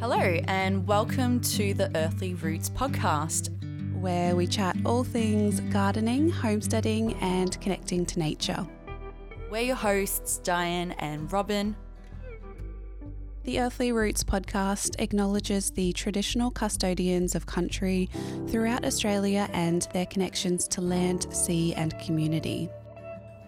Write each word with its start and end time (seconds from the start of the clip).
Hello, 0.00 0.16
and 0.16 0.86
welcome 0.86 1.40
to 1.40 1.74
the 1.74 1.90
Earthly 1.96 2.34
Roots 2.34 2.70
podcast. 2.70 3.50
where 3.98 4.36
we 4.36 4.46
chat 4.46 4.76
all 4.86 5.02
things 5.02 5.58
gardening, 5.72 6.30
homesteading, 6.30 7.14
and 7.14 7.60
connecting 7.60 8.06
to 8.06 8.20
nature. 8.20 8.64
We're 9.50 9.62
your 9.62 9.74
hosts, 9.74 10.38
Diane 10.38 10.92
and 11.00 11.28
Robyn. 11.32 11.74
The 13.42 13.58
Earthly 13.58 13.90
Roots 13.90 14.22
podcast 14.22 14.94
acknowledges 15.00 15.72
the 15.72 15.92
traditional 15.94 16.52
custodians 16.52 17.34
of 17.34 17.46
country 17.46 18.08
throughout 18.46 18.84
Australia 18.84 19.48
and 19.52 19.88
their 19.92 20.06
connections 20.06 20.68
to 20.68 20.80
land, 20.80 21.26
sea, 21.34 21.74
and 21.74 21.98
community. 21.98 22.70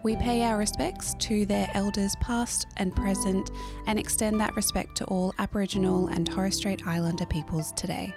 We 0.03 0.17
pay 0.17 0.43
our 0.43 0.57
respects 0.57 1.15
to 1.21 1.45
their 1.45 1.69
elders 1.75 2.17
past 2.21 2.67
and 2.79 2.95
present 2.95 3.51
and 3.87 3.99
extend 3.99 4.41
that 4.41 4.57
respect 4.57 4.97
to 4.97 5.05
all 5.07 5.35
Aboriginal 5.39 6.09
and 6.09 6.27
Torres 6.27 6.57
Strait 6.57 6.87
Islander 6.87 7.27
peoples 7.27 7.73
today. 7.73 8.15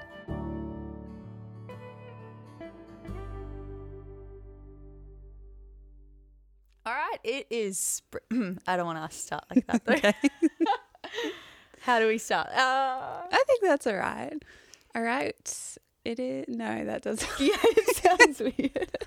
All 6.86 6.94
right, 6.94 7.18
it 7.24 7.48
is. 7.50 8.02
Spr- 8.12 8.58
I 8.68 8.78
don't 8.78 8.86
want 8.86 9.10
to 9.10 9.18
start 9.18 9.44
like 9.54 9.66
that 9.68 9.86
though. 10.54 10.70
How 11.82 12.00
do 12.00 12.08
we 12.08 12.18
start? 12.18 12.48
Uh, 12.48 13.24
I 13.32 13.44
think 13.48 13.62
that's 13.62 13.88
all 13.88 13.96
right. 13.96 14.42
All 14.96 15.02
right. 15.02 15.78
It 16.06 16.20
is. 16.20 16.46
No, 16.48 16.86
that 16.86 17.02
doesn't. 17.02 17.30
yeah, 17.40 17.56
it 17.62 17.96
sounds 17.98 18.40
weird. 18.40 18.98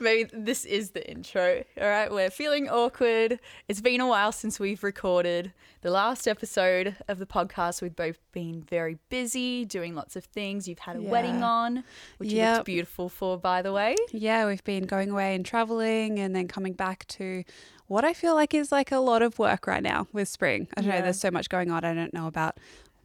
Maybe 0.00 0.30
this 0.32 0.64
is 0.64 0.90
the 0.90 1.08
intro. 1.08 1.62
All 1.80 1.88
right, 1.88 2.10
we're 2.10 2.30
feeling 2.30 2.68
awkward. 2.68 3.40
It's 3.68 3.80
been 3.80 4.00
a 4.00 4.06
while 4.06 4.32
since 4.32 4.60
we've 4.60 4.82
recorded 4.82 5.52
the 5.82 5.90
last 5.90 6.26
episode 6.26 6.96
of 7.08 7.18
the 7.18 7.26
podcast. 7.26 7.80
We've 7.80 7.94
both 7.94 8.18
been 8.32 8.62
very 8.62 8.98
busy 9.08 9.64
doing 9.64 9.94
lots 9.94 10.16
of 10.16 10.24
things. 10.24 10.68
You've 10.68 10.80
had 10.80 10.96
a 10.96 11.02
wedding 11.02 11.42
on, 11.42 11.84
which 12.18 12.32
you 12.32 12.42
looked 12.42 12.66
beautiful 12.66 13.08
for, 13.08 13.38
by 13.38 13.62
the 13.62 13.72
way. 13.72 13.96
Yeah, 14.12 14.46
we've 14.46 14.64
been 14.64 14.84
going 14.84 15.10
away 15.10 15.34
and 15.34 15.44
traveling 15.44 16.18
and 16.18 16.34
then 16.34 16.48
coming 16.48 16.72
back 16.74 17.06
to 17.08 17.44
what 17.86 18.04
I 18.04 18.12
feel 18.14 18.34
like 18.34 18.52
is 18.52 18.72
like 18.72 18.90
a 18.90 18.98
lot 18.98 19.22
of 19.22 19.38
work 19.38 19.66
right 19.66 19.82
now 19.82 20.08
with 20.12 20.28
spring. 20.28 20.68
I 20.76 20.80
don't 20.80 20.90
know, 20.90 21.02
there's 21.02 21.20
so 21.20 21.30
much 21.30 21.48
going 21.48 21.70
on. 21.70 21.84
I 21.84 21.94
don't 21.94 22.12
know 22.12 22.26
about 22.26 22.58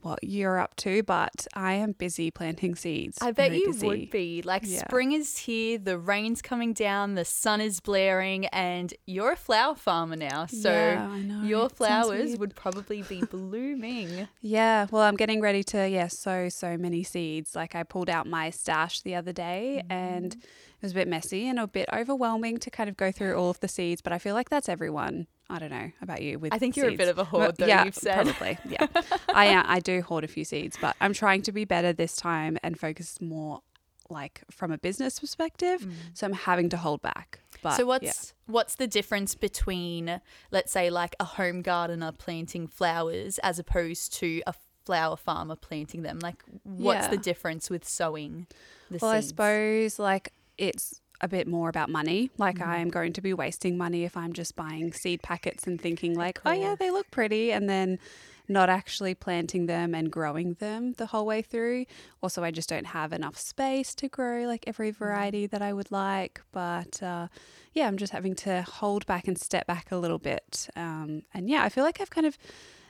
what 0.04 0.20
you're 0.24 0.60
up 0.60 0.76
to, 0.78 1.04
but 1.04 1.48
I 1.54 1.74
am 1.74 1.92
busy 1.94 2.32
planting 2.32 2.76
seeds. 2.76 3.18
I 3.22 3.32
bet 3.32 3.54
you 3.54 3.68
busy. 3.68 3.88
would 3.88 4.10
be. 4.12 4.42
Like 4.42 4.64
Yeah. 4.66 4.80
spring 4.88 5.12
is 5.12 5.38
here, 5.38 5.78
the 5.78 5.98
rain's 5.98 6.42
coming 6.42 6.74
down, 6.74 7.16
the 7.16 7.26
sun 7.26 7.62
is 7.62 7.80
blaring, 7.80 8.46
and 8.48 8.94
you're 9.06 9.32
a 9.34 9.36
flower 9.38 9.76
farmer 9.76 10.16
now. 10.16 10.46
So 10.46 10.72
Yeah, 10.72 11.44
your 11.44 11.70
flowers 11.70 12.38
would 12.38 12.56
probably 12.56 13.02
be 13.04 13.22
blooming. 13.22 14.28
Yeah, 14.42 14.88
well, 14.92 15.04
I'm 15.04 15.16
getting 15.16 15.42
ready 15.42 15.64
to 15.66 15.88
yeah 15.88 16.08
sow 16.08 16.50
so 16.50 16.78
many 16.78 17.04
seeds. 17.04 17.56
Like 17.56 17.76
I 17.76 17.84
pulled 17.84 18.10
out 18.10 18.28
my 18.28 18.50
stash 18.50 19.02
the 19.02 19.16
other 19.16 19.32
day, 19.34 19.84
and 19.90 20.32
Mm. 20.36 20.44
it 20.44 20.82
was 20.82 20.92
a 20.92 20.96
bit 20.96 21.08
messy 21.08 21.48
and 21.48 21.60
a 21.60 21.68
bit 21.68 21.88
overwhelming 21.94 22.58
to 22.60 22.70
kind 22.70 22.90
of 22.90 22.98
go 22.98 23.12
through 23.12 23.36
all 23.36 23.50
of 23.50 23.60
the 23.60 23.68
seeds. 23.68 24.02
But 24.02 24.14
I 24.14 24.18
feel 24.20 24.34
like 24.36 24.50
that's 24.50 24.70
everyone. 24.70 25.28
I 25.52 25.60
don't 25.60 25.70
know 25.72 25.92
about 26.02 26.22
you. 26.22 26.40
With 26.40 26.54
I 26.54 26.58
think 26.60 26.76
you're 26.78 26.90
a 26.90 26.96
bit 26.96 27.10
of 27.10 27.18
a 27.20 27.24
hoard, 27.24 27.58
though, 27.58 27.66
yeah, 27.66 27.84
you've 27.86 27.96
said. 27.96 28.26
probably. 28.28 28.58
Yeah, 28.68 28.88
I 29.34 29.46
am. 29.46 29.66
I 29.68 29.80
do 29.80 30.02
hoard 30.02 30.24
a 30.24 30.28
few 30.28 30.46
seeds, 30.46 30.78
but 30.80 30.96
I'm 31.02 31.14
trying 31.14 31.42
to 31.44 31.52
be 31.52 31.66
better 31.66 31.92
this 31.94 32.16
time 32.16 32.58
and 32.64 32.80
focus 32.80 33.20
more 33.22 33.62
like 34.10 34.42
from 34.52 34.72
a 34.72 34.78
business 34.78 35.20
perspective. 35.20 35.86
So 36.14 36.28
I'm 36.28 36.34
having 36.34 36.70
to 36.70 36.78
hold 36.78 37.02
back. 37.02 37.40
But 37.64 37.74
Mm. 37.74 37.78
so 37.78 37.86
what's 37.86 38.04
yeah. 38.04 38.14
what's 38.54 38.76
the 38.76 38.88
difference 38.88 39.36
between 39.36 40.20
let's 40.52 40.72
say 40.72 40.90
like 40.90 41.16
a 41.20 41.24
home 41.26 41.62
gardener 41.62 42.12
planting 42.12 42.68
flowers 42.68 43.38
as 43.40 43.60
opposed 43.60 44.14
to 44.16 44.42
a 44.48 44.54
flower 44.86 45.16
farmer 45.18 45.56
planting 45.56 46.02
them? 46.04 46.20
Like 46.20 46.44
what's 46.64 47.08
the 47.08 47.18
difference 47.18 47.70
with 47.70 47.88
sowing 47.88 48.48
the 48.90 49.00
Well, 49.02 49.12
I 49.12 49.20
suppose 49.22 50.00
like 50.00 50.34
it's 50.58 51.01
a 51.22 51.28
bit 51.28 51.48
more 51.48 51.70
about 51.70 51.90
money. 51.90 52.30
Like 52.38 52.58
Mm-hmm. 52.58 52.70
I'm 52.70 52.90
going 52.90 53.14
to 53.14 53.22
be 53.22 53.34
wasting 53.34 53.78
money 53.78 54.04
if 54.04 54.18
I'm 54.18 54.34
just 54.34 54.56
buying 54.56 54.92
seed 54.94 55.22
packets 55.22 55.66
and 55.68 55.80
thinking 55.80 56.16
like, 56.16 56.40
oh 56.46 56.52
yeah, 56.52 56.76
they 56.76 56.92
look 56.92 57.10
pretty, 57.12 57.52
and 57.52 57.70
then 57.70 58.00
not 58.48 58.70
actually 58.70 59.16
planting 59.16 59.66
them 59.68 59.96
and 59.96 60.12
growing 60.12 60.56
them 60.56 60.94
the 60.94 61.06
whole 61.06 61.26
way 61.26 61.42
through. 61.42 61.86
Also, 62.22 62.44
I 62.44 62.52
just 62.52 62.68
don't 62.68 62.88
have 62.88 63.14
enough 63.14 63.38
space 63.38 63.96
to 63.96 64.10
grow 64.10 64.46
like 64.46 64.66
every 64.68 64.92
variety 64.92 65.48
that 65.48 65.62
I 65.62 65.72
would 65.72 65.90
like. 65.92 66.42
But 66.52 67.02
uh, 67.02 67.28
yeah, 67.74 67.88
I'm 67.88 67.98
just 67.98 68.12
having 68.12 68.36
to 68.36 68.64
hold 68.64 69.06
back 69.06 69.28
and 69.28 69.40
step 69.40 69.68
back 69.68 69.92
a 69.92 69.98
little 69.98 70.20
bit. 70.20 70.68
Um, 70.76 71.24
and 71.34 71.50
yeah, 71.50 71.64
I 71.64 71.70
feel 71.70 71.86
like 71.86 72.02
I've 72.02 72.10
kind 72.10 72.28
of 72.28 72.38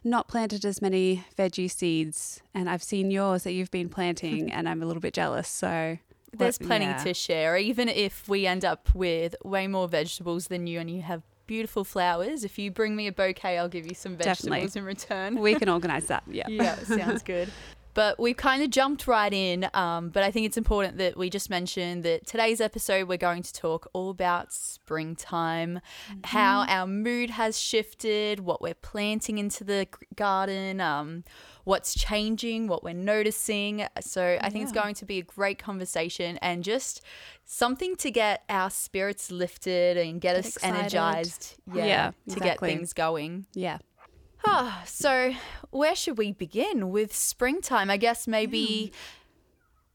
not 0.03 0.27
planted 0.27 0.65
as 0.65 0.81
many 0.81 1.25
veggie 1.37 1.69
seeds, 1.69 2.41
and 2.55 2.67
I've 2.67 2.81
seen 2.83 3.11
yours 3.11 3.43
that 3.43 3.51
you've 3.51 3.69
been 3.71 3.89
planting, 3.89 4.51
and 4.55 4.67
I'm 4.67 4.81
a 4.81 4.85
little 4.87 5.01
bit 5.01 5.13
jealous. 5.13 5.47
So 5.47 5.99
There's 6.33 6.57
plenty 6.57 6.85
yeah. 6.85 7.03
to 7.03 7.13
share. 7.13 7.57
Even 7.57 7.89
if 7.89 8.27
we 8.27 8.45
end 8.45 8.63
up 8.63 8.93
with 8.93 9.35
way 9.43 9.67
more 9.67 9.87
vegetables 9.87 10.47
than 10.47 10.67
you 10.67 10.79
and 10.79 10.89
you 10.89 11.01
have 11.01 11.23
beautiful 11.45 11.83
flowers, 11.83 12.43
if 12.43 12.57
you 12.57 12.71
bring 12.71 12.95
me 12.95 13.07
a 13.07 13.11
bouquet, 13.11 13.57
I'll 13.57 13.67
give 13.67 13.85
you 13.85 13.95
some 13.95 14.15
Definitely. 14.15 14.61
vegetables 14.61 14.75
in 14.75 14.85
return. 14.85 15.39
We 15.39 15.55
can 15.55 15.69
organise 15.77 16.05
that. 16.07 16.23
Yeah. 16.27 16.45
yeah, 16.47 16.75
sounds 16.75 17.23
good. 17.23 17.49
But 17.93 18.19
we've 18.19 18.37
kind 18.37 18.63
of 18.63 18.69
jumped 18.69 19.07
right 19.07 19.33
in. 19.33 19.67
Um, 19.73 20.09
but 20.09 20.23
I 20.23 20.31
think 20.31 20.45
it's 20.45 20.57
important 20.57 20.97
that 20.99 21.17
we 21.17 21.29
just 21.29 21.49
mention 21.49 22.03
that 22.03 22.25
today's 22.25 22.61
episode, 22.61 23.07
we're 23.07 23.17
going 23.17 23.43
to 23.43 23.53
talk 23.53 23.89
all 23.93 24.09
about 24.09 24.53
springtime, 24.53 25.81
how 26.23 26.65
our 26.67 26.87
mood 26.87 27.31
has 27.31 27.59
shifted, 27.59 28.39
what 28.39 28.61
we're 28.61 28.73
planting 28.75 29.37
into 29.37 29.63
the 29.63 29.87
garden, 30.15 30.79
um, 30.79 31.23
what's 31.63 31.93
changing, 31.93 32.67
what 32.67 32.83
we're 32.83 32.93
noticing. 32.93 33.85
So 33.99 34.37
I 34.41 34.49
think 34.49 34.63
it's 34.63 34.71
going 34.71 34.95
to 34.95 35.05
be 35.05 35.19
a 35.19 35.23
great 35.23 35.59
conversation 35.59 36.37
and 36.41 36.63
just 36.63 37.01
something 37.45 37.95
to 37.97 38.11
get 38.11 38.43
our 38.49 38.69
spirits 38.69 39.31
lifted 39.31 39.97
and 39.97 40.19
get, 40.21 40.35
Get 40.35 40.45
us 40.45 40.55
excited. 40.55 40.75
energized. 40.79 41.55
Yeah, 41.73 41.85
Yeah, 41.85 42.33
to 42.33 42.39
get 42.39 42.59
things 42.59 42.93
going. 42.93 43.45
Yeah. 43.53 43.77
Ah, 44.43 44.81
so 44.87 45.33
where 45.69 45.95
should 45.95 46.17
we 46.17 46.31
begin 46.31 46.89
with 46.89 47.15
springtime? 47.15 47.91
I 47.91 47.97
guess 47.97 48.27
maybe 48.27 48.91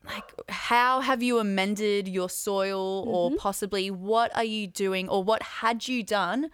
like 0.04 0.32
how 0.48 1.00
have 1.00 1.20
you 1.20 1.40
amended 1.40 2.06
your 2.06 2.30
soil 2.30 3.04
or 3.08 3.32
possibly 3.36 3.90
what 3.90 4.34
are 4.36 4.44
you 4.44 4.68
doing 4.68 5.08
or 5.08 5.24
what 5.24 5.42
had 5.42 5.88
you 5.88 6.04
done 6.04 6.48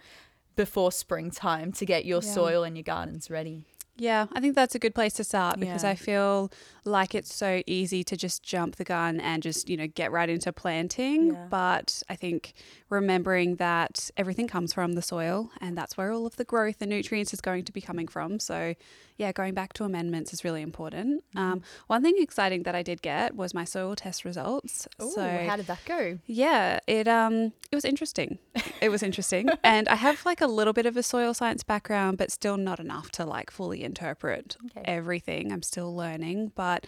before 0.55 0.91
springtime 0.91 1.71
to 1.73 1.85
get 1.85 2.03
your 2.05 2.21
Yeah. 2.23 2.31
soil 2.33 2.63
and 2.63 2.75
your 2.75 2.83
gardens 2.83 3.29
ready? 3.29 3.65
Yeah, 3.95 4.25
I 4.33 4.39
think 4.39 4.55
that's 4.55 4.73
a 4.73 4.79
good 4.79 4.95
place 4.95 5.13
to 5.13 5.23
start 5.23 5.59
because 5.59 5.83
Yeah. 5.83 5.91
I 5.91 5.95
feel 5.95 6.51
like 6.83 7.13
it's 7.13 7.33
so 7.33 7.61
easy 7.67 8.03
to 8.05 8.17
just 8.17 8.41
jump 8.43 8.77
the 8.77 8.83
gun 8.83 9.19
and 9.19 9.43
just, 9.43 9.69
you 9.69 9.77
know, 9.77 9.87
get 9.87 10.11
right 10.11 10.29
into 10.29 10.51
planting. 10.51 11.33
Yeah. 11.33 11.45
But 11.49 12.01
I 12.09 12.15
think 12.15 12.53
remembering 12.89 13.57
that 13.57 14.09
everything 14.17 14.47
comes 14.47 14.73
from 14.73 14.93
the 14.93 15.01
soil 15.01 15.51
and 15.61 15.77
that's 15.77 15.95
where 15.95 16.11
all 16.11 16.25
of 16.25 16.35
the 16.37 16.43
growth 16.43 16.77
and 16.81 16.89
nutrients 16.89 17.33
is 17.33 17.41
going 17.41 17.65
to 17.65 17.71
be 17.71 17.81
coming 17.81 18.07
from. 18.07 18.39
So, 18.39 18.73
yeah, 19.17 19.31
going 19.31 19.53
back 19.53 19.73
to 19.73 19.83
amendments 19.83 20.33
is 20.33 20.43
really 20.43 20.63
important. 20.63 21.23
Mm-hmm. 21.35 21.39
Um, 21.53 21.61
one 21.85 22.01
thing 22.01 22.15
exciting 22.17 22.63
that 22.63 22.73
I 22.73 22.81
did 22.81 23.01
get 23.03 23.35
was 23.35 23.53
my 23.53 23.63
soil 23.63 23.95
test 23.95 24.25
results. 24.25 24.87
Ooh, 25.01 25.11
so, 25.11 25.45
how 25.47 25.55
did 25.55 25.67
that 25.67 25.85
go? 25.85 26.17
Yeah, 26.25 26.79
it 26.87 27.07
um 27.07 27.53
it 27.71 27.75
was 27.75 27.85
interesting. 27.85 28.39
It 28.81 28.89
was 28.89 29.03
interesting. 29.03 29.49
and 29.63 29.87
I 29.87 29.95
have 29.95 30.25
like 30.25 30.41
a 30.41 30.47
little 30.47 30.73
bit 30.73 30.87
of 30.87 30.97
a 30.97 31.03
soil 31.03 31.33
science 31.35 31.63
background, 31.63 32.17
but 32.17 32.31
still 32.31 32.57
not 32.57 32.79
enough 32.79 33.11
to 33.11 33.25
like 33.25 33.51
fully 33.51 33.82
interpret 33.83 34.57
Okay. 34.65 34.81
everything. 34.85 35.51
I'm 35.51 35.61
still 35.63 35.95
learning, 35.95 36.51
but 36.55 36.85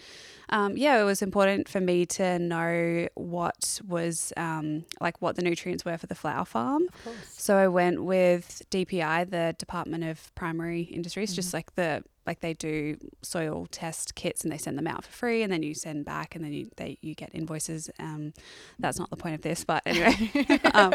um, 0.48 0.76
yeah, 0.76 1.00
it 1.00 1.04
was 1.04 1.22
important 1.22 1.68
for 1.68 1.80
me 1.80 2.06
to 2.06 2.38
know 2.38 3.08
what 3.14 3.80
was 3.86 4.32
um, 4.36 4.84
like 5.00 5.20
what 5.22 5.36
the 5.36 5.42
nutrients 5.42 5.84
were 5.84 5.98
for 5.98 6.06
the 6.06 6.14
flower 6.14 6.44
farm. 6.44 6.88
So 7.36 7.56
I 7.56 7.68
went 7.68 8.04
with 8.04 8.62
DPI, 8.70 9.30
the 9.30 9.54
Department 9.58 10.04
of 10.04 10.34
Primary 10.34 10.82
Industries, 10.82 11.34
just 11.34 11.48
Mm-hmm. 11.48 11.56
like 11.56 11.74
the 11.74 12.04
like 12.26 12.40
they 12.40 12.54
do 12.54 12.96
soil 13.22 13.66
test 13.70 14.14
kits 14.14 14.42
and 14.42 14.52
they 14.52 14.58
send 14.58 14.76
them 14.76 14.86
out 14.86 15.04
for 15.04 15.12
free, 15.12 15.42
and 15.42 15.52
then 15.52 15.62
you 15.62 15.74
send 15.74 16.04
back, 16.04 16.34
and 16.34 16.44
then 16.44 16.52
you 16.52 16.70
they 16.76 16.98
you 17.02 17.14
get 17.14 17.30
invoices. 17.34 17.90
Um, 17.98 18.32
that's 18.78 18.98
not 18.98 19.10
the 19.10 19.16
point 19.16 19.34
of 19.34 19.42
this, 19.42 19.64
but 19.64 19.82
anyway, 19.86 20.60
um, 20.74 20.94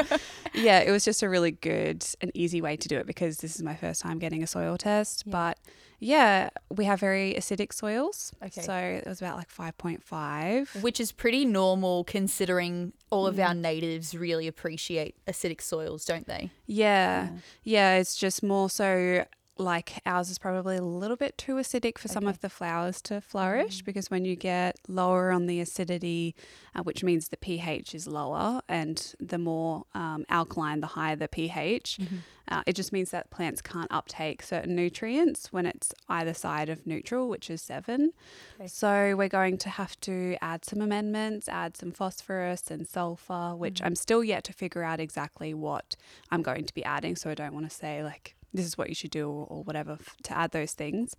yeah, 0.53 0.79
it 0.79 0.91
was 0.91 1.03
just 1.05 1.23
a 1.23 1.29
really 1.29 1.51
good 1.51 2.05
and 2.21 2.31
easy 2.33 2.61
way 2.61 2.75
to 2.77 2.87
do 2.87 2.97
it 2.97 3.07
because 3.07 3.37
this 3.37 3.55
is 3.55 3.63
my 3.63 3.75
first 3.75 4.01
time 4.01 4.19
getting 4.19 4.43
a 4.43 4.47
soil 4.47 4.77
test. 4.77 5.23
Yeah. 5.25 5.31
But 5.31 5.57
yeah, 6.03 6.49
we 6.71 6.85
have 6.85 6.99
very 6.99 7.35
acidic 7.37 7.71
soils, 7.73 8.33
Okay. 8.43 8.61
so 8.61 8.73
it 8.75 9.05
was 9.05 9.21
about 9.21 9.37
like 9.37 9.49
five 9.49 9.77
point 9.77 10.03
five. 10.03 10.69
Which 10.81 10.99
is 10.99 11.11
pretty 11.11 11.45
normal 11.45 12.03
considering 12.05 12.93
all 13.11 13.27
of 13.27 13.35
Mm. 13.35 13.47
our 13.47 13.53
natives 13.53 14.15
really 14.15 14.47
appreciate 14.47 15.15
acidic 15.27 15.61
soils, 15.61 16.03
don't 16.05 16.25
they? 16.27 16.49
Yeah. 16.65 17.29
yeah, 17.63 17.97
it's 17.97 18.15
just 18.15 18.41
more 18.41 18.69
so 18.69 19.25
like 19.61 20.01
ours 20.05 20.29
is 20.29 20.37
probably 20.39 20.77
a 20.77 20.81
little 20.81 21.15
bit 21.17 21.37
too 21.37 21.55
acidic 21.55 21.97
for 21.97 22.07
some 22.07 22.27
of 22.27 22.41
the 22.41 22.49
flowers 22.49 23.01
to 23.03 23.21
flourish 23.21 23.81
because 23.83 24.09
when 24.11 24.25
you 24.25 24.35
get 24.35 24.77
lower 24.87 25.31
on 25.31 25.45
the 25.45 25.59
acidity, 25.59 26.35
uh, 26.75 26.83
which 26.83 27.03
means 27.03 27.29
the 27.29 27.37
pH 27.37 27.93
is 27.95 28.07
lower, 28.07 28.61
and 28.67 29.13
the 29.19 29.37
more 29.37 29.83
um, 29.93 30.25
alkaline, 30.29 30.81
the 30.81 30.87
higher 30.87 31.15
the 31.15 31.27
pH, 31.27 31.99
Uh, 32.47 32.63
it 32.65 32.75
just 32.75 32.91
means 32.91 33.11
that 33.11 33.29
plants 33.29 33.61
can't 33.61 33.87
uptake 33.91 34.41
certain 34.41 34.75
nutrients 34.75 35.53
when 35.53 35.65
it's 35.65 35.93
either 36.09 36.33
side 36.33 36.67
of 36.67 36.85
neutral, 36.85 37.29
which 37.29 37.49
is 37.49 37.61
seven. 37.61 38.11
Okay. 38.59 38.67
So 38.67 39.15
we're 39.15 39.29
going 39.29 39.57
to 39.59 39.69
have 39.69 39.97
to 40.01 40.35
add 40.41 40.65
some 40.65 40.81
amendments, 40.81 41.47
add 41.47 41.77
some 41.77 41.91
phosphorus 41.93 42.69
and 42.69 42.85
sulfur, 42.85 43.55
which 43.55 43.79
Mm. 43.79 43.85
I'm 43.85 43.95
still 43.95 44.21
yet 44.23 44.43
to 44.45 44.53
figure 44.53 44.83
out 44.83 44.99
exactly 44.99 45.53
what 45.53 45.95
I'm 46.29 46.41
going 46.41 46.65
to 46.65 46.73
be 46.73 46.83
adding. 46.83 47.15
So 47.15 47.29
I 47.29 47.35
don't 47.35 47.53
want 47.53 47.69
to 47.69 47.75
say 47.83 48.03
like 48.03 48.35
this 48.53 48.65
is 48.65 48.77
what 48.77 48.89
you 48.89 48.95
should 48.95 49.11
do 49.11 49.27
or, 49.29 49.45
or 49.47 49.63
whatever 49.63 49.93
f- 49.93 50.15
to 50.23 50.37
add 50.37 50.51
those 50.51 50.73
things. 50.73 51.15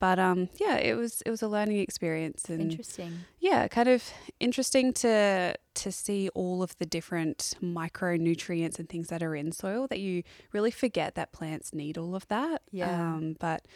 But 0.00 0.20
um, 0.20 0.48
yeah, 0.60 0.76
it 0.76 0.94
was 0.96 1.22
it 1.26 1.30
was 1.30 1.42
a 1.42 1.48
learning 1.48 1.78
experience 1.80 2.44
and 2.48 2.60
Interesting. 2.60 3.24
yeah, 3.40 3.66
kind 3.66 3.88
of 3.88 4.04
interesting 4.38 4.92
to 4.94 5.54
to 5.74 5.90
see 5.92 6.28
all 6.34 6.62
of 6.62 6.78
the 6.78 6.86
different 6.86 7.54
micronutrients 7.60 8.78
and 8.78 8.88
things 8.88 9.08
that 9.08 9.22
are 9.22 9.34
in 9.34 9.50
soil 9.52 9.86
that 9.88 9.98
you 9.98 10.22
really 10.52 10.70
forget 10.70 11.14
that 11.16 11.32
plants 11.32 11.74
need 11.74 11.98
all 11.98 12.14
of 12.14 12.26
that. 12.28 12.62
Yeah. 12.70 12.90
Um, 13.14 13.36
but 13.40 13.66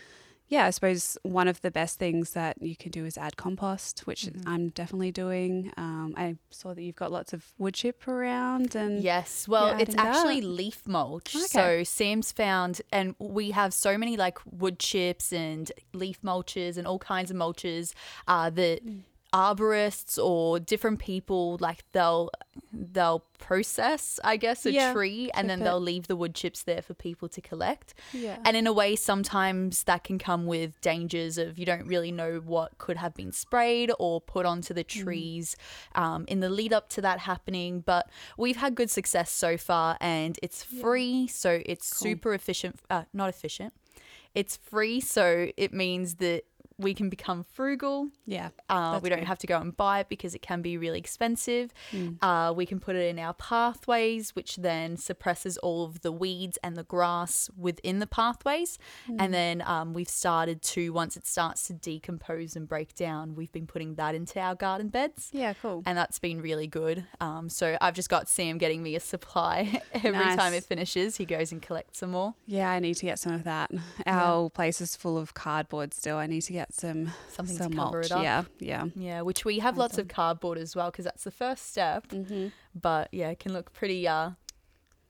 yeah, 0.54 0.66
I 0.66 0.70
suppose 0.70 1.16
one 1.22 1.49
of 1.49 1.62
the 1.62 1.70
best 1.70 1.99
things 1.99 2.32
that 2.38 2.60
you 2.60 2.76
can 2.76 2.90
do 2.90 3.06
is 3.06 3.16
add 3.16 3.37
compost, 3.38 4.06
which 4.06 4.22
Mhm. 4.26 4.43
I'm 4.46 4.69
definitely 4.81 5.10
doing. 5.10 5.72
Um, 5.78 6.12
I 6.16 6.37
saw 6.50 6.75
that 6.75 6.82
you've 6.82 7.00
got 7.04 7.10
lots 7.10 7.32
of 7.32 7.40
wood 7.56 7.75
chip 7.75 8.06
around, 8.06 8.75
and 8.76 9.02
Yes. 9.02 9.49
Well, 9.49 9.69
it's 9.81 9.94
that. 9.96 10.06
actually 10.06 10.43
leaf 10.43 10.87
mulch. 10.87 11.31
So 11.56 11.84
Sam's 11.84 12.32
found, 12.32 12.82
and 12.93 13.14
we 13.19 13.52
have 13.52 13.72
so 13.72 13.96
many 13.96 14.14
like 14.19 14.38
wood 14.44 14.78
chips 14.78 15.32
and 15.32 15.72
leaf 15.94 16.20
mulches 16.22 16.76
and 16.76 16.87
all 16.87 16.98
kinds 16.98 17.31
of 17.31 17.37
mulches 17.38 17.94
uh, 18.28 18.50
that 18.50 18.84
Mm. 18.84 19.02
Arborists 19.32 20.23
or 20.23 20.61
different 20.61 20.99
people 20.99 21.56
like 21.61 21.84
they'll 21.93 22.31
they'll 22.73 23.25
process, 23.38 24.20
I 24.23 24.37
guess, 24.37 24.67
a 24.67 24.73
Yeah, 24.73 24.93
tree 24.93 25.31
and 25.34 25.49
then 25.49 25.61
they'll 25.61 25.81
leave 25.81 26.06
the 26.06 26.17
wood 26.17 26.34
chips 26.34 26.62
there 26.62 26.82
for 26.82 26.94
people 26.94 27.29
to 27.31 27.40
collect. 27.40 27.94
yeah, 28.12 28.38
And 28.44 28.56
in 28.56 28.67
a 28.67 28.73
way, 28.73 28.94
sometimes 28.94 29.84
that 29.84 30.05
can 30.05 30.19
come 30.19 30.46
with 30.46 30.81
dangers 30.81 31.38
of 31.38 31.58
you 31.58 31.64
don't 31.67 31.87
really 31.87 32.12
know 32.12 32.40
what 32.44 32.79
could 32.79 32.99
have 32.99 33.14
been 33.14 33.32
sprayed 33.32 33.90
or 33.99 34.20
put 34.20 34.44
onto 34.46 34.75
the 34.75 34.84
trees 34.84 35.56
um, 35.94 36.25
in 36.29 36.40
the 36.40 36.50
lead 36.50 36.73
up 36.73 36.88
to 36.90 37.00
that 37.00 37.20
happening. 37.20 37.81
But 37.81 38.08
we've 38.37 38.56
had 38.58 38.75
good 38.75 38.90
success 38.90 39.31
so 39.31 39.56
far, 39.56 39.96
and 40.00 40.38
it's 40.43 40.62
free, 40.62 41.26
so 41.26 41.62
it's 41.67 41.93
Cool. 41.93 42.02
super 42.12 42.34
efficient. 42.34 42.81
Uh, 42.90 43.05
not 43.12 43.29
efficient. 43.29 43.73
It's 44.34 44.56
free, 44.56 45.00
so 45.00 45.49
it 45.58 45.75
means 45.75 46.14
that 46.17 46.44
we 46.82 46.94
can 46.94 47.08
become 47.08 47.44
frugal. 47.44 48.08
yeah, 48.26 48.50
Uh, 48.69 49.00
we 49.02 49.08
don't 49.08 49.20
good. 49.20 49.29
have 49.29 49.38
to 49.38 49.46
go 49.46 49.58
and 49.58 49.76
buy 49.76 50.00
it 50.00 50.08
because 50.08 50.34
it 50.34 50.43
can 50.43 50.62
be 50.62 50.76
really 50.76 50.99
expensive. 50.99 51.73
Mm. 51.93 52.19
Uh, 52.23 52.52
we 52.52 52.67
can 52.67 52.79
put 52.81 52.96
it 52.96 53.08
in 53.08 53.19
our 53.19 53.34
pathways, 53.34 54.31
which 54.37 54.56
then 54.56 54.96
suppresses 54.96 55.56
all 55.58 55.84
of 55.84 56.02
the 56.02 56.12
weeds 56.12 56.58
and 56.62 56.76
the 56.76 56.82
grass 56.84 57.49
within 57.56 57.99
the 58.00 58.06
pathways. 58.06 58.79
Mm. 59.08 59.17
And 59.19 59.34
then 59.34 59.62
um, 59.67 59.94
we've 59.94 60.08
started 60.08 60.62
to, 60.62 60.90
once 60.93 61.17
it 61.17 61.26
starts 61.26 61.67
to 61.69 61.73
decompose 61.75 62.56
and 62.56 62.69
break 62.69 62.94
down, 62.94 63.34
we've 63.34 63.52
been 63.52 63.67
putting 63.67 63.94
that 63.96 64.14
into 64.14 64.38
our 64.40 64.55
garden 64.55 64.88
beds. 64.88 65.31
yeah, 65.32 65.55
cool. 65.55 65.82
And 65.87 65.96
that's 65.96 66.19
been 66.19 66.40
really 66.43 66.67
good. 66.67 67.05
Um, 67.20 67.49
so 67.49 67.76
I've 67.81 67.94
just 67.94 68.08
got 68.08 68.29
Sam 68.29 68.58
getting 68.58 68.82
me 68.82 68.96
a 68.96 69.00
supply 69.00 69.81
every 69.93 70.11
time 70.12 70.37
Nice. 70.37 70.55
it 70.55 70.64
finishes. 70.64 71.17
He 71.17 71.25
goes 71.25 71.52
and 71.52 71.62
collects 71.62 71.99
some 71.99 72.11
more. 72.11 72.34
Yeah, 72.46 72.70
I 72.70 72.79
need 72.81 72.94
to 72.94 73.06
get 73.06 73.19
some 73.19 73.32
of 73.32 73.44
that. 73.44 73.70
Our 74.06 74.50
place 74.50 74.81
is 74.81 74.96
full 74.96 75.17
of 75.19 75.34
cardboard 75.34 75.94
still. 75.94 76.17
I 76.17 76.26
need 76.26 76.43
to 76.43 76.52
get 76.52 76.71
some 76.74 77.12
Something 77.28 77.56
some 77.56 77.70
to 77.72 77.76
cover 77.76 77.96
mulch. 77.98 78.06
it 78.06 78.12
up. 78.12 78.22
Yeah, 78.22 78.44
yeah. 78.58 78.84
Yeah, 78.96 79.20
which 79.22 79.44
we 79.44 79.58
have 79.60 79.76
lots 79.78 79.98
of 79.98 80.08
cardboard 80.08 80.58
as 80.58 80.74
well 80.76 80.90
because 80.90 81.04
that's 81.04 81.24
the 81.24 81.30
first 81.30 81.70
step. 81.70 82.08
Mm-hmm. 82.08 82.48
But 82.80 83.08
yeah, 83.12 83.30
it 83.30 83.38
can 83.38 83.52
look 83.52 83.72
pretty 83.72 84.06
uh 84.08 84.30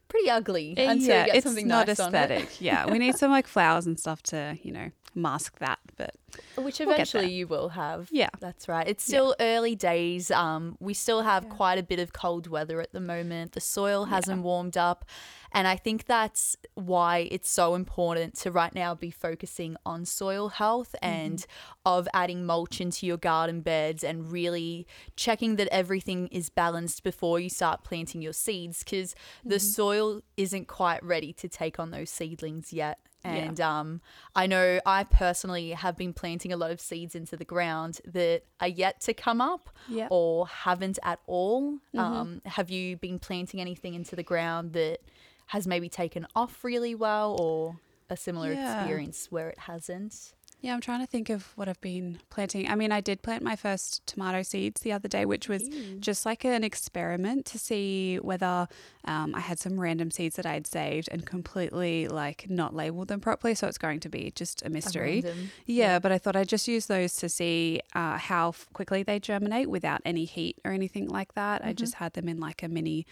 pretty 0.09 0.29
ugly 0.31 0.75
Uh, 0.77 0.91
until 0.91 1.09
yeah, 1.09 1.21
you 1.21 1.27
get 1.27 1.37
it's 1.37 1.47
something 1.47 1.67
not 1.69 1.87
nice 1.87 1.99
on 2.01 2.15
it. 2.15 2.19
aesthetic. 2.31 2.61
yeah, 2.61 2.91
we 2.91 2.99
need 2.99 3.17
some 3.17 3.31
like 3.31 3.47
flowers 3.47 3.87
and 3.87 3.99
stuff 3.99 4.23
to 4.25 4.59
you 4.63 4.73
know 4.73 4.91
mask 5.15 5.59
that. 5.59 5.79
But 5.97 6.15
Which 6.57 6.79
We'll 6.79 6.91
eventually 6.91 7.31
you 7.33 7.47
will 7.47 7.71
have. 7.71 8.09
yeah, 8.11 8.31
That's 8.41 8.67
right. 8.69 8.89
It's 8.89 9.07
Yeah. 9.09 9.13
still 9.13 9.37
early 9.41 9.75
days. 9.77 10.31
Um, 10.31 10.77
we 10.81 10.95
still 10.95 11.23
have 11.23 11.45
Yeah. 11.45 11.51
quite 11.51 11.79
a 11.79 11.83
bit 11.83 11.99
of 11.99 12.13
cold 12.13 12.47
weather 12.47 12.81
at 12.81 12.93
the 12.93 13.01
moment. 13.01 13.53
The 13.53 13.61
soil 13.61 14.07
hasn't 14.07 14.43
warmed 14.43 14.77
up. 14.79 15.05
And 15.55 15.69
I 15.69 15.77
think 15.77 16.07
that's 16.07 16.57
why 16.75 17.29
it's 17.31 17.51
so 17.51 17.75
important 17.75 18.35
to 18.39 18.51
right 18.51 18.75
now 18.75 18.95
be 18.95 19.11
focusing 19.11 19.77
on 19.85 20.07
soil 20.07 20.49
health 20.49 20.95
and 21.03 21.45
of 21.85 22.09
adding 22.15 22.47
mulch 22.47 22.81
into 22.81 23.07
your 23.07 23.19
garden 23.19 23.61
beds 23.61 24.03
and 24.03 24.33
really 24.33 24.87
checking 25.15 25.57
that 25.57 25.69
everything 25.69 26.29
is 26.29 26.49
balanced 26.49 27.03
before 27.03 27.39
you 27.39 27.51
start 27.51 27.85
planting 27.85 28.23
your 28.23 28.33
seeds 28.33 28.79
because 28.83 29.15
the 29.45 29.61
soil 29.61 30.23
isn't 30.39 30.69
quite 30.69 31.05
ready 31.05 31.35
to 31.35 31.49
take 31.51 31.79
on 31.79 31.91
those 31.91 32.09
seedlings 32.09 32.73
yet. 32.73 32.99
Yeah. 33.25 33.35
And 33.35 33.61
um, 33.61 34.01
I 34.35 34.47
know 34.47 34.81
I 34.85 35.05
personally 35.05 35.71
have 35.71 35.97
been 35.97 36.13
planting 36.13 36.53
a 36.53 36.57
lot 36.57 36.71
of 36.71 36.81
seeds 36.81 37.15
into 37.15 37.37
the 37.37 37.45
ground 37.45 38.01
that 38.05 38.43
are 38.61 38.69
yet 38.69 39.01
to 39.03 39.15
come 39.15 39.41
up 39.41 39.71
yeah. 39.89 40.09
or 40.11 40.47
haven't 40.49 40.99
at 41.05 41.21
all. 41.27 41.79
Um, 41.97 42.43
have 42.47 42.69
you 42.71 42.97
been 42.97 43.19
planting 43.19 43.61
anything 43.61 43.95
into 43.95 44.17
the 44.17 44.23
ground 44.23 44.73
that 44.73 45.01
has 45.47 45.67
maybe 45.67 45.89
taken 45.89 46.27
off 46.35 46.65
really 46.65 46.95
well 46.95 47.37
or 47.41 47.79
a 48.11 48.17
similar 48.17 48.53
Yeah. 48.53 48.81
experience 48.81 49.29
where 49.31 49.49
it 49.49 49.59
hasn't? 49.61 50.35
Yeah, 50.63 50.75
I'm 50.75 50.81
trying 50.81 51.01
to 51.01 51.07
think 51.07 51.29
of 51.29 51.47
what 51.57 51.69
I've 51.69 51.81
been 51.81 52.19
planting. 52.31 52.69
I 52.71 52.77
mean, 52.77 52.93
I 52.93 53.01
did 53.01 53.21
plant 53.21 53.43
my 53.43 53.57
first 53.57 54.07
tomato 54.07 54.43
seeds 54.45 54.81
the 54.83 54.93
other 54.93 55.09
day, 55.09 55.25
which 55.27 55.49
was 55.49 55.69
just 55.99 56.25
like 56.25 56.45
an 56.45 56.63
experiment 56.63 57.47
to 57.47 57.59
see 57.59 58.17
whether 58.23 58.69
um, 59.05 59.35
I 59.35 59.41
had 59.41 59.59
some 59.59 59.81
random 59.81 60.13
seeds 60.13 60.37
that 60.37 60.47
I 60.47 60.53
had 60.55 60.69
saved 60.69 61.09
and 61.11 61.27
completely 61.27 62.07
like 62.07 62.49
not 62.49 62.75
labeled 62.77 63.09
them 63.09 63.19
properly. 63.19 63.57
So 63.57 63.67
it's 63.67 63.77
going 63.77 63.99
to 64.01 64.09
be 64.09 64.31
just 64.37 64.63
a 64.63 64.67
A 64.67 64.71
mystery. 64.71 65.21
random- 65.25 65.51
Yeah, 65.67 65.99
but 65.99 66.13
I 66.13 66.19
thought 66.19 66.37
I'd 66.37 66.49
just 66.49 66.69
use 66.69 66.87
those 66.87 67.17
to 67.17 67.29
see 67.29 67.81
uh, 67.97 68.17
how 68.19 68.55
quickly 68.73 69.03
they 69.03 69.19
germinate 69.19 69.69
without 69.69 70.01
any 70.05 70.25
heat 70.25 70.59
or 70.65 70.71
anything 70.71 71.09
like 71.09 71.35
that. 71.35 71.65
I 71.65 71.73
just 71.73 71.95
had 71.95 72.13
them 72.13 72.29
in 72.29 72.39
like 72.39 72.63
a 72.63 72.69
mini 72.69 73.05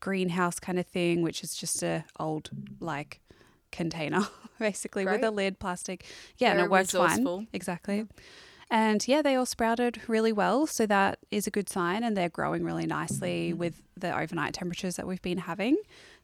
greenhouse 0.00 0.58
kind 0.58 0.78
of 0.78 0.86
thing, 0.86 1.22
which 1.22 1.44
is 1.44 1.54
just 1.54 1.84
a 1.84 2.04
old 2.18 2.50
like 2.80 3.20
container 3.72 4.26
basically 4.58 5.04
with 5.04 5.22
a 5.24 5.30
lid 5.30 5.58
plastic. 5.58 6.04
Yeah, 6.38 6.52
and 6.52 6.60
it 6.60 6.70
worked 6.70 6.92
fine. 6.92 7.46
Exactly. 7.52 8.06
And 8.68 9.06
yeah, 9.06 9.22
they 9.22 9.36
all 9.36 9.46
sprouted 9.46 10.00
really 10.08 10.32
well, 10.32 10.66
so 10.66 10.86
that 10.86 11.20
is 11.30 11.46
a 11.46 11.50
good 11.52 11.68
sign, 11.68 12.02
and 12.02 12.16
they're 12.16 12.28
growing 12.28 12.64
really 12.64 12.86
nicely 12.86 13.50
Mm-hmm. 13.50 13.58
with 13.58 13.80
the 13.96 14.18
overnight 14.18 14.54
temperatures 14.54 14.96
that 14.96 15.06
we've 15.06 15.22
been 15.22 15.38
having. 15.38 15.76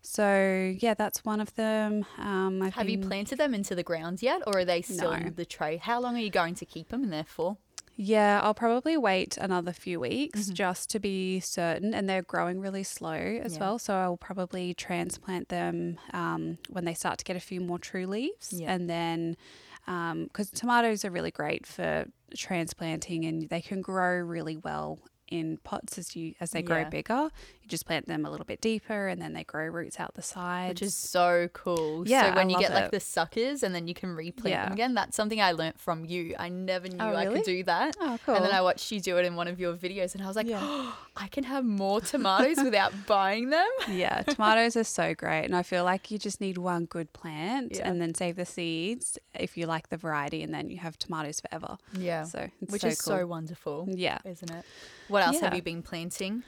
So 0.03 0.75
yeah, 0.81 0.95
that's 0.95 1.25
one 1.25 1.41
of 1.41 1.55
them. 1.55 2.05
Um, 2.19 2.61
Have 2.73 2.89
you 2.89 2.99
planted 2.99 3.39
them 3.39 3.55
into 3.55 3.77
the 3.77 3.85
ground 3.85 4.21
yet 4.23 4.43
or 4.49 4.59
are 4.59 4.65
they 4.65 4.83
still 4.83 5.13
No. 5.13 5.17
in 5.17 5.35
the 5.37 5.45
tray? 5.45 5.77
How 5.77 6.01
long 6.01 6.17
are 6.17 6.21
you 6.21 6.31
going 6.31 6.57
to 6.57 6.65
keep 6.67 6.89
them 6.89 7.05
in 7.05 7.11
there 7.11 7.25
for? 7.25 7.57
Yeah, 7.97 8.41
I'll 8.43 8.55
probably 8.55 8.97
wait 8.97 9.37
another 9.37 9.73
few 9.73 10.01
weeks 10.01 10.41
Mm-hmm. 10.45 10.55
just 10.55 10.91
to 10.91 10.99
be 11.01 11.41
certain. 11.41 11.93
And 11.95 12.09
they're 12.09 12.23
growing 12.23 12.61
really 12.61 12.83
slow 12.85 13.13
as 13.13 13.55
Yeah. 13.55 13.61
well. 13.61 13.79
So 13.79 13.95
I'll 13.95 14.17
probably 14.17 14.75
transplant 14.75 15.49
them 15.49 15.99
um, 16.13 16.59
when 16.71 16.85
they 16.85 16.95
start 16.95 17.19
to 17.19 17.25
get 17.25 17.37
a 17.37 17.41
few 17.41 17.61
more 17.61 17.79
true 17.79 18.07
leaves. 18.07 18.53
Yeah. 18.53 18.73
And 18.73 18.89
then, 18.89 19.37
because 19.85 20.51
tomatoes 20.51 21.05
are 21.05 21.11
really 21.11 21.31
great 21.31 21.67
for 21.67 22.07
transplanting 22.37 23.25
and 23.25 23.49
they 23.49 23.61
can 23.61 23.83
grow 23.83 24.17
really 24.21 24.57
well 24.57 24.99
in 25.29 25.57
pots 25.65 25.97
as 25.99 26.15
you 26.15 26.35
as 26.41 26.51
they 26.51 26.61
grow 26.63 26.81
Yeah. 26.81 26.89
bigger. 26.91 27.31
You 27.63 27.69
just 27.69 27.87
plant 27.87 28.07
them 28.07 28.27
a 28.27 28.31
little 28.31 28.45
bit 28.45 28.61
deeper 28.61 29.07
and 29.09 29.23
then 29.23 29.33
they 29.35 29.45
grow 29.45 29.67
roots 29.67 30.01
out 30.01 30.15
the 30.15 30.23
sides. 30.23 30.71
Which 30.81 30.83
is 30.83 30.95
so 30.95 31.49
cool. 31.53 32.07
Yeah, 32.09 32.31
So 32.31 32.37
when 32.37 32.49
I 32.49 32.51
you 32.51 32.59
get 32.59 32.73
like 32.75 32.91
the 32.91 32.99
suckers 33.01 33.63
and 33.63 33.73
then 33.75 33.87
you 33.87 33.95
can 33.95 34.15
replant 34.17 34.51
Yeah. 34.51 34.65
them 34.65 34.73
again, 34.73 34.95
that's 34.95 35.17
something 35.17 35.41
I 35.41 35.53
learnt 35.53 35.79
from 35.81 36.05
you. 36.05 36.35
I 36.39 36.49
never 36.49 36.89
knew 36.89 36.97
Oh, 37.01 37.15
I 37.15 37.27
could 37.27 37.45
do 37.45 37.63
that. 37.65 37.97
Oh, 38.01 38.19
cool. 38.27 38.35
And 38.35 38.45
then 38.45 38.53
I 38.53 38.63
watched 38.63 38.91
you 38.91 39.01
do 39.01 39.17
it 39.19 39.25
in 39.25 39.37
one 39.37 39.47
of 39.49 39.61
your 39.61 39.75
videos 39.75 40.15
and 40.15 40.25
I 40.25 40.27
was 40.27 40.35
like, 40.37 40.47
Yeah. 40.49 40.59
oh, 40.61 40.99
I 41.17 41.29
can 41.29 41.45
have 41.45 41.65
more 41.65 42.01
tomatoes 42.01 42.57
without 42.65 42.93
buying 43.07 43.51
them. 43.51 43.69
yeah, 43.91 44.23
tomatoes 44.23 44.77
are 44.77 44.85
so 44.85 45.15
great. 45.15 45.45
And 45.45 45.55
I 45.55 45.63
feel 45.63 45.85
like 45.85 46.11
you 46.11 46.19
just 46.19 46.41
need 46.41 46.59
one 46.59 46.87
good 46.87 47.13
plant 47.13 47.77
Yeah. 47.77 47.89
and 47.89 48.01
then 48.03 48.15
save 48.15 48.37
the 48.37 48.45
seeds 48.47 49.19
if 49.39 49.57
you 49.57 49.67
like 49.67 49.89
the 49.89 49.97
variety, 49.97 50.43
and 50.43 50.53
then 50.53 50.69
you 50.69 50.79
have 50.79 50.99
tomatoes 50.99 51.41
forever. 51.41 51.79
Yeah. 51.97 52.25
So 52.25 52.49
it's 52.61 52.73
Which 52.73 52.83
so 52.83 52.89
is 52.89 53.01
cool. 53.01 53.19
so 53.19 53.27
wonderful, 53.27 53.87
Yeah. 53.89 54.19
isn't 54.25 54.51
it? 54.51 54.65
What 55.09 55.23
else 55.27 55.41
have 55.41 55.55
you 55.55 55.63
been 55.63 55.83
planting? 55.83 56.43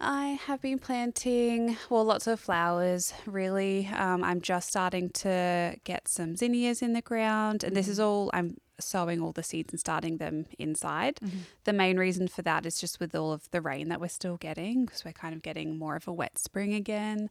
I 0.00 0.38
have 0.46 0.62
been 0.62 0.78
planting, 0.78 1.76
well, 1.90 2.04
lots 2.04 2.26
of 2.26 2.40
flowers, 2.40 3.12
really. 3.26 3.86
Um, 3.94 4.24
I'm 4.24 4.40
just 4.40 4.68
starting 4.68 5.10
to 5.10 5.76
get 5.84 6.08
some 6.08 6.36
zinnias 6.36 6.80
in 6.80 6.94
the 6.94 7.02
ground, 7.02 7.64
and 7.64 7.76
this 7.76 7.86
is 7.86 8.00
all, 8.00 8.30
I'm 8.32 8.56
sowing 8.78 9.20
all 9.20 9.32
the 9.32 9.42
seeds 9.42 9.74
and 9.74 9.78
starting 9.78 10.16
them 10.16 10.46
inside. 10.58 11.18
The 11.64 11.74
main 11.74 11.98
reason 11.98 12.28
for 12.28 12.40
that 12.42 12.64
is 12.64 12.80
just 12.80 12.98
with 12.98 13.14
all 13.14 13.30
of 13.30 13.50
the 13.50 13.60
rain 13.60 13.90
that 13.90 14.00
we're 14.00 14.08
still 14.08 14.38
getting, 14.38 14.86
because 14.86 15.04
we're 15.04 15.12
kind 15.12 15.34
of 15.34 15.42
getting 15.42 15.78
more 15.78 15.96
of 15.96 16.08
a 16.08 16.12
wet 16.12 16.38
spring 16.38 16.72
again, 16.72 17.28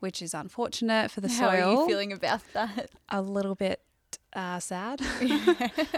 which 0.00 0.22
is 0.22 0.32
unfortunate 0.32 1.10
for 1.10 1.20
the 1.20 1.28
How 1.28 1.50
soil. 1.50 1.50
How 1.50 1.66
are 1.66 1.72
you 1.82 1.86
feeling 1.86 2.12
about 2.12 2.40
that? 2.54 2.90
a 3.10 3.20
little 3.20 3.54
bit 3.54 3.82
uh, 4.36 4.60
sad. 4.60 5.00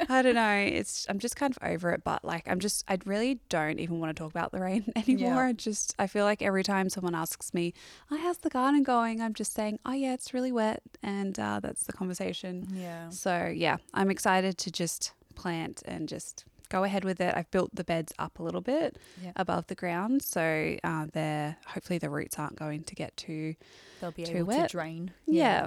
I 0.09 0.23
don't 0.23 0.35
know. 0.35 0.49
It's 0.79 1.07
I'm 1.11 1.19
just 1.19 1.37
kind 1.37 1.55
of 1.55 1.59
over 1.69 1.91
it, 1.93 2.05
but 2.05 2.25
like 2.25 2.47
I'm 2.49 2.61
just 2.61 2.85
I 2.89 2.99
really 3.05 3.41
don't 3.49 3.79
even 3.81 3.99
want 4.01 4.17
to 4.17 4.23
talk 4.23 4.31
about 4.31 4.53
the 4.53 4.61
rain 4.61 4.91
anymore. 4.97 5.35
Yeah. 5.35 5.49
I 5.49 5.53
just 5.53 5.95
I 5.99 6.07
feel 6.07 6.25
like 6.25 6.41
every 6.41 6.63
time 6.63 6.89
someone 6.89 7.15
asks 7.15 7.53
me, 7.53 7.75
"Oh, 8.11 8.17
how's 8.17 8.39
the 8.39 8.51
garden 8.51 8.83
going?" 8.85 9.21
I'm 9.21 9.35
just 9.35 9.53
saying, 9.55 9.79
"Oh 9.85 9.93
yeah, 9.93 10.15
it's 10.15 10.33
really 10.33 10.53
wet," 10.53 10.83
and 11.03 11.39
uh, 11.39 11.61
that's 11.61 11.85
the 11.85 11.93
conversation. 11.93 12.69
Yeah. 12.73 13.09
So 13.11 13.53
yeah, 13.55 13.77
I'm 13.93 14.11
excited 14.11 14.57
to 14.59 14.71
just 14.71 15.13
plant 15.35 15.83
and 15.87 16.09
just 16.09 16.45
go 16.69 16.85
ahead 16.85 17.03
with 17.05 17.21
it. 17.21 17.35
I've 17.35 17.51
built 17.51 17.75
the 17.75 17.85
beds 17.85 18.13
up 18.19 18.39
a 18.39 18.43
little 18.43 18.61
bit 18.61 18.99
Yeah. 19.23 19.33
above 19.37 19.67
the 19.69 19.75
ground, 19.75 20.23
so 20.23 20.77
uh, 20.85 21.07
they're 21.13 21.57
hopefully 21.67 21.99
the 21.99 22.11
roots 22.11 22.39
aren't 22.39 22.57
going 22.57 22.85
to 22.85 22.95
get 22.95 23.17
too 23.17 23.55
They'll 24.01 24.13
be 24.13 24.25
Too 24.25 24.39
able 24.39 24.49
wet. 24.49 24.69
to 24.69 24.73
drain. 24.77 25.11
yeah. 25.27 25.67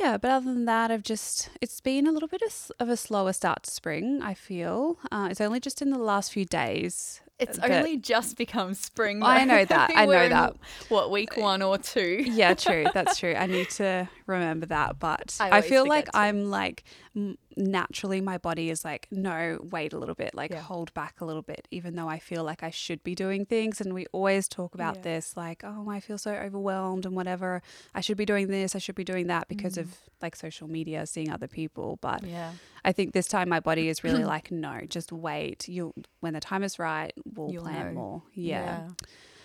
but 0.00 0.24
other 0.30 0.52
than 0.52 0.64
that, 0.66 0.90
I've 0.90 1.02
just, 1.02 1.50
it's 1.60 1.80
been 1.80 2.06
a 2.06 2.12
little 2.12 2.28
bit 2.28 2.42
of, 2.42 2.70
of 2.78 2.88
a 2.88 2.96
slower 2.96 3.32
start 3.32 3.64
to 3.64 3.70
spring, 3.70 4.20
I 4.22 4.34
feel. 4.34 4.98
Uh, 5.10 5.28
it's 5.30 5.40
only 5.40 5.60
just 5.60 5.82
in 5.82 5.90
the 5.90 5.98
last 5.98 6.32
few 6.32 6.44
days. 6.44 7.20
It's 7.38 7.58
that- 7.58 7.70
only 7.70 7.96
just 7.96 8.36
become 8.36 8.74
spring. 8.74 9.22
I 9.22 9.44
know 9.44 9.64
that, 9.64 9.90
I 9.94 10.06
know 10.06 10.22
in, 10.22 10.30
that. 10.30 10.56
What 10.88 11.10
week 11.10 11.36
one 11.36 11.62
or 11.62 11.78
two? 11.78 12.24
Yeah, 12.24 12.54
true. 12.54 12.86
That's 12.94 13.18
true. 13.18 13.34
I 13.34 13.46
need 13.46 13.70
to 13.70 14.08
remember 14.28 14.66
that. 14.66 14.98
But 14.98 15.36
I 15.40 15.58
I, 15.58 15.60
feel 15.62 15.86
like 15.86 16.06
to. 16.06 16.16
I'm 16.16 16.50
like, 16.50 16.84
naturally, 17.56 18.20
my 18.20 18.38
body 18.38 18.70
is 18.70 18.84
like, 18.84 19.08
no, 19.10 19.58
wait 19.72 19.92
a 19.92 19.98
little 19.98 20.14
bit, 20.14 20.34
like 20.34 20.50
Yeah. 20.52 20.60
hold 20.60 20.92
back 20.94 21.20
a 21.20 21.24
little 21.24 21.42
bit, 21.42 21.66
even 21.70 21.96
though 21.96 22.08
I 22.08 22.18
feel 22.18 22.44
like 22.44 22.62
I 22.62 22.70
should 22.70 23.02
be 23.02 23.14
doing 23.14 23.44
things. 23.46 23.80
And 23.80 23.92
we 23.94 24.06
always 24.12 24.48
talk 24.48 24.74
about 24.74 24.96
Yeah. 24.96 25.02
this, 25.02 25.36
like, 25.36 25.62
oh, 25.64 25.88
I 25.90 26.00
feel 26.00 26.18
so 26.18 26.32
overwhelmed 26.34 27.04
and 27.06 27.16
whatever. 27.16 27.62
I 27.94 28.00
should 28.00 28.16
be 28.16 28.24
doing 28.26 28.46
this, 28.48 28.76
I 28.76 28.78
should 28.78 28.94
be 28.94 29.04
doing 29.04 29.26
that 29.28 29.48
because 29.48 29.74
Mm. 29.74 29.82
of 29.82 29.96
like 30.22 30.36
social 30.36 30.68
media, 30.68 31.06
seeing 31.06 31.30
other 31.30 31.48
people. 31.48 31.98
But 32.00 32.24
Yeah. 32.24 32.52
I 32.84 32.92
think 32.92 33.12
this 33.12 33.26
time 33.28 33.48
my 33.48 33.60
body 33.60 33.88
is 33.88 34.04
really 34.04 34.24
like, 34.36 34.50
no, 34.50 34.80
just 34.88 35.10
wait. 35.12 35.68
You, 35.68 35.92
when 36.20 36.34
the 36.34 36.40
time 36.40 36.62
is 36.62 36.78
right, 36.78 37.12
we'll 37.34 37.50
You'll 37.52 37.62
plant 37.64 37.94
know. 37.94 38.00
more. 38.00 38.22
Yeah. 38.34 38.88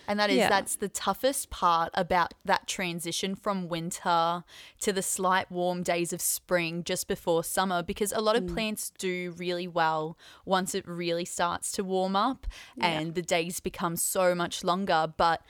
And 0.08 0.20
that 0.20 0.30
is 0.30 0.38
Yeah. 0.38 0.50
that's 0.50 0.76
the 0.76 0.90
toughest 0.90 1.50
part 1.50 1.92
about 1.94 2.34
that 2.46 2.68
transition 2.68 3.36
from 3.36 3.68
winter 3.70 4.44
to 4.82 4.94
the 4.94 5.02
slight 5.02 5.50
warm 5.52 5.84
days 5.84 6.12
of 6.14 6.22
spring 6.22 6.84
just 6.84 7.08
before 7.08 7.44
summer 7.44 7.82
because 7.84 8.12
a 8.12 8.20
lot 8.22 8.36
of 8.36 8.44
Mm. 8.44 8.54
plants 8.54 8.92
do 8.98 9.34
really 9.38 9.68
well 9.68 10.18
once 10.46 10.76
it 10.76 10.88
really 10.88 11.26
starts 11.26 11.72
to 11.74 11.84
warm 11.84 12.16
up 12.16 12.48
Yeah. 12.76 12.88
and 12.88 13.16
the 13.16 13.22
days 13.22 13.60
become 13.60 13.96
so 13.96 14.36
much 14.36 14.64
longer 14.64 15.14
but 15.16 15.42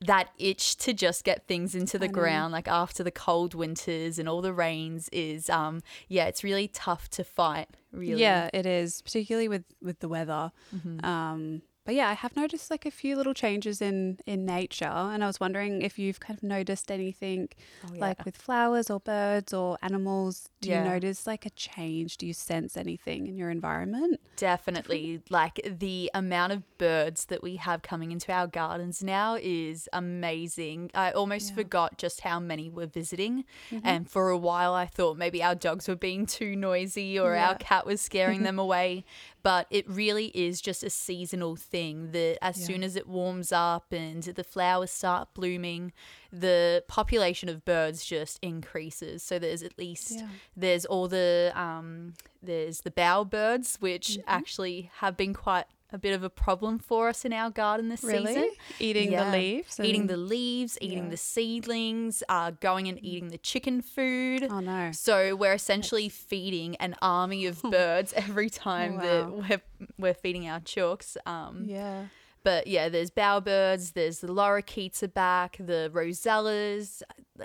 that 0.00 0.30
itch 0.36 0.76
to 0.78 0.92
just 0.92 1.22
get 1.22 1.46
things 1.46 1.76
into 1.76 1.96
the 1.96 2.08
ground 2.08 2.50
like 2.52 2.66
after 2.66 3.04
the 3.04 3.12
cold 3.12 3.54
winters 3.54 4.18
and 4.18 4.28
all 4.28 4.42
the 4.42 4.52
rains 4.52 5.08
is 5.12 5.48
um 5.48 5.80
yeah 6.08 6.24
it's 6.26 6.42
really 6.42 6.66
tough 6.66 7.08
to 7.08 7.22
fight 7.22 7.68
really 7.92 8.20
Yeah, 8.20 8.50
it 8.52 8.66
is, 8.66 9.00
particularly 9.02 9.48
with 9.48 9.64
with 9.80 10.00
the 10.00 10.08
weather. 10.08 10.50
Mm-hmm. 10.74 11.04
Um, 11.04 11.62
but 11.84 11.94
yeah, 11.94 12.08
I 12.08 12.12
have 12.14 12.36
noticed 12.36 12.70
like 12.70 12.86
a 12.86 12.90
few 12.90 13.16
little 13.16 13.34
changes 13.34 13.82
in 13.82 14.18
in 14.26 14.44
nature, 14.46 14.84
and 14.84 15.22
I 15.22 15.26
was 15.26 15.40
wondering 15.40 15.82
if 15.82 15.98
you've 15.98 16.20
kind 16.20 16.36
of 16.38 16.42
noticed 16.42 16.90
anything, 16.90 17.48
Oh, 17.84 17.94
yeah. 17.94 18.00
like 18.00 18.24
with 18.24 18.36
flowers 18.36 18.90
or 18.90 19.00
birds 19.00 19.52
or 19.52 19.78
animals. 19.82 20.48
Do 20.60 20.68
Yeah. 20.68 20.84
you 20.84 20.90
notice 20.90 21.26
like 21.26 21.44
a 21.46 21.50
change? 21.50 22.16
Do 22.18 22.26
you 22.26 22.34
sense 22.34 22.76
anything 22.76 23.26
in 23.26 23.36
your 23.36 23.50
environment? 23.50 24.20
Definitely. 24.36 25.22
Like 25.28 25.60
the 25.64 26.10
amount 26.14 26.52
of 26.52 26.62
birds 26.78 27.24
that 27.26 27.42
we 27.42 27.56
have 27.56 27.82
coming 27.82 28.12
into 28.12 28.30
our 28.32 28.46
gardens 28.46 29.02
now 29.02 29.36
is 29.40 29.88
amazing. 29.92 30.90
I 30.94 31.10
almost 31.10 31.50
Yeah. 31.50 31.56
forgot 31.56 31.98
just 31.98 32.20
how 32.20 32.38
many 32.38 32.68
were 32.70 32.86
visiting. 32.86 33.44
Mm-hmm. 33.70 33.86
And 33.86 34.10
for 34.10 34.30
a 34.30 34.38
while, 34.38 34.74
I 34.74 34.86
thought 34.86 35.16
maybe 35.18 35.42
our 35.42 35.54
dogs 35.54 35.88
were 35.88 35.96
being 35.96 36.26
too 36.26 36.54
noisy 36.54 37.18
or 37.18 37.34
our 37.34 37.56
cat 37.56 37.86
was 37.86 38.00
scaring 38.00 38.42
them 38.48 38.58
away. 38.58 39.04
But 39.42 39.66
it 39.70 39.88
really 39.88 40.26
is 40.28 40.60
just 40.60 40.82
a 40.84 40.90
seasonal 40.90 41.56
thing 41.56 42.12
that 42.12 42.38
as 42.42 42.58
Yeah. 42.60 42.66
soon 42.66 42.82
as 42.84 42.94
it 42.96 43.06
warms 43.08 43.50
up 43.52 43.92
and 43.92 44.22
the 44.22 44.44
flowers 44.44 44.90
start 44.90 45.34
blooming, 45.34 45.92
the 46.32 46.84
population 46.88 47.48
of 47.48 47.64
birds 47.64 48.04
just 48.04 48.38
increases. 48.42 49.22
So 49.22 49.38
there's 49.38 49.62
at 49.62 49.76
least 49.78 50.12
Yeah. 50.12 50.28
there's 50.56 50.84
all 50.84 51.08
the 51.08 51.52
um, 51.54 52.14
there's 52.42 52.80
the 52.82 52.90
bowerbirds, 52.90 53.80
which 53.80 54.08
Mm-hmm. 54.10 54.20
actually 54.28 54.90
have 54.98 55.16
been 55.16 55.34
quite 55.34 55.66
a 55.92 55.98
bit 55.98 56.14
of 56.14 56.22
a 56.22 56.30
problem 56.30 56.78
for 56.78 57.08
us 57.08 57.24
in 57.24 57.32
our 57.32 57.50
garden 57.50 57.88
this 57.88 58.02
Really, 58.02 58.26
season. 58.34 58.50
eating 58.78 59.12
Yeah. 59.12 59.24
the 59.30 59.36
leaves, 59.36 59.80
Eating 59.80 60.06
the 60.06 60.16
leaves, 60.16 60.78
eating 60.80 61.04
Yeah. 61.04 61.10
the 61.10 61.16
seedlings, 61.16 62.22
uh, 62.28 62.52
going 62.60 62.88
and 62.88 62.98
eating 63.04 63.28
the 63.28 63.38
chicken 63.38 63.82
food. 63.82 64.46
Oh 64.50 64.60
no. 64.60 64.92
So 64.92 65.34
we're 65.36 65.52
essentially 65.54 66.08
feeding 66.08 66.76
an 66.76 66.96
army 67.02 67.46
of 67.46 67.62
birds 67.70 68.12
every 68.14 68.48
time 68.50 68.94
Wow. 68.96 69.00
that 69.02 69.30
we're, 69.30 69.86
we're 69.98 70.14
feeding 70.14 70.48
our 70.48 70.60
chooks. 70.60 71.16
Um, 71.26 71.64
Yeah. 71.66 72.06
but 72.44 72.66
yeah, 72.66 72.88
there's 72.88 73.10
bowerbirds, 73.10 73.92
there's 73.92 74.18
the 74.20 74.28
lorikeets 74.28 75.02
are 75.02 75.08
back, 75.08 75.56
the 75.58 75.90
rosellas. 75.92 77.02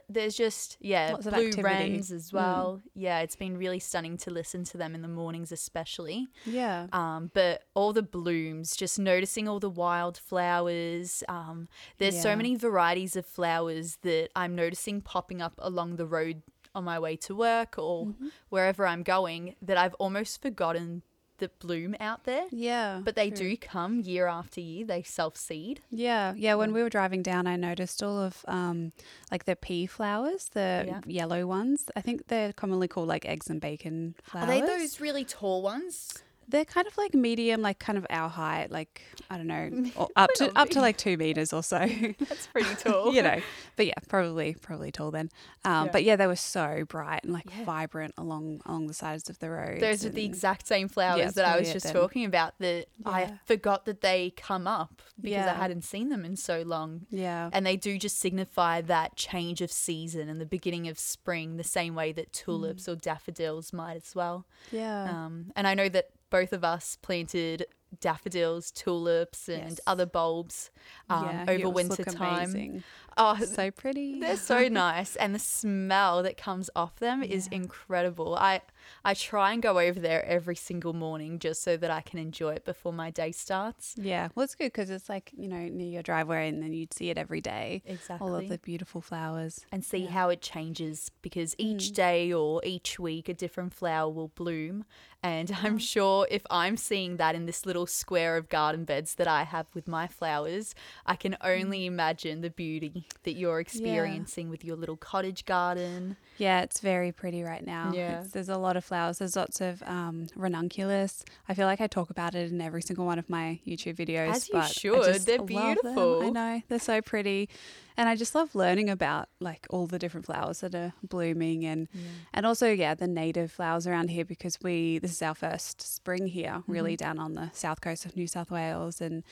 There's 0.09 0.35
just 0.35 0.77
yeah, 0.79 1.11
Lots 1.13 1.27
blue 1.27 1.51
wrens 1.61 2.11
as 2.11 2.31
well. 2.33 2.81
Yeah, 2.93 3.19
it's 3.19 3.35
been 3.35 3.57
really 3.57 3.79
stunning 3.79 4.17
to 4.17 4.31
listen 4.31 4.63
to 4.65 4.77
them 4.77 4.95
in 4.95 5.01
the 5.01 5.07
mornings, 5.07 5.51
especially. 5.51 6.27
Yeah. 6.45 6.87
Um, 6.93 7.31
but 7.33 7.63
all 7.73 7.93
the 7.93 8.03
blooms, 8.03 8.75
just 8.75 8.99
noticing 8.99 9.47
all 9.47 9.59
the 9.59 9.69
wildflowers. 9.69 11.23
Um, 11.27 11.67
there's 11.97 12.21
so 12.21 12.35
many 12.35 12.55
varieties 12.55 13.15
of 13.15 13.25
flowers 13.25 13.97
that 14.03 14.29
I'm 14.35 14.55
noticing 14.55 15.01
popping 15.01 15.41
up 15.41 15.53
along 15.59 15.95
the 15.95 16.05
road 16.05 16.43
on 16.75 16.83
my 16.83 16.99
way 16.99 17.15
to 17.15 17.35
work 17.35 17.75
or 17.77 18.05
Mm-hmm. 18.07 18.27
wherever 18.49 18.85
I'm 18.85 19.01
going 19.03 19.55
that 19.61 19.77
I've 19.77 19.95
almost 19.95 20.41
forgotten 20.41 21.01
that 21.39 21.59
bloom 21.59 21.95
out 21.99 22.23
there. 22.23 22.45
Yeah. 22.51 23.01
But 23.03 23.15
they 23.15 23.29
true. 23.29 23.49
do 23.49 23.57
come 23.57 23.99
year 23.99 24.27
after 24.27 24.61
year. 24.61 24.85
They 24.85 25.03
self 25.03 25.35
seed. 25.37 25.81
Yeah, 25.89 26.33
yeah. 26.35 26.55
When 26.55 26.73
we 26.73 26.81
were 26.83 26.89
driving 26.89 27.21
down, 27.23 27.47
I 27.47 27.55
noticed 27.55 28.01
all 28.03 28.19
of 28.19 28.43
um, 28.47 28.91
like 29.31 29.45
the 29.45 29.55
pea 29.55 29.85
flowers, 29.87 30.49
the 30.53 30.85
Yeah. 30.87 31.01
yellow 31.05 31.45
ones. 31.45 31.85
I 31.95 32.01
think 32.01 32.27
they're 32.27 32.53
commonly 32.53 32.87
called 32.87 33.07
like 33.07 33.25
eggs 33.25 33.49
and 33.49 33.61
bacon 33.61 34.15
flowers. 34.23 34.49
Are 34.49 34.51
they 34.51 34.61
those 34.61 34.99
really 34.99 35.25
tall 35.25 35.61
ones? 35.61 36.23
They're 36.49 36.65
kind 36.65 36.87
of 36.87 36.97
like 36.97 37.13
medium, 37.13 37.61
like 37.61 37.77
kind 37.79 37.97
of 37.97 38.05
our 38.09 38.29
height, 38.29 38.71
like 38.71 39.01
I 39.29 39.35
don't 39.37 39.47
know, 39.47 39.91
up 40.15 40.29
to 40.35 40.51
up 40.57 40.69
to 40.69 40.79
like 40.79 40.97
two 40.97 41.17
meters 41.17 41.51
or 41.51 41.61
so. 41.61 41.79
That's 42.19 42.47
pretty 42.47 42.73
tall. 42.79 43.13
you 43.13 43.21
know, 43.21 43.41
but 43.75 43.85
yeah, 43.85 43.93
probably 44.07 44.55
probably 44.61 44.91
tall 44.91 45.11
then. 45.11 45.29
Um, 45.65 45.87
Yeah. 45.87 45.91
But 45.91 46.03
yeah, 46.05 46.15
they 46.15 46.27
were 46.27 46.37
so 46.37 46.85
bright 46.87 47.23
and 47.23 47.33
like 47.33 47.45
Yeah. 47.49 47.65
vibrant 47.65 48.13
along 48.17 48.61
along 48.65 48.87
the 48.87 48.93
sides 48.93 49.29
of 49.29 49.39
the 49.39 49.49
road. 49.49 49.81
Those 49.81 50.05
are 50.05 50.09
the 50.09 50.23
exact 50.23 50.67
same 50.67 50.87
flowers 50.87 51.25
it's 51.27 51.35
that 51.35 51.45
I 51.45 51.57
was 51.59 51.71
just 51.73 51.85
then. 51.85 51.93
talking 51.95 52.23
about 52.23 52.57
that 52.59 52.85
I 53.05 53.39
forgot 53.45 53.85
that 53.85 53.99
they 54.01 54.31
come 54.37 54.67
up 54.67 55.01
because 55.19 55.47
I 55.47 55.53
hadn't 55.53 55.83
seen 55.83 56.09
them 56.09 56.23
in 56.23 56.35
so 56.37 56.61
long. 56.61 57.07
yeah, 57.09 57.49
And 57.51 57.65
they 57.65 57.75
do 57.75 57.97
just 57.99 58.19
signify 58.19 58.81
that 58.81 59.15
change 59.17 59.61
of 59.61 59.71
season 59.71 60.29
and 60.29 60.39
the 60.39 60.45
beginning 60.45 60.87
of 60.87 60.97
spring, 60.99 61.57
the 61.57 61.63
same 61.63 61.93
way 61.95 62.11
that 62.13 62.29
Mm. 62.31 62.31
tulips 62.31 62.87
or 62.87 62.95
daffodils 62.95 63.73
might 63.73 63.97
as 63.97 64.15
well. 64.15 64.45
yeah, 64.71 65.03
Um, 65.25 65.51
and 65.55 65.67
I 65.67 65.73
know 65.73 65.89
that 65.89 66.09
both 66.29 66.53
of 66.53 66.63
us 66.63 66.97
planted 67.01 67.65
daffodils, 68.01 68.71
tulips, 68.71 69.47
and 69.47 69.69
Yes. 69.71 69.79
other 69.87 70.05
bulbs 70.05 70.71
um, 71.09 71.25
yeah. 71.25 71.45
over 71.47 71.69
winter 71.69 72.03
time. 72.03 72.43
amazing. 72.49 72.83
Oh, 73.17 73.37
so 73.39 73.71
pretty. 73.71 74.19
they're 74.19 74.35
so 74.37 74.67
nice, 74.69 75.15
and 75.15 75.33
the 75.33 75.39
smell 75.39 76.21
that 76.23 76.37
comes 76.37 76.69
off 76.75 76.97
them 76.97 77.23
is 77.23 77.47
incredible. 77.47 78.35
I 78.35 78.61
I 79.05 79.13
try 79.13 79.53
and 79.53 79.61
go 79.61 79.79
over 79.79 79.99
there 79.99 80.25
every 80.25 80.55
single 80.55 80.93
morning 80.93 81.39
just 81.39 81.63
so 81.63 81.77
that 81.77 81.91
I 81.91 82.01
can 82.01 82.19
enjoy 82.19 82.53
it 82.53 82.65
before 82.65 82.93
my 82.93 83.11
day 83.11 83.31
starts. 83.31 83.95
Yeah, 83.97 84.29
well, 84.35 84.43
it's 84.43 84.55
good 84.55 84.65
because 84.71 84.89
it's 84.89 85.09
like 85.09 85.31
you 85.37 85.47
know 85.47 85.67
near 85.67 85.87
your 85.87 86.03
driveway, 86.03 86.47
and 86.49 86.61
then 86.61 86.73
you'd 86.73 86.93
see 86.93 87.09
it 87.09 87.17
every 87.17 87.41
day. 87.41 87.81
Exactly. 87.85 88.27
All 88.27 88.35
of 88.35 88.49
the 88.49 88.57
beautiful 88.57 89.01
flowers. 89.01 89.65
and 89.71 89.83
see 89.83 89.99
Yeah. 89.99 90.11
how 90.11 90.29
it 90.29 90.41
changes 90.41 91.11
because 91.21 91.55
each 91.57 91.91
Mm. 91.91 91.93
day 91.93 92.33
or 92.33 92.61
each 92.63 92.99
week 92.99 93.27
a 93.29 93.33
different 93.33 93.73
flower 93.73 94.09
will 94.11 94.29
bloom 94.29 94.85
and 95.23 95.51
i'm 95.63 95.77
sure 95.77 96.27
if 96.29 96.43
i'm 96.49 96.77
seeing 96.77 97.17
that 97.17 97.33
in 97.35 97.45
this 97.45 97.65
little 97.65 97.85
square 97.87 98.37
of 98.37 98.47
garden 98.49 98.85
beds 98.85 99.15
that 99.15 99.27
i 99.27 99.43
have 99.43 99.65
with 99.73 99.87
my 99.87 100.05
flowers 100.07 100.75
i 101.05 101.15
can 101.15 101.35
only 101.41 101.81
Mm. 101.81 101.87
imagine 101.87 102.41
the 102.41 102.49
beauty 102.49 103.05
that 103.23 103.33
you're 103.33 103.59
experiencing 103.59 104.49
with 104.49 104.63
your 104.63 104.75
little 104.75 104.97
cottage 104.97 105.45
garden 105.45 106.15
Yeah, 106.37 106.61
it's 106.61 106.79
very 106.79 107.11
pretty 107.11 107.41
right 107.41 107.65
now. 107.65 107.91
Yeah. 107.95 108.21
It's, 108.21 108.31
there's 108.31 108.49
a 108.49 108.57
lot 108.57 108.76
of 108.77 108.85
flowers. 108.85 109.17
There's 109.19 109.35
lots 109.35 109.59
of 109.61 109.83
um, 109.83 110.27
ranunculus. 110.35 111.23
I 111.49 111.53
feel 111.53 111.65
like 111.65 111.81
I 111.81 111.87
talk 111.87 112.09
about 112.09 112.35
it 112.35 112.51
in 112.51 112.61
every 112.61 112.81
single 112.81 113.05
one 113.05 113.19
of 113.19 113.29
my 113.29 113.59
YouTube 113.67 113.95
videos. 113.95 114.29
As 114.29 114.49
you 114.49 114.63
should. 114.63 115.21
They're 115.25 115.41
beautiful. 115.41 116.23
I 116.23 116.29
know 116.29 116.61
they're 116.69 116.79
so 116.79 117.01
pretty, 117.01 117.49
and 117.97 118.07
I 118.07 118.15
just 118.15 118.35
love 118.35 118.55
learning 118.55 118.89
about 118.89 119.29
like 119.39 119.67
all 119.69 119.87
the 119.87 119.99
different 119.99 120.25
flowers 120.25 120.61
that 120.61 120.73
are 120.75 120.93
blooming 121.03 121.65
and 121.65 121.87
and 122.33 122.45
also 122.45 122.71
yeah 122.71 122.93
the 122.93 123.07
native 123.07 123.51
flowers 123.51 123.85
around 123.87 124.09
here 124.09 124.25
because 124.25 124.57
we 124.61 124.99
this 124.99 125.11
is 125.11 125.21
our 125.21 125.35
first 125.35 125.81
spring 125.81 126.27
here 126.27 126.63
really 126.67 126.93
Mm-hmm. 126.95 127.05
down 127.05 127.19
on 127.19 127.33
the 127.33 127.49
south 127.53 127.81
coast 127.81 128.05
of 128.05 128.15
New 128.15 128.27
South 128.27 128.49
Wales 128.51 129.01
and 129.01 129.23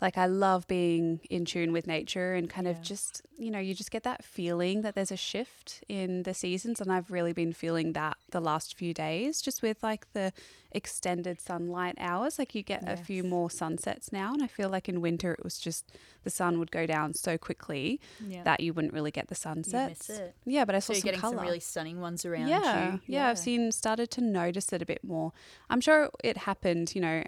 like 0.00 0.16
I 0.18 0.26
love 0.26 0.66
being 0.66 1.20
in 1.30 1.44
tune 1.44 1.72
with 1.72 1.86
nature 1.86 2.34
and 2.34 2.48
kind 2.50 2.66
of 2.68 2.82
just, 2.82 3.22
you 3.38 3.50
know, 3.50 3.58
you 3.58 3.74
just 3.74 3.90
get 3.90 4.02
that 4.04 4.24
feeling 4.24 4.82
that 4.82 4.94
there's 4.94 5.12
a 5.12 5.16
shift 5.16 5.82
in 5.88 6.22
the 6.24 6.34
seasons. 6.34 6.80
And 6.80 6.92
I've 6.92 7.10
really 7.10 7.32
been 7.32 7.52
feeling 7.52 7.92
that 7.94 8.16
the 8.30 8.40
last 8.40 8.76
few 8.76 8.92
days, 8.94 9.40
just 9.40 9.62
with 9.62 9.82
like 9.82 10.12
the 10.12 10.32
extended 10.72 11.40
sunlight 11.40 11.94
hours. 11.98 12.38
Like 12.38 12.54
you 12.54 12.62
get 12.62 12.82
a 12.88 12.96
few 12.96 13.22
more 13.22 13.48
sunsets 13.50 14.12
now. 14.12 14.32
And 14.34 14.42
I 14.42 14.46
feel 14.48 14.68
like 14.68 14.88
in 14.88 15.00
winter, 15.00 15.32
it 15.32 15.44
was 15.44 15.58
just 15.58 15.92
the 16.24 16.30
sun 16.30 16.58
would 16.58 16.70
go 16.72 16.84
down 16.86 17.14
so 17.14 17.38
quickly 17.38 18.00
Yeah. 18.26 18.42
that 18.42 18.60
you 18.60 18.72
wouldn't 18.74 18.92
really 18.92 19.10
get 19.12 19.28
the 19.28 19.34
sunsets. 19.36 20.10
Yeah, 20.44 20.64
but 20.64 20.74
I 20.74 20.80
saw 20.80 20.92
So 20.92 20.92
you're 20.94 21.00
some 21.00 21.06
getting 21.06 21.20
color. 21.20 21.36
some 21.36 21.44
really 21.46 21.60
stunning 21.60 22.00
ones 22.00 22.24
around 22.24 22.48
yeah, 22.48 22.94
you. 22.94 23.00
yeah, 23.06 23.28
I've 23.28 23.38
seen 23.38 23.70
started 23.72 24.10
to 24.12 24.20
notice 24.20 24.72
it 24.72 24.82
a 24.82 24.86
bit 24.86 25.04
more. 25.04 25.32
I'm 25.70 25.80
sure 25.80 26.10
it 26.24 26.38
happened, 26.38 26.94
you 26.94 27.00
know, 27.00 27.22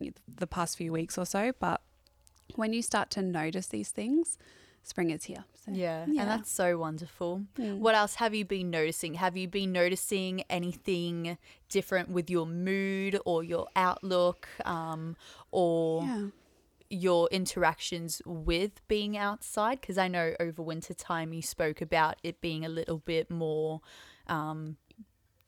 th- 0.00 0.14
the 0.36 0.46
past 0.46 0.76
few 0.76 0.90
weeks 0.92 1.16
or 1.16 1.24
so, 1.26 1.52
but 1.60 1.80
when 2.60 2.72
you 2.72 2.82
start 2.82 3.10
to 3.10 3.22
notice 3.22 3.66
these 3.68 3.90
things, 3.90 4.38
spring 4.82 5.10
is 5.10 5.24
here. 5.24 5.44
So, 5.64 5.72
Yeah, 5.72 6.06
Yeah. 6.08 6.22
and 6.22 6.30
that's 6.30 6.50
so 6.50 6.78
wonderful. 6.78 7.42
Mm. 7.58 7.78
What 7.78 7.94
else 7.94 8.14
have 8.16 8.34
you 8.34 8.44
been 8.44 8.70
noticing? 8.70 9.14
Have 9.14 9.36
you 9.36 9.48
been 9.48 9.72
noticing 9.72 10.42
anything 10.48 11.36
different 11.68 12.08
with 12.10 12.30
your 12.30 12.46
mood 12.46 13.18
or 13.24 13.42
your 13.44 13.66
outlook 13.76 14.48
um, 14.64 15.16
or 15.50 16.04
yeah. 16.04 16.26
your 16.88 17.28
interactions 17.30 18.22
with 18.24 18.86
being 18.88 19.16
outside? 19.18 19.80
Because 19.82 19.98
I 19.98 20.08
know 20.08 20.34
over 20.40 20.62
winter 20.62 20.94
time 20.94 21.32
you 21.34 21.42
spoke 21.42 21.80
about 21.82 22.16
it 22.22 22.40
being 22.40 22.64
a 22.64 22.68
little 22.70 22.98
bit 22.98 23.30
more 23.30 23.80
um, 24.28 24.76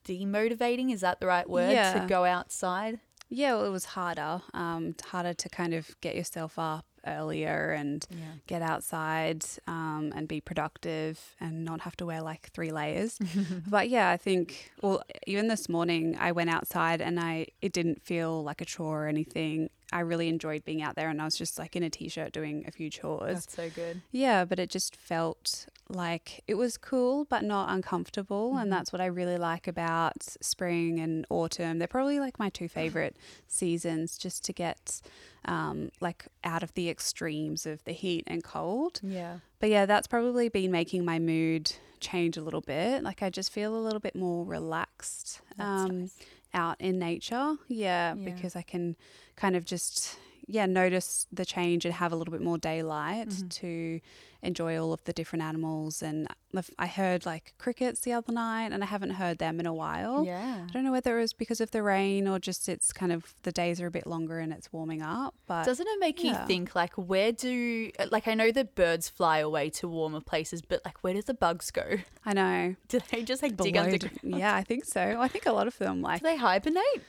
demotivating. 0.04 0.92
Is 0.92 1.00
that 1.00 1.20
the 1.20 1.26
right 1.26 1.48
word 1.48 1.72
Yeah. 1.72 1.92
to 2.00 2.06
go 2.06 2.24
outside? 2.24 3.00
Yeah, 3.28 3.54
well, 3.54 3.64
it 3.64 3.70
was 3.70 3.86
harder. 3.86 4.42
Um, 4.52 4.94
harder 5.02 5.32
to 5.32 5.48
kind 5.48 5.72
of 5.72 5.98
get 6.02 6.14
yourself 6.16 6.58
up 6.58 6.84
earlier 7.06 7.70
and 7.72 8.06
Yeah. 8.10 8.16
get 8.46 8.62
outside 8.62 9.44
um, 9.66 10.12
and 10.14 10.28
be 10.28 10.40
productive 10.40 11.34
and 11.40 11.64
not 11.64 11.80
have 11.82 11.96
to 11.96 12.06
wear 12.06 12.20
like 12.22 12.50
three 12.52 12.70
layers. 12.72 13.18
but 13.66 13.88
yeah, 13.88 14.10
I 14.10 14.16
think 14.16 14.72
well, 14.82 15.02
even 15.26 15.48
this 15.48 15.68
morning 15.68 16.16
I 16.18 16.32
went 16.32 16.50
outside 16.50 17.00
and 17.00 17.18
I 17.20 17.46
it 17.60 17.72
didn't 17.72 18.02
feel 18.02 18.42
like 18.42 18.60
a 18.60 18.64
chore 18.64 19.04
or 19.04 19.08
anything. 19.08 19.70
I 19.94 20.00
really 20.00 20.28
enjoyed 20.28 20.64
being 20.64 20.80
out 20.80 20.94
there 20.96 21.10
and 21.10 21.20
I 21.20 21.24
was 21.26 21.36
just 21.36 21.58
like 21.58 21.76
in 21.76 21.82
a 21.82 21.90
t-shirt 21.90 22.32
doing 22.32 22.64
a 22.66 22.70
few 22.70 22.88
chores. 22.88 23.44
That's 23.44 23.54
so 23.56 23.68
good. 23.68 24.00
Yeah, 24.10 24.46
but 24.46 24.58
it 24.58 24.70
just 24.70 24.96
felt 24.96 25.66
like 25.90 26.42
it 26.48 26.54
was 26.54 26.78
cool 26.78 27.26
but 27.26 27.44
not 27.44 27.68
uncomfortable. 27.68 28.52
Mhm. 28.54 28.62
And 28.62 28.72
that's 28.72 28.90
what 28.90 29.02
I 29.02 29.06
really 29.06 29.36
like 29.36 29.68
about 29.68 30.22
spring 30.40 30.98
and 30.98 31.26
autumn. 31.28 31.78
They're 31.78 31.88
probably 31.88 32.20
like 32.20 32.38
my 32.38 32.48
two 32.48 32.68
favorite 32.68 33.16
seasons 33.46 34.16
just 34.16 34.44
to 34.46 34.52
get 34.54 35.02
um, 35.44 35.90
like 36.00 36.26
out 36.44 36.62
of 36.62 36.72
the 36.74 36.88
extremes 36.88 37.66
of 37.66 37.82
the 37.84 37.92
heat 37.92 38.24
and 38.26 38.42
cold. 38.44 39.00
Yeah. 39.02 39.38
But 39.60 39.70
yeah, 39.70 39.86
that's 39.86 40.06
probably 40.06 40.48
been 40.48 40.70
making 40.70 41.04
my 41.04 41.18
mood 41.18 41.72
change 42.00 42.36
a 42.36 42.42
little 42.42 42.60
bit. 42.60 43.02
Like 43.02 43.22
I 43.22 43.30
just 43.30 43.52
feel 43.52 43.76
a 43.76 43.78
little 43.78 44.00
bit 44.00 44.14
more 44.16 44.44
relaxed 44.44 45.40
um, 45.58 46.00
nice. 46.02 46.16
out 46.54 46.80
in 46.80 46.98
nature. 46.98 47.56
Yeah, 47.68 48.14
Yeah. 48.14 48.34
because 48.34 48.56
I 48.56 48.62
can 48.62 48.96
kind 49.36 49.56
of 49.56 49.64
just 49.64 50.16
yeah 50.56 50.66
notice 50.66 51.26
the 51.32 51.44
change 51.44 51.84
and 51.86 51.94
have 51.94 52.12
a 52.12 52.16
little 52.16 52.32
bit 52.32 52.42
more 52.42 52.58
daylight 52.58 53.28
Mhm. 53.30 53.50
to 53.60 54.00
enjoy 54.44 54.72
all 54.80 54.92
of 54.92 55.02
the 55.04 55.12
different 55.12 55.42
animals. 55.44 56.02
And 56.02 56.26
I've- 56.56 56.88
heard 57.00 57.24
like 57.24 57.54
crickets 57.58 58.00
the 58.00 58.12
other 58.12 58.32
night, 58.32 58.72
and 58.72 58.82
I 58.82 58.86
haven't 58.86 59.10
heard 59.22 59.38
them 59.38 59.60
in 59.60 59.66
a 59.66 59.72
while. 59.72 60.24
Yeah. 60.26 60.66
I 60.68 60.72
don't 60.72 60.82
know 60.84 60.90
whether 60.90 61.16
it 61.16 61.20
was 61.22 61.32
because 61.32 61.60
of 61.60 61.70
the 61.70 61.80
rain 61.82 62.26
or 62.26 62.38
just 62.40 62.68
it's 62.68 62.92
kind 62.92 63.12
of 63.12 63.34
the 63.44 63.52
days 63.52 63.80
are 63.80 63.86
a 63.86 63.90
bit 63.90 64.06
longer 64.06 64.40
and 64.40 64.52
it's 64.52 64.72
warming 64.72 65.00
up. 65.00 65.34
But 65.46 65.64
Doesn't 65.64 65.86
it 65.86 65.98
make 66.00 66.22
you 66.24 66.34
think 66.46 66.74
like 66.74 66.94
where 66.96 67.30
do 67.32 67.90
like 68.10 68.26
I 68.26 68.34
know 68.34 68.50
the 68.50 68.64
birds 68.64 69.08
fly 69.08 69.38
away 69.38 69.70
to 69.78 69.86
warmer 69.88 70.20
places, 70.20 70.60
but 70.60 70.80
like 70.84 70.98
where 71.04 71.14
do 71.14 71.22
the 71.22 71.34
bugs 71.34 71.70
go? 71.70 71.86
I 72.24 72.32
know. 72.34 72.74
Do 72.88 72.98
they 73.10 73.22
just 73.22 73.42
like 73.42 73.56
dig 73.56 73.72
below- 73.74 73.84
underground? 73.86 74.18
Yeah, 74.42 74.54
I 74.54 74.64
think 74.64 74.84
so. 74.84 75.02
I 75.20 75.28
think 75.28 75.46
a 75.46 75.52
lot 75.52 75.66
of 75.68 75.78
them 75.78 76.02
like. 76.02 76.20
Do 76.20 76.24
they 76.28 76.36
hibernate? 76.36 77.02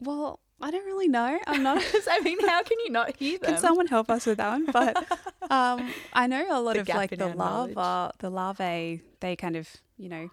Well, 0.00 0.40
I 0.62 0.70
don't 0.70 0.86
really 0.86 1.08
know. 1.08 1.38
I'm 1.46 1.62
not. 1.62 1.82
I 2.10 2.20
mean, 2.20 2.38
how 2.46 2.62
can 2.62 2.78
you 2.84 2.90
not 2.90 3.16
hear 3.16 3.38
them? 3.38 3.52
Can 3.54 3.60
someone 3.60 3.86
help 3.88 4.08
us 4.10 4.24
with 4.26 4.38
that 4.38 4.48
one? 4.48 4.66
But 4.66 4.96
um, 5.50 5.92
I 6.12 6.26
know 6.28 6.46
a 6.50 6.60
lot 6.60 6.74
The 6.74 6.80
of 6.82 6.88
like 6.88 7.10
the 7.10 7.24
our 7.28 7.34
knowledge. 7.34 8.12
the 8.20 8.30
larvae, 8.30 9.02
they 9.20 9.34
kind 9.36 9.56
of 9.56 9.68
you 9.98 10.08
know 10.08 10.30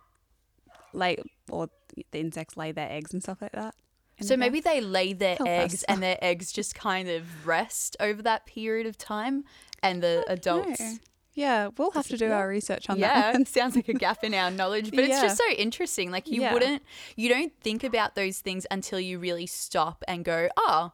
lay 0.93 1.17
or 1.49 1.69
the 2.11 2.19
insects 2.19 2.55
lay 2.55 2.71
their 2.71 2.89
eggs 2.91 3.11
and 3.13 3.21
stuff 3.23 3.41
like 3.41 3.51
that. 3.53 3.73
so 4.21 4.37
maybe 4.37 4.59
they 4.61 4.81
lay 4.81 5.13
their 5.13 5.35
Help 5.35 5.49
eggs 5.49 5.73
us. 5.75 5.83
and 5.83 6.01
their 6.03 6.17
eggs 6.21 6.51
just 6.51 6.75
kind 6.75 7.09
of 7.09 7.47
rest 7.47 7.97
over 7.99 8.21
that 8.21 8.45
period 8.45 8.85
of 8.85 8.97
time, 8.97 9.43
and 9.81 10.01
the 10.03 10.23
adults. 10.27 10.79
No. 10.79 10.93
Yeah, 11.35 11.69
we'll 11.77 11.91
have 11.91 12.07
to 12.07 12.17
do 12.17 12.31
our 12.31 12.47
research 12.47 12.89
on 12.89 12.99
yeah, 12.99 13.13
that 13.21 13.33
one. 13.33 13.45
sounds 13.45 13.75
like 13.75 13.87
a 13.87 13.93
gap 13.93 14.23
in 14.23 14.33
our 14.33 14.51
knowledge, 14.51 14.91
but 14.91 14.99
it's 15.05 15.21
just 15.21 15.37
so 15.37 15.47
interesting. 15.57 16.11
Like 16.11 16.27
you 16.27 16.41
Yeah. 16.41 16.53
wouldn't, 16.53 16.83
you 17.15 17.29
don't 17.29 17.53
think 17.61 17.83
about 17.83 18.15
those 18.15 18.39
things 18.39 18.65
until 18.71 18.99
you 18.99 19.19
really 19.19 19.45
stop 19.45 20.03
and 20.07 20.25
go, 20.25 20.49
oh, 20.57 20.91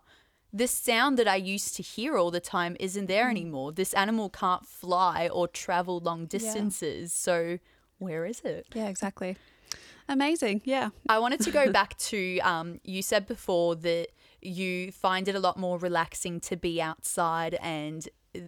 this 0.53 0.71
sound 0.71 1.17
that 1.17 1.27
I 1.27 1.35
used 1.37 1.75
to 1.77 1.83
hear 1.83 2.17
all 2.17 2.31
the 2.31 2.39
time 2.39 2.77
isn't 2.79 3.05
Mm. 3.05 3.07
there 3.07 3.29
anymore. 3.29 3.71
This 3.71 3.93
animal 3.93 4.29
can't 4.29 4.65
fly 4.65 5.27
or 5.29 5.47
travel 5.47 5.99
long 5.99 6.27
distances. 6.27 7.11
So 7.13 7.59
where 7.97 8.25
is 8.25 8.41
it? 8.41 8.67
Yeah, 8.73 8.87
exactly. 8.87 9.37
Amazing. 10.07 10.61
Yeah. 10.65 10.89
I 11.09 11.17
wanted 11.19 11.39
to 11.41 11.51
go 11.51 11.71
back 11.79 11.97
to 11.97 12.39
um, 12.39 12.79
you 12.83 13.01
said 13.01 13.25
before 13.25 13.75
that 13.77 14.09
you 14.41 14.91
find 14.91 15.27
it 15.27 15.33
a 15.35 15.39
lot 15.39 15.57
more 15.57 15.79
relaxing 15.79 16.39
to 16.41 16.55
be 16.55 16.79
outside 16.81 17.55
and 17.61 18.07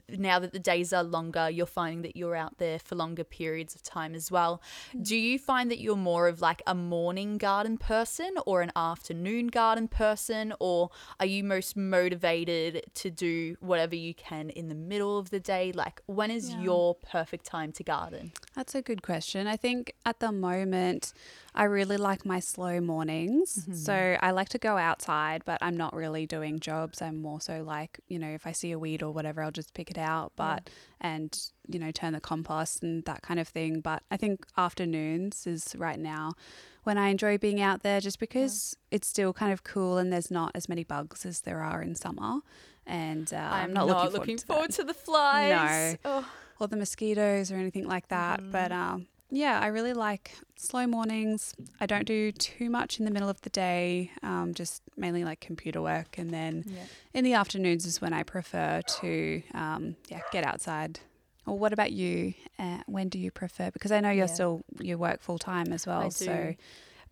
now 0.10 0.39
that 0.39 0.52
the 0.54 0.60
days 0.60 0.91
are 0.93 1.04
longer 1.04 1.50
you're 1.50 1.65
finding 1.65 2.02
that 2.02 2.15
you're 2.15 2.36
out 2.36 2.58
there 2.58 2.80
for 2.80 2.95
longer 2.95 3.23
periods 3.23 3.76
of 3.76 3.82
time 3.84 4.13
as 4.15 4.32
well 4.32 4.62
do 5.02 5.15
you 5.15 5.38
find 5.39 5.69
that 5.71 5.80
you're 5.80 5.95
more 5.95 6.28
of 6.28 6.41
like 6.41 6.62
a 6.67 6.76
morning 6.76 7.38
garden 7.38 7.78
person 7.78 8.36
or 8.45 8.62
an 8.62 8.71
afternoon 8.76 9.47
garden 9.47 9.88
person 9.88 10.54
or 10.60 10.89
are 11.19 11.26
you 11.26 11.43
most 11.43 11.76
motivated 11.76 12.84
to 12.93 13.10
do 13.10 13.56
whatever 13.60 13.95
you 13.95 14.13
can 14.13 14.50
in 14.50 14.69
the 14.69 14.76
middle 14.76 15.17
of 15.17 15.30
the 15.30 15.39
day 15.39 15.71
like 15.71 16.02
when 16.06 16.32
is 16.32 16.50
Yeah. 16.50 16.62
your 16.62 16.95
perfect 16.95 17.45
time 17.45 17.71
to 17.73 17.84
garden 17.84 18.32
That's 18.56 18.73
a 18.76 18.82
good 18.82 19.02
question. 19.04 19.45
I 19.45 19.56
think 19.56 19.93
at 20.06 20.19
the 20.19 20.32
moment, 20.32 21.13
I 21.54 21.63
really 21.65 21.97
like 21.97 22.26
my 22.26 22.39
slow 22.39 22.80
mornings. 22.82 23.56
Mm-hmm. 23.60 23.73
So 23.76 24.17
I 24.19 24.32
like 24.32 24.50
to 24.50 24.58
go 24.58 24.78
outside, 24.78 25.43
but 25.45 25.60
I'm 25.62 25.78
not 25.78 25.93
really 25.93 26.26
doing 26.26 26.60
jobs. 26.60 27.02
I'm 27.02 27.21
more 27.21 27.39
so 27.39 27.62
like, 27.63 28.00
you 28.08 28.17
know, 28.17 28.30
if 28.30 28.47
I 28.47 28.52
see 28.54 28.71
a 28.71 28.80
weed 28.80 29.04
or 29.04 29.12
whatever, 29.12 29.43
I'll 29.43 29.52
just 29.52 29.73
pick 29.78 29.90
it 29.96 29.98
out, 29.98 30.30
but, 30.36 30.70
and, 31.00 31.30
you 31.74 31.80
know, 31.80 31.92
turn 31.92 32.13
the 32.13 32.20
compost 32.32 32.84
and 32.84 33.06
that 33.06 33.22
kind 33.22 33.40
of 33.40 33.48
thing. 33.48 33.80
But 33.82 34.00
I 34.10 34.18
think 34.18 34.46
afternoons 34.58 35.46
is 35.48 35.76
right 35.78 36.00
now 36.00 36.34
when 36.84 36.98
I 36.98 37.10
enjoy 37.10 37.38
being 37.38 37.62
out 37.62 37.84
there 37.84 38.00
just 38.00 38.20
because 38.20 38.76
it's 38.92 39.08
still 39.08 39.34
kind 39.34 39.52
of 39.54 39.63
cool 39.63 39.98
and 40.00 40.12
there's 40.12 40.32
not 40.32 40.52
as 40.56 40.68
many 40.68 40.84
bugs 40.84 41.26
as 41.26 41.42
there 41.42 41.62
are 41.62 41.82
in 41.82 41.94
summer. 41.96 42.40
And 42.86 43.28
uh, 43.34 43.38
I'm, 43.38 43.74
not, 43.74 43.86
looking, 43.88 44.38
forward, 44.38 44.72
to 44.72 44.78
that 44.78 44.82
to 44.82 44.84
the 44.86 44.94
flies 44.94 45.98
No. 46.06 46.10
Oh. 46.12 46.32
or 46.60 46.68
the 46.68 46.78
mosquitoes 46.78 47.52
or 47.52 47.56
anything 47.56 47.86
like 47.88 48.08
that. 48.08 48.38
But 48.52 48.72
Mm-hmm. 48.72 48.94
um, 48.96 49.08
yeah, 49.30 49.60
I 49.60 49.68
really 49.68 49.94
like 49.94 50.32
slow 50.56 50.88
mornings. 50.88 51.54
I 51.80 51.86
don't 51.86 52.06
do 52.06 52.32
too 52.32 52.70
much 52.70 53.00
in 53.00 53.06
the 53.06 53.12
middle 53.12 53.30
of 53.30 53.42
the 53.42 53.50
day, 53.50 54.12
um, 54.24 54.54
just 54.54 54.82
mainly 54.96 55.24
like 55.24 55.40
computer 55.40 55.82
work. 55.82 56.18
And 56.18 56.32
then 56.32 56.63
Yeah. 56.68 56.86
in 57.13 57.24
the 57.24 57.34
afternoons 57.34 57.86
is 57.86 58.02
when 58.02 58.13
I 58.13 58.24
prefer 58.24 58.82
to 59.02 59.44
um, 59.54 59.96
yeah 60.10 60.22
get 60.32 60.44
outside. 60.46 61.00
Or 61.46 61.58
what 61.58 61.72
about 61.74 61.92
you? 61.94 62.34
Uh, 62.60 62.80
when 62.88 63.08
do 63.10 63.18
you 63.20 63.32
prefer? 63.32 63.72
Because 63.72 63.92
I 63.92 64.00
know 64.02 64.10
you're 64.10 64.28
Yeah. 64.28 64.34
still 64.34 64.62
you 64.80 64.98
work 64.98 65.22
full 65.22 65.38
time 65.40 65.72
as 65.72 65.86
well. 65.88 66.12
So, 66.12 66.26
do. 66.26 66.32
do 66.32 66.34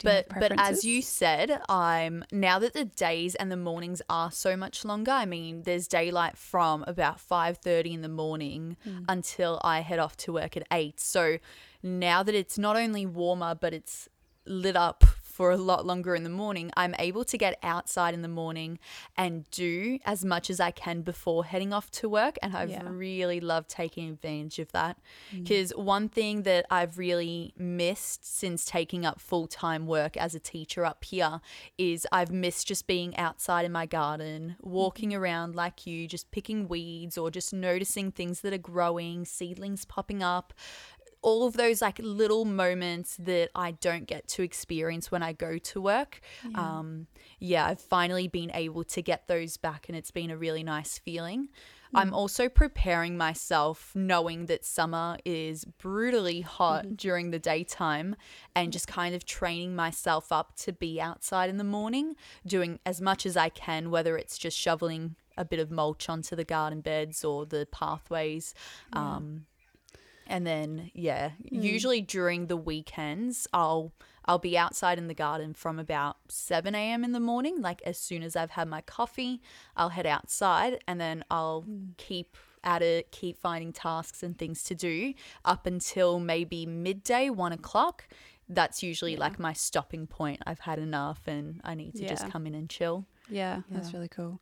you 0.10 0.14
have 0.14 0.26
but 0.28 0.28
but 0.40 0.52
as 0.60 0.84
you 0.84 1.02
said, 1.02 1.62
I'm 1.70 2.26
now 2.34 2.60
that 2.60 2.74
the 2.74 2.84
days 2.84 3.36
and 3.36 3.50
the 3.50 3.56
mornings 3.56 4.02
are 4.10 4.32
so 4.32 4.58
much 4.58 4.84
longer. 4.84 5.12
I 5.12 5.26
mean, 5.26 5.64
there's 5.64 5.88
daylight 5.88 6.38
from 6.38 6.84
about 6.86 7.20
five 7.22 7.60
thirty 7.60 7.94
in 7.94 8.02
the 8.02 8.10
morning 8.10 8.76
Hmm. 8.84 9.04
until 9.08 9.62
I 9.64 9.80
head 9.82 10.00
off 10.00 10.18
to 10.18 10.34
work 10.34 10.58
at 10.58 10.68
eight. 10.70 11.00
So 11.00 11.38
now 11.86 12.24
that 12.24 12.34
it's 12.36 12.58
not 12.58 12.76
only 12.76 13.06
warmer, 13.06 13.54
but 13.56 13.74
it's 13.74 14.10
lit 14.46 14.76
up 14.76 15.04
for 15.22 15.52
a 15.52 15.58
lot 15.58 15.86
longer 15.86 16.16
in 16.16 16.24
the 16.24 16.30
morning, 16.30 16.72
I'm 16.78 16.96
able 16.98 17.26
to 17.26 17.38
get 17.38 17.60
outside 17.62 18.14
in 18.14 18.22
the 18.22 18.30
morning 18.30 18.80
and 19.18 19.44
do 19.52 20.00
as 20.06 20.24
much 20.24 20.50
as 20.50 20.62
I 20.62 20.72
can 20.72 21.02
before 21.02 21.44
heading 21.44 21.74
off 21.74 21.92
to 21.92 22.08
work. 22.08 22.38
And 22.42 22.56
I've 22.56 22.70
Yeah. 22.70 22.84
really 22.86 23.42
loved 23.42 23.68
taking 23.70 24.08
advantage 24.10 24.60
of 24.60 24.72
that. 24.72 24.98
Mm. 25.34 25.44
Because 25.44 25.72
one 25.76 26.08
thing 26.08 26.44
that 26.44 26.66
I've 26.72 26.98
really 26.98 27.54
missed 27.58 28.24
since 28.24 28.64
taking 28.64 29.06
up 29.06 29.20
full 29.20 29.46
time 29.48 29.88
work 29.88 30.16
as 30.16 30.36
a 30.36 30.40
teacher 30.40 30.86
up 30.86 31.04
here 31.04 31.42
is 31.78 32.08
I've 32.14 32.32
missed 32.32 32.66
just 32.68 32.88
being 32.88 33.14
outside 33.18 33.66
in 33.66 33.74
my 33.74 33.86
garden, 33.88 34.56
walking 34.62 35.10
Mm-hmm. 35.10 35.22
around 35.22 35.56
like 35.56 35.86
you, 35.86 36.08
just 36.08 36.32
picking 36.32 36.70
weeds 36.70 37.18
or 37.18 37.30
just 37.30 37.52
noticing 37.54 38.10
things 38.10 38.40
that 38.40 38.54
are 38.54 38.58
growing, 38.58 39.26
seedlings 39.26 39.84
popping 39.84 40.24
up 40.24 40.54
all 41.26 41.48
of 41.48 41.58
those 41.58 41.82
like 41.82 42.00
little 42.00 42.46
moments 42.46 43.18
that 43.18 43.50
I 43.56 43.72
don't 43.72 44.06
get 44.06 44.28
to 44.30 44.44
experience 44.44 45.12
when 45.12 45.24
I 45.24 45.34
go 45.34 45.58
to 45.58 45.82
work. 45.82 46.22
Um, 46.54 47.08
yeah, 47.40 47.66
I've 47.66 47.82
finally 47.82 48.28
been 48.28 48.52
able 48.54 48.84
to 48.84 49.02
get 49.02 49.28
those 49.28 49.58
back, 49.58 49.88
and 49.90 49.98
it's 49.98 50.12
been 50.12 50.30
a 50.30 50.38
really 50.38 50.64
nice 50.64 51.00
feeling. 51.00 51.50
I'm 51.96 52.14
also 52.14 52.50
preparing 52.50 53.18
myself 53.18 53.92
knowing 53.96 54.48
that 54.48 54.66
summer 54.66 55.18
is 55.24 55.66
brutally 55.66 56.42
hot 56.42 56.98
during 56.98 57.32
the 57.32 57.40
daytime 57.40 58.18
and 58.54 58.74
just 58.74 58.88
kind 58.88 59.16
of 59.16 59.26
training 59.26 59.76
myself 59.76 60.32
up 60.32 60.56
to 60.58 60.74
be 60.74 61.00
outside 61.00 61.50
in 61.50 61.58
the 61.58 61.64
morning, 61.64 62.16
doing 62.46 62.80
as 62.86 63.00
much 63.02 63.26
as 63.26 63.38
I 63.38 63.50
can, 63.50 63.92
whether 63.92 64.18
it's 64.18 64.38
just 64.38 64.58
shoveling 64.58 65.16
a 65.38 65.46
bit 65.46 65.60
of 65.60 65.72
mulch 65.72 66.10
onto 66.10 66.36
the 66.36 66.44
garden 66.44 66.82
beds 66.82 67.24
or 67.24 67.46
the 67.46 67.66
pathways. 67.72 68.54
Um, 68.94 69.46
and 70.28 70.46
then 70.46 70.92
yeah, 70.94 71.32
usually 71.44 72.02
during 72.02 72.48
the 72.48 72.58
weekends 72.58 73.48
I'll 73.54 73.92
I'll 74.26 74.40
be 74.40 74.58
outside 74.58 74.98
in 74.98 75.08
the 75.08 75.14
garden 75.14 75.54
from 75.54 75.78
about 75.78 76.18
7 76.30 76.74
a.m. 76.74 77.04
in 77.04 77.12
the 77.12 77.20
morning. 77.20 77.62
Like 77.62 77.82
as 77.86 77.98
soon 77.98 78.24
as 78.24 78.36
I've 78.36 78.52
had 78.52 78.68
my 78.68 78.82
coffee, 78.82 79.42
I'll 79.78 79.90
head 79.90 80.08
outside 80.08 80.80
and 80.88 81.00
then 81.00 81.24
I'll 81.30 81.64
keep 81.98 82.36
at 82.64 82.82
it, 82.82 83.12
keep 83.12 83.38
finding 83.38 83.72
tasks 83.72 84.24
and 84.24 84.36
things 84.38 84.64
to 84.64 84.74
do 84.76 85.14
up 85.46 85.68
until 85.68 86.20
maybe 86.20 86.66
midday, 86.66 87.30
one 87.30 87.52
o'clock. 87.52 88.08
That's 88.50 88.82
usually 88.84 89.16
like 89.16 89.40
my 89.40 89.54
stopping 89.54 90.08
point. 90.08 90.42
I've 90.46 90.60
had 90.60 90.80
enough 90.80 91.22
and 91.28 91.62
I 91.64 91.76
need 91.76 91.96
to 91.96 92.08
just 92.08 92.30
come 92.30 92.48
in 92.48 92.56
and 92.56 92.70
chill. 92.70 93.06
Yeah, 93.30 93.62
that's 93.70 93.94
really 93.94 94.08
cool. 94.08 94.40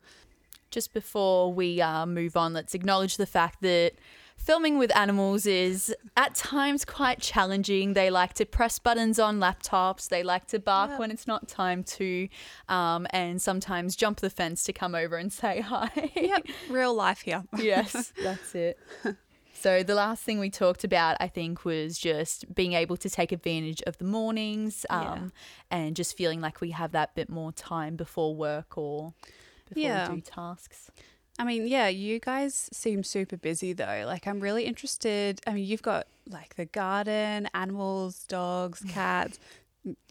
Just 0.72 0.94
before 0.94 1.54
we 1.54 1.82
uh, 1.82 2.06
move 2.06 2.36
on, 2.36 2.54
let's 2.54 2.74
acknowledge 2.74 3.18
the 3.18 3.26
fact 3.26 3.62
that 3.62 3.94
filming 4.38 4.78
with 4.78 4.96
animals 4.96 5.46
is 5.46 5.94
at 6.18 6.36
times 6.36 6.84
quite 6.86 7.20
challenging. 7.20 7.94
They 7.94 8.10
like 8.10 8.34
to 8.36 8.46
press 8.46 8.78
buttons 8.80 9.20
on 9.20 9.40
laptops, 9.40 10.10
they 10.10 10.24
like 10.24 10.48
to 10.48 10.60
bark 10.60 10.92
Yep. 10.92 11.00
when 11.00 11.12
it's 11.12 11.28
not 11.28 11.48
time 11.48 11.84
to, 11.86 12.28
um, 12.68 13.08
and 13.12 13.42
sometimes 13.42 13.96
jump 13.96 14.20
the 14.20 14.30
fence 14.30 14.64
to 14.66 14.74
come 14.74 14.96
over 14.96 15.16
and 15.18 15.32
say 15.32 15.62
hi. 15.62 16.12
Yep, 16.16 16.48
real 16.70 16.94
life 16.94 17.22
here. 17.22 17.44
yes, 17.58 18.12
that's 18.22 18.54
it. 18.56 18.78
So 19.54 19.82
the 19.82 19.96
last 19.96 20.24
thing 20.24 20.40
we 20.40 20.50
talked 20.50 20.84
about, 20.84 21.16
I 21.22 21.28
think, 21.30 21.64
was 21.64 21.98
just 21.98 22.54
being 22.54 22.74
able 22.74 22.98
to 22.98 23.10
take 23.10 23.32
advantage 23.32 23.82
of 23.84 23.98
the 23.98 24.04
mornings, 24.04 24.86
Yeah. 24.90 25.12
um, 25.14 25.32
and 25.72 25.96
just 25.96 26.18
feeling 26.18 26.42
like 26.42 26.60
we 26.60 26.72
have 26.72 26.92
that 26.92 27.16
bit 27.16 27.30
more 27.30 27.54
time 27.54 27.96
before 27.96 28.36
work 28.36 28.78
or 28.78 29.14
before 29.70 29.82
Yeah. 29.84 30.10
we 30.10 30.16
do 30.16 30.22
tasks. 30.22 30.92
I 31.40 31.46
mean, 31.46 31.68
yeah, 31.68 31.88
you 31.88 32.20
guys 32.20 32.70
seem 32.72 33.04
super 33.04 33.38
busy 33.38 33.74
though. 33.74 34.04
Like, 34.06 34.28
I'm 34.28 34.40
really 34.40 34.66
interested. 34.66 35.42
I 35.48 35.54
mean, 35.54 35.66
you've 35.66 35.82
got 35.82 36.08
like 36.30 36.56
the 36.56 36.66
garden, 36.66 37.50
animals, 37.54 38.24
dogs, 38.26 38.84
cats. 38.88 39.40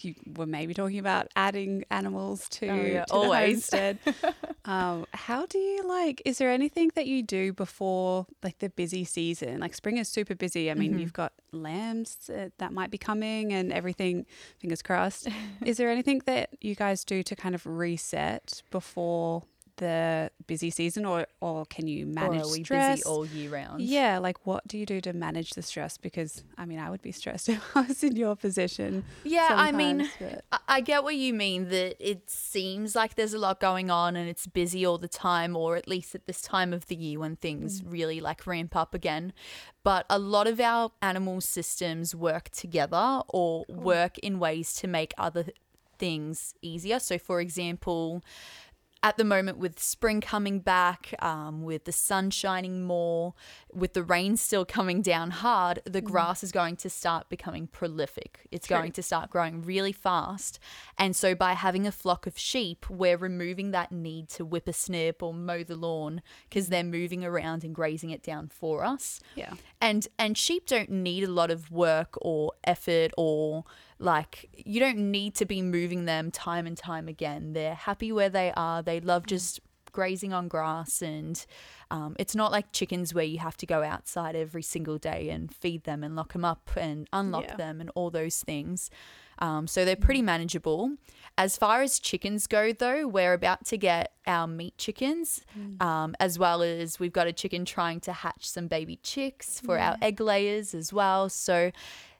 You 0.00 0.14
were 0.37 0.44
maybe 0.44 0.74
talking 0.74 0.98
about 0.98 1.28
adding 1.35 1.85
animals 1.90 2.46
to, 2.50 2.68
Oh, 2.68 2.85
yeah, 2.85 3.04
to 3.06 3.12
always. 3.14 3.68
the 3.68 3.96
um, 4.66 5.06
how 5.14 5.46
do 5.46 5.56
you 5.58 5.82
like? 5.88 6.20
Is 6.26 6.37
there 6.38 6.50
anything 6.50 6.90
that 6.94 7.06
you 7.06 7.22
do 7.22 7.54
before 7.54 8.26
like 8.42 8.58
the 8.58 8.68
busy 8.68 9.04
season? 9.04 9.61
Like 9.61 9.74
spring 9.74 9.96
is 9.96 10.08
super 10.08 10.35
busy. 10.35 10.70
I 10.70 10.74
Mm-hmm. 10.74 10.80
mean, 10.80 10.98
you've 10.98 11.14
got 11.14 11.32
lambs 11.52 12.28
uh, 12.28 12.48
that 12.58 12.72
might 12.72 12.90
be 12.90 12.98
coming 12.98 13.52
and 13.54 13.72
everything. 13.72 14.26
Fingers 14.58 14.82
crossed. 14.82 15.28
is 15.64 15.78
there 15.78 15.88
anything 15.88 16.20
that 16.26 16.50
you 16.61 16.74
guys 16.74 17.02
do 17.04 17.22
to 17.22 17.35
kind 17.35 17.54
of 17.54 17.64
reset 17.64 18.62
before 18.70 19.44
the 19.83 20.31
busy 20.47 20.71
season, 20.71 21.05
or 21.05 21.27
or 21.40 21.66
can 21.66 21.88
you 21.88 22.07
manage 22.07 22.42
or 22.42 22.45
are 22.45 22.53
we 22.53 22.62
stress? 22.62 22.99
busy 22.99 23.09
all 23.09 23.27
year 23.27 23.51
round? 23.51 23.83
Yeah, 23.83 24.18
like 24.18 24.47
what 24.47 24.66
do 24.68 24.79
you 24.79 24.87
do 24.87 25.01
to 25.01 25.12
manage 25.12 25.51
the 25.51 25.62
stress? 25.62 25.99
Because 25.99 26.45
I 26.57 26.64
mean, 26.66 26.79
I 26.79 26.88
would 26.88 27.03
be 27.03 27.11
stressed 27.11 27.49
if 27.49 27.77
I 27.77 27.83
was 27.83 28.05
in 28.05 28.14
your 28.14 28.37
position. 28.37 29.05
Yeah, 29.25 29.49
I 29.51 29.73
mean, 29.73 30.09
sometimes, 30.18 30.42
I- 30.53 30.59
I 30.68 30.81
get 30.81 31.03
what 31.03 31.16
you 31.16 31.35
mean 31.35 31.68
that 31.71 31.97
it 31.99 32.31
seems 32.31 32.95
like 32.95 33.16
there's 33.16 33.35
a 33.35 33.38
lot 33.38 33.59
going 33.59 33.90
on 33.90 34.14
and 34.14 34.29
it's 34.29 34.47
busy 34.47 34.87
all 34.87 34.99
the 34.99 35.09
time, 35.09 35.57
or 35.57 35.77
at 35.77 35.88
least 35.88 36.14
at 36.14 36.27
this 36.27 36.40
time 36.40 36.73
of 36.73 36.87
the 36.87 36.95
year 36.95 37.18
when 37.18 37.35
things 37.35 37.83
mm. 37.83 37.92
really 37.92 38.21
like 38.21 38.47
ramp 38.47 38.77
up 38.77 38.95
again. 38.95 39.33
But 39.83 40.07
a 40.09 40.18
lot 40.18 40.47
of 40.47 40.61
our 40.61 40.92
animal 41.03 41.40
systems 41.40 42.14
work 42.14 42.51
together 42.51 43.23
or 43.29 43.64
work 43.68 44.16
in 44.18 44.38
ways 44.38 44.75
to 44.75 44.87
make 44.87 45.12
other 45.18 45.47
things 45.99 46.55
easier. 46.62 46.99
So, 46.99 47.18
for 47.18 47.40
example, 47.40 48.23
at 49.02 49.16
the 49.16 49.24
moment 49.24 49.58
with 49.58 49.80
spring 49.80 50.20
coming 50.20 50.60
back, 50.60 51.14
um, 51.20 51.62
with 51.62 51.84
the 51.84 51.92
sun 51.92 52.30
shining 52.30 52.84
more, 52.84 53.34
with 53.72 53.94
the 53.94 54.02
rain 54.02 54.36
still 54.36 54.64
coming 54.64 55.02
down 55.02 55.30
hard, 55.30 55.80
the 55.84 56.00
grass 56.00 56.44
is 56.44 56.52
going 56.52 56.76
to 56.76 56.90
start 56.90 57.28
becoming 57.28 57.66
prolific. 57.66 58.46
It's 58.50 58.66
True. 58.66 58.78
going 58.78 58.92
to 58.92 59.02
start 59.02 59.30
growing 59.30 59.62
really 59.62 59.92
fast. 59.92 60.58
And 60.98 61.16
so 61.16 61.34
by 61.34 61.54
having 61.54 61.86
a 61.86 61.92
flock 61.92 62.26
of 62.26 62.38
sheep, 62.38 62.88
we're 62.88 63.16
removing 63.16 63.72
that 63.72 63.90
need 63.90 64.28
to 64.30 64.44
whipper 64.44 64.72
snip 64.72 65.22
or 65.22 65.34
mow 65.34 65.64
the 65.64 65.76
lawn 65.76 66.22
because 66.48 66.68
they're 66.68 66.84
moving 66.84 67.24
around 67.24 67.64
and 67.64 67.74
grazing 67.74 68.10
it 68.10 68.22
down 68.22 68.48
for 68.48 68.84
us 68.84 69.20
yeah, 69.34 69.54
and 69.80 70.08
and 70.18 70.36
sheep 70.36 70.66
don't 70.66 70.90
need 70.90 71.24
a 71.24 71.30
lot 71.30 71.50
of 71.50 71.70
work 71.70 72.16
or 72.20 72.52
effort 72.64 73.10
or 73.16 73.64
like 74.02 74.48
you 74.52 74.80
don't 74.80 74.98
need 75.10 75.34
to 75.36 75.46
be 75.46 75.62
moving 75.62 76.04
them 76.04 76.30
time 76.30 76.66
and 76.66 76.76
time 76.76 77.08
again. 77.08 77.52
They're 77.52 77.74
happy 77.74 78.12
where 78.12 78.28
they 78.28 78.52
are. 78.56 78.82
They 78.82 79.00
love 79.00 79.26
just 79.26 79.60
grazing 79.92 80.32
on 80.32 80.48
grass 80.48 81.02
and 81.02 81.44
um, 81.90 82.16
it's 82.18 82.34
not 82.34 82.50
like 82.50 82.72
chickens 82.72 83.12
where 83.12 83.24
you 83.26 83.38
have 83.38 83.58
to 83.58 83.66
go 83.66 83.82
outside 83.82 84.34
every 84.34 84.62
single 84.62 84.96
day 84.96 85.28
and 85.28 85.54
feed 85.54 85.84
them 85.84 86.02
and 86.02 86.16
lock 86.16 86.32
them 86.32 86.46
up 86.46 86.70
and 86.78 87.06
unlock 87.12 87.44
Yeah. 87.48 87.56
them 87.56 87.78
and 87.80 87.90
all 87.94 88.10
those 88.10 88.40
things. 88.42 88.88
Um, 89.38 89.66
so 89.66 89.84
they're 89.84 89.96
pretty 89.96 90.22
manageable. 90.22 90.92
As 91.36 91.58
far 91.58 91.82
as 91.82 91.98
chickens 91.98 92.46
go, 92.46 92.72
though, 92.72 93.06
we're 93.06 93.34
about 93.34 93.66
to 93.66 93.76
get 93.76 94.12
our 94.26 94.46
meat 94.46 94.78
chickens, 94.78 95.42
um, 95.80 96.14
as 96.20 96.38
well 96.38 96.62
as 96.62 96.98
we've 96.98 97.12
got 97.12 97.26
a 97.26 97.32
chicken 97.32 97.64
trying 97.66 98.00
to 98.00 98.12
hatch 98.12 98.48
some 98.48 98.68
baby 98.68 98.96
chicks 99.02 99.60
for 99.60 99.78
our 99.78 99.96
egg 100.00 100.20
layers 100.20 100.74
as 100.74 100.92
well. 100.92 101.28
So 101.28 101.70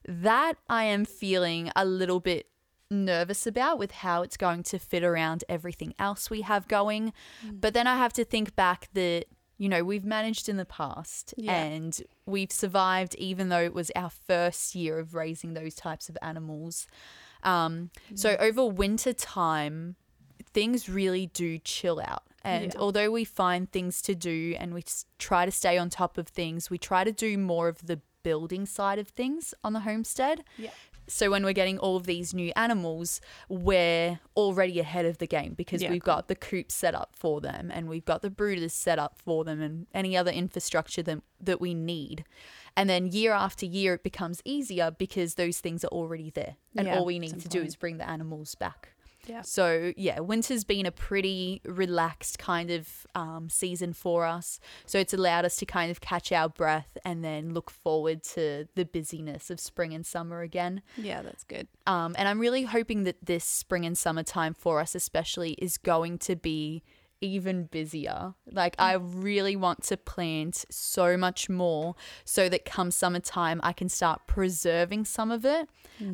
that 0.07 0.55
I 0.69 0.85
am 0.85 1.05
feeling 1.05 1.71
a 1.77 1.85
little 1.85 2.21
bit 2.21 2.47
nervous 2.91 3.47
about 3.47 3.79
with 3.79 3.91
how 3.91 4.23
it's 4.23 4.37
going 4.37 4.63
to 4.65 4.79
fit 4.79 5.03
around 5.03 5.45
everything 5.49 5.95
else 5.99 6.29
we 6.29 6.43
have 6.43 6.69
going. 6.69 7.13
But 7.51 7.73
then 7.75 7.87
I 7.87 7.97
have 7.97 8.13
to 8.15 8.25
think 8.25 8.55
back 8.55 8.89
that, 8.93 9.25
you 9.57 9.69
know, 9.69 9.83
we've 9.83 10.05
managed 10.05 10.49
in 10.49 10.57
the 10.59 10.65
past 10.67 11.33
Yeah. 11.39 11.55
and 11.65 12.03
we've 12.27 12.53
survived 12.53 13.15
even 13.15 13.49
though 13.49 13.63
it 13.63 13.73
was 13.73 13.91
our 13.97 14.11
first 14.11 14.75
year 14.75 14.99
of 14.99 15.15
raising 15.15 15.55
those 15.55 15.75
types 15.75 16.09
of 16.09 16.19
animals. 16.21 16.87
Um, 17.43 17.91
So 18.15 18.37
over 18.39 18.67
winter 18.67 19.13
time, 19.15 19.97
things 20.53 20.89
really 20.89 21.27
do 21.29 21.59
chill 21.59 21.99
out. 21.99 22.25
And 22.45 22.75
Yeah. 22.75 22.81
although 22.81 23.11
we 23.11 23.25
find 23.25 23.71
things 23.71 24.03
to 24.03 24.15
do 24.15 24.55
and 24.59 24.75
we 24.75 24.85
try 25.19 25.47
to 25.47 25.51
stay 25.53 25.79
on 25.79 25.89
top 25.89 26.19
of 26.19 26.29
things, 26.29 26.69
we 26.71 26.77
try 26.77 27.05
to 27.05 27.13
do 27.13 27.39
more 27.39 27.69
of 27.69 27.87
the 27.87 28.01
building 28.23 28.67
side 28.67 28.99
of 28.99 29.09
things 29.09 29.55
on 29.63 29.73
the 29.73 29.81
homestead. 29.81 30.45
Yeah. 30.57 30.71
So 31.09 31.31
when 31.31 31.45
we're 31.45 31.53
getting 31.53 31.79
all 31.79 31.97
of 31.97 32.07
these 32.07 32.33
new 32.33 32.53
animals, 32.55 33.21
we're 33.49 34.21
already 34.37 34.79
ahead 34.79 35.05
of 35.05 35.19
the 35.19 35.27
game 35.27 35.55
because 35.55 35.83
Yeah, 35.83 35.91
we've 35.91 36.03
got 36.03 36.29
the 36.29 36.37
coops 36.37 36.75
set 36.75 36.95
up 36.95 37.11
for 37.17 37.41
them 37.41 37.71
and 37.73 37.89
we've 37.89 38.05
got 38.05 38.23
the 38.23 38.31
brooders 38.31 38.71
set 38.71 38.99
up 38.99 39.19
for 39.19 39.45
them 39.45 39.61
and 39.61 39.87
any 39.93 40.17
other 40.17 40.31
infrastructure 40.31 41.03
that, 41.03 41.21
that 41.41 41.61
we 41.61 41.75
need. 41.75 42.25
And 42.77 42.89
then 42.89 43.09
year 43.09 43.33
after 43.33 43.67
year, 43.67 43.95
it 43.95 44.03
becomes 44.03 44.41
easier 44.45 44.91
because 44.91 45.35
those 45.35 45.59
things 45.59 45.85
are 45.85 45.89
already 45.89 46.31
there. 46.31 46.57
And 46.77 46.87
Yeah, 46.87 46.99
all 46.99 47.05
we 47.05 47.19
need 47.19 47.41
to 47.41 47.49
do 47.49 47.61
is 47.61 47.77
bring 47.77 47.99
the 47.99 48.09
animals 48.09 48.55
back. 48.55 48.92
Yeah. 49.27 49.43
So 49.43 49.93
yeah, 49.97 50.21
winter's 50.21 50.65
been 50.65 50.87
a 50.87 50.91
pretty 50.91 51.61
relaxed 51.65 52.39
kind 52.39 52.71
of 52.71 53.07
um, 53.15 53.49
season 53.51 53.93
for 53.93 54.25
us. 54.25 54.61
So 54.87 54.99
it's 54.99 55.15
allowed 55.15 55.45
us 55.45 55.57
to 55.57 55.67
kind 55.67 55.91
of 55.91 56.01
catch 56.01 56.33
our 56.33 56.49
breath 56.49 56.97
and 57.05 57.25
then 57.25 57.55
look 57.55 57.71
forward 57.71 58.23
to 58.25 58.69
the 58.75 58.85
busyness 58.85 59.51
of 59.51 59.61
spring 59.61 59.93
and 59.93 60.05
summer 60.05 60.41
again. 60.41 60.83
yeah, 60.97 61.23
that's 61.23 61.45
good. 61.45 61.69
Um, 61.87 62.15
and 62.19 62.29
I'm 62.29 62.39
really 62.39 62.65
hoping 62.65 63.05
that 63.05 63.17
this 63.25 63.45
spring 63.45 63.85
and 63.85 63.97
summer 63.97 64.23
time 64.23 64.55
for 64.55 64.81
us, 64.81 64.95
especially, 64.95 65.53
is 65.53 65.79
going 65.79 66.19
to 66.19 66.37
be 66.37 66.83
even 67.23 67.65
busier. 67.65 68.35
Like, 68.51 68.75
I 68.79 68.95
really 68.95 69.57
want 69.57 69.85
to 69.85 69.97
plant 69.97 70.65
so 70.69 71.17
much 71.17 71.49
more 71.49 71.95
so 72.25 72.49
that 72.49 72.65
come 72.65 72.91
summertime, 72.91 73.61
I 73.63 73.73
can 73.73 73.89
start 73.89 74.27
preserving 74.27 75.07
some 75.07 75.31
of 75.31 75.45
it. 75.47 75.69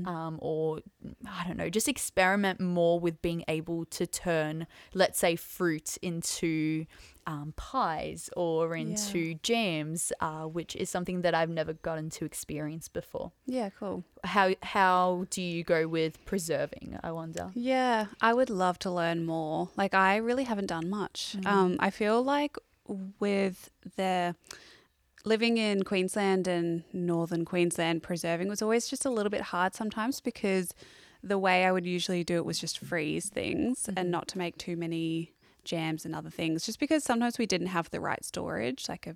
Um, 0.07 0.39
or, 0.43 0.81
I 1.27 1.45
don't 1.47 1.57
know, 1.57 1.71
just 1.71 1.89
experiment 1.89 2.61
more 2.61 3.01
with 3.01 3.23
being 3.23 3.43
able 3.49 3.87
to 3.87 4.07
turn, 4.07 4.67
let's 4.93 5.19
say, 5.19 5.35
fruit 5.35 5.97
into 6.03 6.85
um, 7.29 7.53
pies 7.57 8.31
or 8.37 8.75
into 8.75 9.35
jams, 9.43 10.13
uh, 10.21 10.45
which 10.45 10.75
is 10.83 10.89
something 10.89 11.21
that 11.23 11.35
I've 11.35 11.51
never 11.61 11.75
gotten 11.75 12.09
to 12.17 12.25
experience 12.25 12.89
before 12.89 13.33
Yeah, 13.45 13.69
cool. 13.79 14.03
how 14.25 14.47
how 14.63 15.27
do 15.31 15.43
you 15.43 15.63
go 15.75 15.81
with 15.87 16.13
preserving 16.25 16.99
i 17.03 17.11
wonder 17.13 17.45
Yeah, 17.55 18.07
I 18.29 18.33
would 18.39 18.51
love 18.65 18.77
to 18.85 18.91
learn 18.91 19.19
more. 19.27 19.69
Like 19.77 19.93
I 19.95 20.17
really 20.29 20.45
haven't 20.45 20.69
done 20.77 20.89
much. 21.01 21.37
Um, 21.45 21.77
I 21.79 21.91
feel 22.01 22.23
like 22.35 22.55
with 23.21 23.71
the 23.97 24.35
living 25.25 25.59
in 25.59 25.83
Queensland 25.83 26.49
and 26.49 26.85
northern 26.93 27.45
Queensland, 27.45 28.03
preserving 28.03 28.49
was 28.49 28.63
always 28.63 28.89
just 28.89 29.05
a 29.05 29.11
little 29.11 29.31
bit 29.31 29.43
hard 29.53 29.75
sometimes 29.75 30.21
because 30.21 30.73
the 31.23 31.39
way 31.39 31.65
I 31.67 31.73
would 31.73 31.85
usually 31.87 32.25
do 32.25 32.37
it 32.37 32.45
was 32.47 32.59
just 32.59 32.79
freeze 32.79 33.29
things 33.29 33.89
and 33.97 34.11
not 34.11 34.29
to 34.29 34.39
make 34.39 34.57
too 34.57 34.77
many 34.77 35.33
jams 35.69 36.05
and 36.05 36.15
other 36.15 36.31
things, 36.31 36.65
just 36.67 36.81
because 36.81 37.05
sometimes 37.05 37.39
we 37.39 37.47
didn't 37.47 37.69
have 37.69 37.91
the 37.91 38.01
right 38.01 38.25
storage, 38.25 38.89
like 38.89 39.07
a 39.07 39.15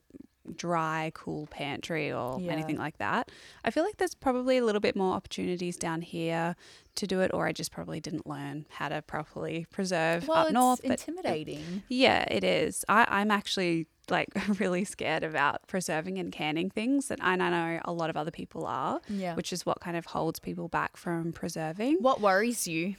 dry, 0.56 1.10
cool 1.14 1.46
pantry 1.46 2.12
or 2.12 2.38
Yeah. 2.40 2.52
anything 2.52 2.76
like 2.76 2.98
that. 2.98 3.30
I 3.64 3.70
feel 3.70 3.84
like 3.84 3.96
there's 3.96 4.14
probably 4.14 4.58
a 4.58 4.64
little 4.64 4.80
bit 4.80 4.94
more 4.96 5.14
opportunities 5.14 5.76
down 5.76 6.02
here 6.02 6.56
to 6.96 7.06
do 7.06 7.20
it, 7.20 7.30
or 7.32 7.46
I 7.46 7.52
just 7.52 7.70
probably 7.72 8.00
didn't 8.00 8.26
learn 8.26 8.66
how 8.68 8.88
to 8.90 9.02
properly 9.02 9.66
preserve 9.70 10.28
Well, 10.28 10.46
up 10.48 10.52
north. 10.52 10.80
but- 10.82 10.90
intimidating. 10.90 11.84
yeah, 11.88 12.24
it 12.30 12.44
is. 12.44 12.84
I, 12.88 13.06
I'm 13.08 13.30
actually 13.30 13.86
like 14.10 14.28
really 14.60 14.84
scared 14.84 15.22
about 15.22 15.66
preserving 15.68 16.18
and 16.18 16.32
canning 16.32 16.68
things, 16.70 17.10
and 17.10 17.22
I 17.22 17.36
know 17.36 17.80
a 17.84 17.92
lot 17.92 18.10
of 18.10 18.16
other 18.16 18.32
people 18.32 18.66
are, 18.66 19.00
Yeah. 19.08 19.34
which 19.36 19.52
is 19.52 19.64
what 19.64 19.80
kind 19.80 19.96
of 19.96 20.06
holds 20.06 20.38
people 20.40 20.68
back 20.68 20.96
from 20.96 21.32
preserving. 21.32 21.98
What 22.00 22.20
worries 22.20 22.66
you? 22.68 22.96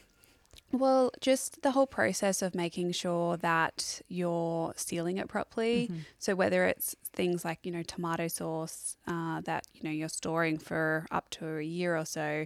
Well, 0.71 1.11
just 1.21 1.61
the 1.61 1.71
whole 1.71 1.85
process 1.85 2.41
of 2.41 2.55
making 2.55 2.93
sure 2.93 3.37
that 3.37 4.01
you're 4.07 4.73
sealing 4.75 5.17
it 5.17 5.27
properly. 5.27 5.87
Mm-hmm. 5.87 5.99
So 6.17 6.33
whether 6.35 6.65
it's 6.65 6.95
things 7.13 7.45
like 7.45 7.59
you 7.63 7.71
know 7.71 7.83
tomato 7.83 8.27
sauce 8.27 8.97
uh, 9.07 9.41
that 9.41 9.67
you 9.73 9.83
know 9.83 9.91
you're 9.91 10.09
storing 10.09 10.57
for 10.57 11.05
up 11.11 11.29
to 11.31 11.57
a 11.57 11.61
year 11.61 11.95
or 11.95 12.05
so. 12.05 12.45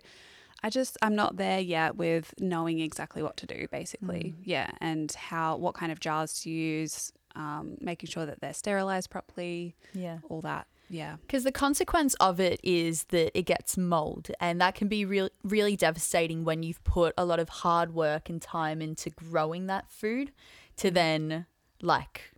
I 0.63 0.69
just 0.71 0.97
I'm 1.01 1.15
not 1.15 1.37
there 1.37 1.59
yet 1.59 1.95
with 1.95 2.33
knowing 2.39 2.79
exactly 2.79 3.21
what 3.23 3.37
to 3.37 3.45
do 3.45 3.67
basically. 3.71 4.35
Yeah, 4.43 4.71
and 4.81 5.11
how 5.13 5.55
what 5.57 5.75
kind 5.75 5.91
of 5.91 5.99
jars 5.99 6.41
to 6.41 6.49
use, 6.49 7.13
um, 7.35 7.77
making 7.79 8.09
sure 8.09 8.25
that 8.25 8.41
they're 8.41 8.53
sterilized 8.53 9.09
properly, 9.09 9.75
Yeah. 9.93 10.17
all 10.29 10.41
that. 10.41 10.67
Yeah. 10.89 11.17
Because 11.21 11.43
the 11.43 11.51
consequence 11.51 12.13
of 12.15 12.39
it 12.39 12.59
is 12.63 13.05
that 13.05 13.37
it 13.37 13.43
gets 13.43 13.77
mold, 13.77 14.31
and 14.39 14.61
that 14.61 14.75
can 14.75 14.87
be 14.87 15.03
real, 15.05 15.29
really 15.43 15.75
devastating 15.75 16.43
when 16.43 16.63
you've 16.63 16.83
put 16.83 17.13
a 17.17 17.25
lot 17.25 17.39
of 17.39 17.49
hard 17.49 17.93
work 17.93 18.29
and 18.29 18.41
time 18.41 18.81
into 18.81 19.09
growing 19.09 19.67
that 19.67 19.89
food 19.89 20.31
to 20.77 20.89
then 20.91 21.45
like 21.81 22.31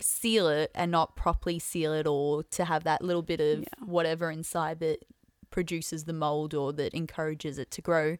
seal 0.00 0.48
it 0.48 0.70
and 0.74 0.90
not 0.90 1.14
properly 1.14 1.58
seal 1.58 1.92
it, 1.92 2.06
or 2.06 2.42
to 2.44 2.64
have 2.64 2.82
that 2.84 3.02
little 3.02 3.22
bit 3.22 3.40
of 3.40 3.60
Yeah. 3.60 3.84
whatever 3.84 4.30
inside 4.30 4.80
that 4.80 5.04
produces 5.50 6.04
the 6.04 6.12
mold 6.14 6.54
or 6.54 6.72
that 6.72 6.92
encourages 6.94 7.58
it 7.58 7.70
to 7.70 7.82
grow. 7.82 8.16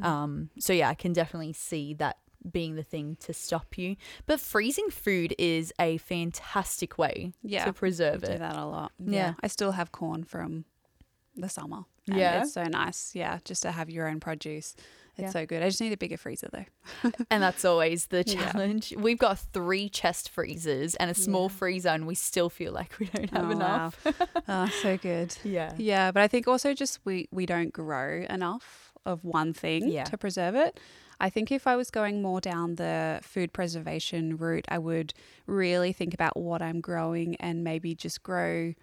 Um, 0.00 0.50
so 0.58 0.72
yeah, 0.72 0.88
I 0.88 0.94
can 0.94 1.12
definitely 1.12 1.52
see 1.52 1.92
that 1.94 2.16
being 2.50 2.76
the 2.76 2.82
thing 2.82 3.16
to 3.20 3.32
stop 3.32 3.76
you. 3.78 3.96
But 4.26 4.40
freezing 4.40 4.90
food 4.90 5.34
is 5.38 5.72
a 5.80 5.98
fantastic 5.98 6.98
way 6.98 7.32
Yeah, 7.42 7.64
to 7.64 7.72
preserve 7.72 8.22
do 8.22 8.32
it. 8.32 8.38
that 8.38 8.56
a 8.56 8.64
lot. 8.64 8.92
Yeah. 8.98 9.34
I 9.42 9.46
still 9.48 9.72
have 9.72 9.92
corn 9.92 10.24
from 10.24 10.64
the 11.36 11.48
summer. 11.48 11.84
and 12.08 12.16
Yeah? 12.18 12.42
It's 12.42 12.52
so 12.52 12.64
nice. 12.64 13.14
Yeah. 13.14 13.38
Just 13.44 13.62
to 13.62 13.72
have 13.72 13.90
your 13.90 14.08
own 14.08 14.20
produce. 14.20 14.74
It's 15.18 15.22
Yeah. 15.24 15.30
so 15.30 15.46
good. 15.46 15.62
I 15.62 15.68
just 15.68 15.80
need 15.80 15.92
a 15.92 15.96
bigger 15.96 16.16
freezer 16.18 16.48
though. 16.52 17.10
And 17.30 17.42
that's 17.42 17.64
always 17.64 18.06
the 18.06 18.22
Yeah. 18.26 18.52
challenge. 18.52 18.92
We've 18.96 19.18
got 19.18 19.38
three 19.38 19.88
chest 19.88 20.28
freezers 20.28 20.94
and 20.96 21.10
a 21.10 21.14
small 21.14 21.44
Yeah. 21.50 21.56
freezer, 21.56 21.88
and 21.88 22.06
we 22.06 22.14
still 22.14 22.48
feel 22.50 22.72
like 22.72 22.98
we 22.98 23.06
don't 23.06 23.30
have 23.30 23.46
Oh, 23.46 23.50
enough. 23.50 24.04
wow. 24.04 24.12
oh, 24.36 24.42
ah, 24.48 24.72
so 24.82 24.96
good. 24.98 25.34
Yeah. 25.44 25.72
Yeah, 25.78 26.12
but 26.12 26.22
I 26.22 26.28
think 26.28 26.46
also 26.46 26.74
just 26.74 27.00
we 27.04 27.28
we 27.32 27.44
don't 27.46 27.72
grow 27.72 28.24
enough 28.28 28.92
of 29.06 29.24
one 29.24 29.52
thing 29.54 29.88
Yeah. 29.88 30.04
to 30.04 30.18
preserve 30.18 30.54
it. 30.54 30.78
I 31.20 31.30
think 31.30 31.50
if 31.50 31.66
I 31.66 31.76
was 31.76 31.90
going 31.90 32.20
more 32.22 32.40
down 32.40 32.74
the 32.76 33.20
food 33.22 33.52
preservation 33.52 34.36
route, 34.36 34.66
I 34.68 34.78
would 34.78 35.14
really 35.46 35.92
think 35.92 36.12
about 36.14 36.36
what 36.36 36.60
I'm 36.62 36.80
growing 36.80 37.36
and 37.36 37.64
maybe 37.64 37.94
just 37.94 38.22
grow 38.22 38.74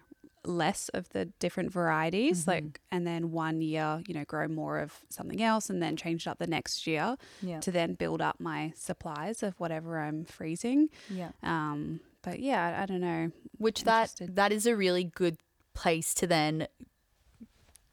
less 0.46 0.90
of 0.90 1.08
the 1.10 1.26
different 1.40 1.72
varieties 1.72 2.42
Mm-hmm. 2.42 2.50
like 2.52 2.82
and 2.92 3.08
then 3.08 3.32
one 3.32 3.62
year 3.62 4.02
you 4.08 4.14
know 4.14 4.26
grow 4.26 4.46
more 4.50 4.80
of 4.80 5.00
something 5.10 5.42
else 5.42 5.70
and 5.70 5.82
then 5.82 5.96
change 5.96 6.28
it 6.28 6.30
up 6.30 6.38
the 6.38 6.48
next 6.48 6.86
year 6.86 7.16
Yeah. 7.42 7.62
to 7.62 7.72
then 7.72 7.94
build 7.94 8.22
up 8.22 8.42
my 8.42 8.74
supplies 8.76 9.42
of 9.42 9.58
whatever 9.58 10.00
i'm 10.02 10.26
freezing 10.26 10.90
Yeah. 11.10 11.30
um 11.44 12.02
but 12.24 12.40
yeah 12.42 12.76
i, 12.78 12.84
I 12.84 12.86
don't 12.86 13.00
know 13.00 13.32
Which 13.58 13.86
that 13.86 14.16
that 14.20 14.52
is 14.52 14.66
a 14.66 14.76
really 14.76 15.06
good 15.06 15.38
place 15.74 16.14
to 16.16 16.28
then 16.28 16.68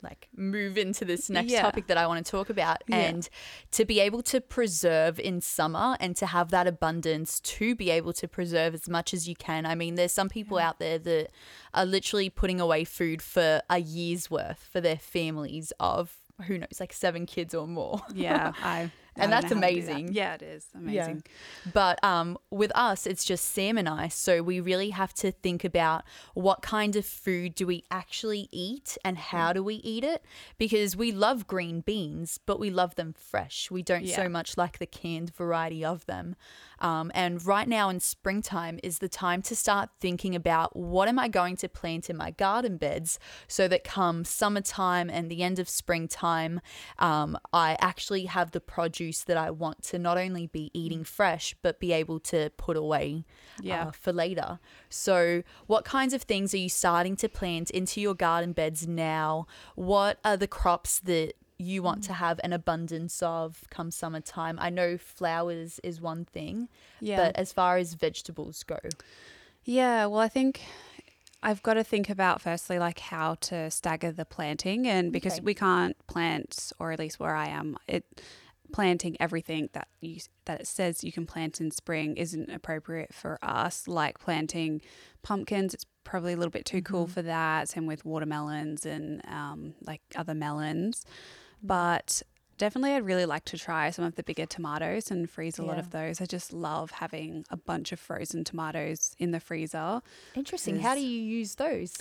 like 0.03 0.29
move 0.37 0.77
into 0.79 1.05
this 1.05 1.29
next 1.31 1.51
Yeah. 1.53 1.63
topic 1.63 1.87
that 1.89 1.97
I 1.99 2.07
want 2.07 2.25
to 2.25 2.31
talk 2.31 2.51
about 2.51 2.79
Yeah. 2.89 2.97
and 2.97 3.29
to 3.73 3.85
be 3.85 4.01
able 4.01 4.23
to 4.25 4.41
preserve 4.41 5.19
in 5.21 5.41
summer 5.41 5.97
and 6.01 6.17
to 6.17 6.27
have 6.27 6.51
that 6.51 6.67
abundance 6.67 7.41
to 7.41 7.75
be 7.75 7.91
able 7.91 8.13
to 8.15 8.27
preserve 8.29 8.75
as 8.75 8.89
much 8.89 9.13
as 9.15 9.29
you 9.29 9.35
can. 9.37 9.67
I 9.67 9.75
mean, 9.75 9.95
there's 9.97 10.13
some 10.13 10.29
people 10.29 10.59
out 10.59 10.79
there 10.79 10.99
that 10.99 11.29
are 11.75 11.85
literally 11.87 12.31
putting 12.31 12.61
away 12.61 12.85
food 12.85 13.23
for 13.23 13.63
a 13.69 13.79
year's 13.79 14.31
worth 14.31 14.69
for 14.73 14.81
their 14.81 14.97
families 14.97 15.73
of 15.81 16.17
who 16.47 16.57
knows, 16.57 16.81
like 16.81 16.93
seven 16.93 17.27
kids 17.27 17.55
or 17.55 17.67
more. 17.69 18.01
yeah 18.15 18.53
I 18.63 18.91
And 19.23 19.33
that's 19.33 19.51
know 19.51 19.61
how 19.61 19.67
to 19.67 19.75
do 19.75 19.83
that. 19.83 19.91
amazing. 19.93 20.13
yeah 20.13 20.35
it 20.35 20.43
is 20.43 20.67
amazing 20.75 21.23
But 21.73 22.03
um, 22.05 22.39
with 22.51 22.73
us, 22.75 23.07
it's 23.07 23.25
just 23.25 23.45
Sam 23.47 23.77
and 23.79 23.89
I. 23.89 24.09
So 24.09 24.43
we 24.43 24.61
really 24.61 24.91
have 24.91 25.13
to 25.15 25.31
think 25.31 25.65
about 25.65 26.05
what 26.35 26.63
kind 26.63 26.97
of 26.97 27.05
food 27.07 27.55
do 27.55 27.67
we 27.67 27.85
actually 27.91 28.49
eat 28.51 28.97
and 29.05 29.19
how 29.19 29.53
do 29.53 29.63
we 29.63 29.77
eat 29.77 30.05
it? 30.05 30.25
Because 30.59 30.97
we 30.97 31.13
love 31.13 31.47
green 31.47 31.81
beans, 31.81 32.39
but 32.47 32.59
we 32.59 32.71
love 32.71 32.95
them 32.95 33.13
fresh. 33.13 33.71
We 33.71 33.83
don't 33.83 34.05
Yeah. 34.05 34.17
so 34.17 34.29
much 34.29 34.57
like 34.57 34.79
the 34.79 34.87
canned 34.87 35.35
variety 35.35 35.85
of 35.85 36.07
them. 36.07 36.37
Um, 36.81 37.11
and 37.15 37.45
right 37.45 37.69
now 37.69 37.89
in 37.89 38.01
springtime 38.01 38.81
is 38.83 38.99
the 38.99 39.09
time 39.09 39.43
to 39.43 39.57
start 39.57 39.91
thinking 40.01 40.35
about 40.35 40.75
what 40.77 41.09
am 41.09 41.19
I 41.19 41.29
going 41.29 41.57
to 41.57 41.69
plant 41.69 42.09
in 42.09 42.17
my 42.17 42.31
garden 42.31 42.77
beds 42.77 43.19
so 43.49 43.69
that 43.69 43.85
come 43.85 44.25
summertime 44.25 45.11
and 45.11 45.31
the 45.31 45.43
end 45.43 45.59
of 45.59 45.69
springtime, 45.69 46.61
um, 46.99 47.39
I 47.53 47.77
actually 47.81 48.27
have 48.27 48.53
the 48.53 48.61
produce 48.61 49.23
that 49.25 49.37
I 49.37 49.51
want 49.51 49.83
to 49.85 49.99
not 49.99 50.19
only 50.19 50.47
be 50.47 50.71
eating 50.73 51.05
fresh, 51.05 51.55
but 51.63 51.81
be 51.81 51.93
able 51.93 52.21
to 52.21 52.51
put 52.57 52.77
away 52.77 53.25
Yeah. 53.61 53.89
uh, 53.89 53.91
for 53.93 54.13
later. 54.13 54.59
So, 54.89 55.43
what 55.67 55.85
kinds 55.85 56.15
of 56.15 56.23
things 56.23 56.55
are 56.55 56.59
you 56.59 56.69
starting 56.69 57.17
to 57.17 57.29
plant 57.29 57.71
into 57.71 58.01
your 58.01 58.15
garden 58.15 58.53
beds 58.53 58.87
now? 58.87 59.47
What 59.75 60.19
are 60.25 60.37
the 60.37 60.49
crops 60.49 61.01
that 61.01 61.35
you 61.63 61.83
want 61.83 62.03
to 62.05 62.13
have 62.15 62.41
an 62.43 62.53
abundance 62.53 63.23
of 63.23 63.65
come 63.71 63.91
summertime? 63.91 64.59
I 64.61 64.71
know 64.71 64.97
flowers 64.99 65.81
is 65.83 66.01
one 66.01 66.25
thing, 66.25 66.69
Yeah. 67.01 67.17
but 67.17 67.37
as 67.37 67.53
far 67.53 67.77
as 67.77 67.95
vegetables 67.95 68.63
go, 68.63 68.79
Yeah, 69.65 70.07
well, 70.07 70.21
I 70.21 70.29
think 70.29 70.63
I've 71.43 71.63
got 71.63 71.75
to 71.75 71.85
think 71.85 72.09
about 72.11 72.41
firstly 72.41 72.79
like 72.79 72.99
how 73.01 73.35
to 73.43 73.71
stagger 73.71 74.13
the 74.13 74.25
planting, 74.25 74.87
and 74.87 75.13
because 75.13 75.35
Okay. 75.35 75.43
we 75.43 75.55
can't 75.55 75.97
plant, 76.07 76.73
or 76.79 76.93
at 76.93 76.99
least 76.99 77.19
where 77.21 77.35
I 77.35 77.49
am, 77.49 77.77
it 77.87 78.05
planting 78.73 79.17
everything 79.19 79.69
that 79.73 79.89
you 80.01 80.21
that 80.45 80.61
it 80.61 80.67
says 80.67 81.03
you 81.03 81.11
can 81.11 81.27
plant 81.27 81.61
in 81.61 81.73
spring 81.73 82.17
isn't 82.17 82.49
appropriate 82.51 83.13
for 83.13 83.37
us. 83.43 83.89
Like 83.89 84.19
planting 84.21 84.81
pumpkins, 85.23 85.75
it's 85.75 85.87
probably 86.05 86.33
a 86.35 86.37
little 86.37 86.51
bit 86.53 86.65
too 86.65 86.81
cool 86.83 87.07
for 87.09 87.21
that. 87.23 87.69
Same 87.69 87.87
with 87.87 88.05
watermelons 88.05 88.87
and 88.87 89.23
um, 89.27 89.75
like 89.83 90.03
other 90.15 90.35
melons, 90.35 91.05
but. 91.63 92.23
Definitely, 92.59 92.93
I'd 92.93 93.07
really 93.07 93.25
like 93.25 93.47
to 93.47 93.57
try 93.57 93.89
some 93.89 94.05
of 94.05 94.17
the 94.17 94.23
bigger 94.23 94.45
tomatoes 94.45 95.11
and 95.11 95.31
freeze 95.31 95.59
a 95.59 95.63
lot 95.63 95.79
of 95.79 95.93
those. 95.93 96.21
I 96.21 96.27
just 96.27 96.53
love 96.53 96.91
having 96.91 97.47
a 97.49 97.57
bunch 97.57 97.91
of 97.91 97.99
frozen 97.99 98.45
tomatoes 98.45 99.17
in 99.19 99.31
the 99.31 99.41
freezer. 99.41 100.03
interesting. 100.35 100.79
How 100.79 100.95
do 100.95 101.01
you 101.01 101.23
use 101.23 101.55
those? 101.55 101.97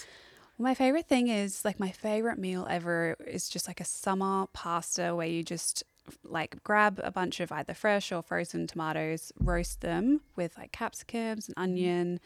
My 0.57 0.73
favorite 0.73 1.07
thing 1.07 1.29
is 1.29 1.63
like 1.63 1.79
my 1.79 1.91
favorite 1.91 2.37
meal 2.37 2.67
ever 2.69 3.15
is 3.25 3.47
just 3.47 3.69
like 3.69 3.79
a 3.79 3.85
summer 3.85 4.47
pasta 4.51 5.15
where 5.15 5.25
you 5.25 5.41
just 5.41 5.85
like 6.25 6.61
grab 6.63 6.99
a 7.01 7.11
bunch 7.11 7.39
of 7.39 7.51
either 7.51 7.73
fresh 7.73 8.11
or 8.11 8.21
frozen 8.21 8.67
tomatoes, 8.67 9.31
roast 9.39 9.79
them 9.79 10.19
with 10.35 10.57
like 10.57 10.73
capsicums 10.73 11.47
and 11.47 11.55
mm. 11.55 11.63
onion, 11.63 12.19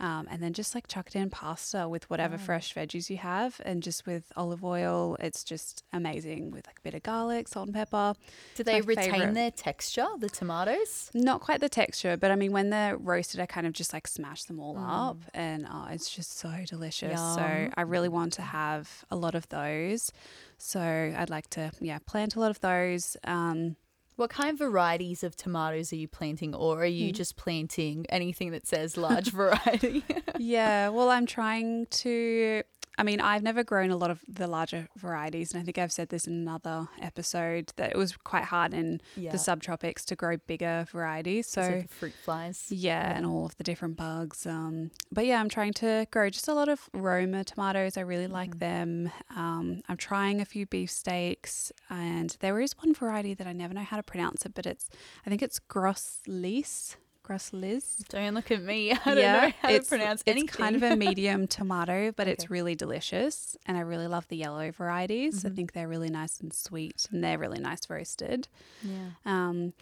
um, 0.00 0.28
and 0.30 0.42
then 0.42 0.52
just 0.52 0.74
like 0.74 0.86
chuck 0.86 1.08
it 1.08 1.16
in 1.16 1.30
pasta 1.30 1.88
with 1.88 2.08
whatever 2.10 2.38
fresh 2.38 2.74
veggies 2.74 3.10
you 3.10 3.16
have, 3.18 3.60
and 3.64 3.82
just 3.82 4.06
with 4.06 4.32
olive 4.36 4.64
oil. 4.64 5.16
It's 5.20 5.44
just 5.44 5.84
amazing 5.92 6.50
with 6.50 6.66
like 6.66 6.78
a 6.78 6.82
bit 6.82 6.94
of 6.94 7.02
garlic, 7.02 7.48
salt 7.48 7.66
and 7.66 7.74
pepper. 7.74 8.14
Do 8.54 8.64
they 8.64 8.80
retain 8.80 9.12
favourite. 9.12 9.34
their 9.34 9.50
texture, 9.50 10.06
the 10.18 10.28
tomatoes? 10.28 11.10
Not 11.14 11.40
quite 11.40 11.60
the 11.60 11.68
texture, 11.68 12.16
but 12.16 12.30
I 12.30 12.36
mean, 12.36 12.52
when 12.52 12.70
they're 12.70 12.96
roasted, 12.96 13.40
I 13.40 13.46
kind 13.46 13.66
of 13.66 13.72
just 13.72 13.92
like 13.92 14.06
smash 14.06 14.44
them 14.44 14.60
all 14.60 14.76
up, 14.78 15.18
and 15.34 15.66
oh, 15.70 15.88
it's 15.90 16.14
just 16.14 16.38
so 16.38 16.52
delicious. 16.66 17.18
So 17.18 17.70
I 17.74 17.80
really 17.82 18.08
want 18.08 18.34
to 18.34 18.42
have 18.42 19.04
a 19.10 19.16
lot 19.16 19.34
of 19.34 19.48
those. 19.48 20.12
So 20.58 20.80
I'd 20.80 21.30
like 21.30 21.48
to, 21.50 21.70
yeah, 21.80 21.98
plant 22.04 22.36
a 22.36 22.40
lot 22.40 22.50
of 22.50 22.60
those. 22.60 23.16
Um, 23.24 23.76
What 24.18 24.30
kind 24.30 24.50
of 24.50 24.58
varieties 24.58 25.22
of 25.22 25.36
tomatoes 25.36 25.92
are 25.92 25.96
you 25.96 26.08
planting, 26.08 26.52
or 26.52 26.82
are 26.82 26.86
you 26.86 27.12
just 27.12 27.36
planting 27.36 28.04
anything 28.08 28.50
that 28.50 28.66
says 28.66 28.96
large 28.96 29.30
variety? 29.32 30.04
yeah, 30.38 30.88
well, 30.88 31.08
I'm 31.08 31.24
trying 31.24 31.86
to. 31.86 32.62
I 33.00 33.04
mean, 33.04 33.20
I've 33.20 33.44
never 33.44 33.62
grown 33.62 33.90
a 33.92 33.96
lot 33.96 34.10
of 34.10 34.22
the 34.26 34.48
larger 34.48 34.88
varieties, 34.96 35.52
and 35.52 35.62
I 35.62 35.64
think 35.64 35.78
I've 35.78 35.92
said 35.92 36.08
this 36.08 36.26
in 36.26 36.32
another 36.32 36.88
episode 37.00 37.72
that 37.76 37.92
it 37.92 37.96
was 37.96 38.16
quite 38.16 38.42
hard 38.42 38.74
in 38.74 39.00
Yeah. 39.14 39.30
the 39.30 39.38
subtropics 39.38 40.04
to 40.06 40.16
grow 40.16 40.36
bigger 40.48 40.84
varieties. 40.90 41.46
So 41.46 41.84
fruit 41.88 42.12
flies. 42.24 42.66
Yeah, 42.70 43.16
and 43.16 43.24
all 43.24 43.46
of 43.46 43.56
the 43.56 43.62
different 43.62 43.96
bugs. 43.96 44.46
Um, 44.48 44.90
but 45.12 45.26
yeah, 45.26 45.38
I'm 45.38 45.48
trying 45.48 45.74
to 45.74 46.08
grow 46.10 46.28
just 46.28 46.48
a 46.48 46.54
lot 46.54 46.68
of 46.68 46.90
Roma 46.92 47.44
tomatoes. 47.44 47.96
I 47.96 48.00
really 48.00 48.26
like 48.26 48.58
them. 48.58 49.12
Um, 49.36 49.80
I'm 49.88 49.96
trying 49.96 50.40
a 50.40 50.44
few 50.44 50.66
beefsteaks, 50.66 51.70
and 51.88 52.36
there 52.40 52.58
is 52.58 52.74
one 52.78 52.94
variety 52.94 53.32
that 53.34 53.46
I 53.46 53.52
never 53.52 53.74
know 53.74 53.84
how 53.84 53.98
to 53.98 54.02
pronounce 54.08 54.44
it, 54.46 54.52
but 54.54 54.66
it's 54.66 54.88
I 55.24 55.30
think 55.30 55.42
it's 55.42 55.58
Grosse 55.60 56.20
Lisse. 56.26 56.96
grossolis. 57.22 58.02
Don't 58.08 58.32
look 58.34 58.50
at 58.50 58.62
me. 58.62 58.90
I 59.04 59.14
don't 59.14 59.16
know 59.16 59.52
how 59.60 59.68
it's, 59.70 59.88
to 59.88 59.96
pronounce 59.96 60.22
it's 60.24 60.42
kind 60.50 60.74
of 60.74 60.82
a 60.82 60.96
medium 61.06 61.46
tomato, 61.46 62.10
but 62.16 62.22
Okay. 62.26 62.32
it's 62.32 62.48
really 62.50 62.74
delicious. 62.74 63.54
And 63.66 63.76
I 63.76 63.80
really 63.80 64.06
love 64.08 64.26
the 64.28 64.36
yellow 64.38 64.70
varieties. 64.72 65.44
I 65.44 65.50
think 65.50 65.72
they're 65.74 65.88
really 65.88 66.08
nice 66.08 66.40
and 66.40 66.54
sweet, 66.54 67.06
and 67.12 67.22
they're 67.22 67.38
really 67.38 67.60
nice 67.60 67.90
roasted. 67.90 68.48
yeah. 68.82 69.10
Um, 69.26 69.74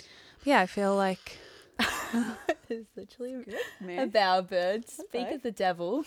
yeah, 0.44 0.58
I 0.60 0.66
feel 0.66 0.96
like 0.96 1.38
it's 2.68 2.88
literally 2.96 3.34
a 3.34 4.06
bowerbird. 4.08 4.88
Speak 4.88 5.26
Okay. 5.26 5.34
of 5.34 5.42
the 5.42 5.52
devil. 5.52 6.04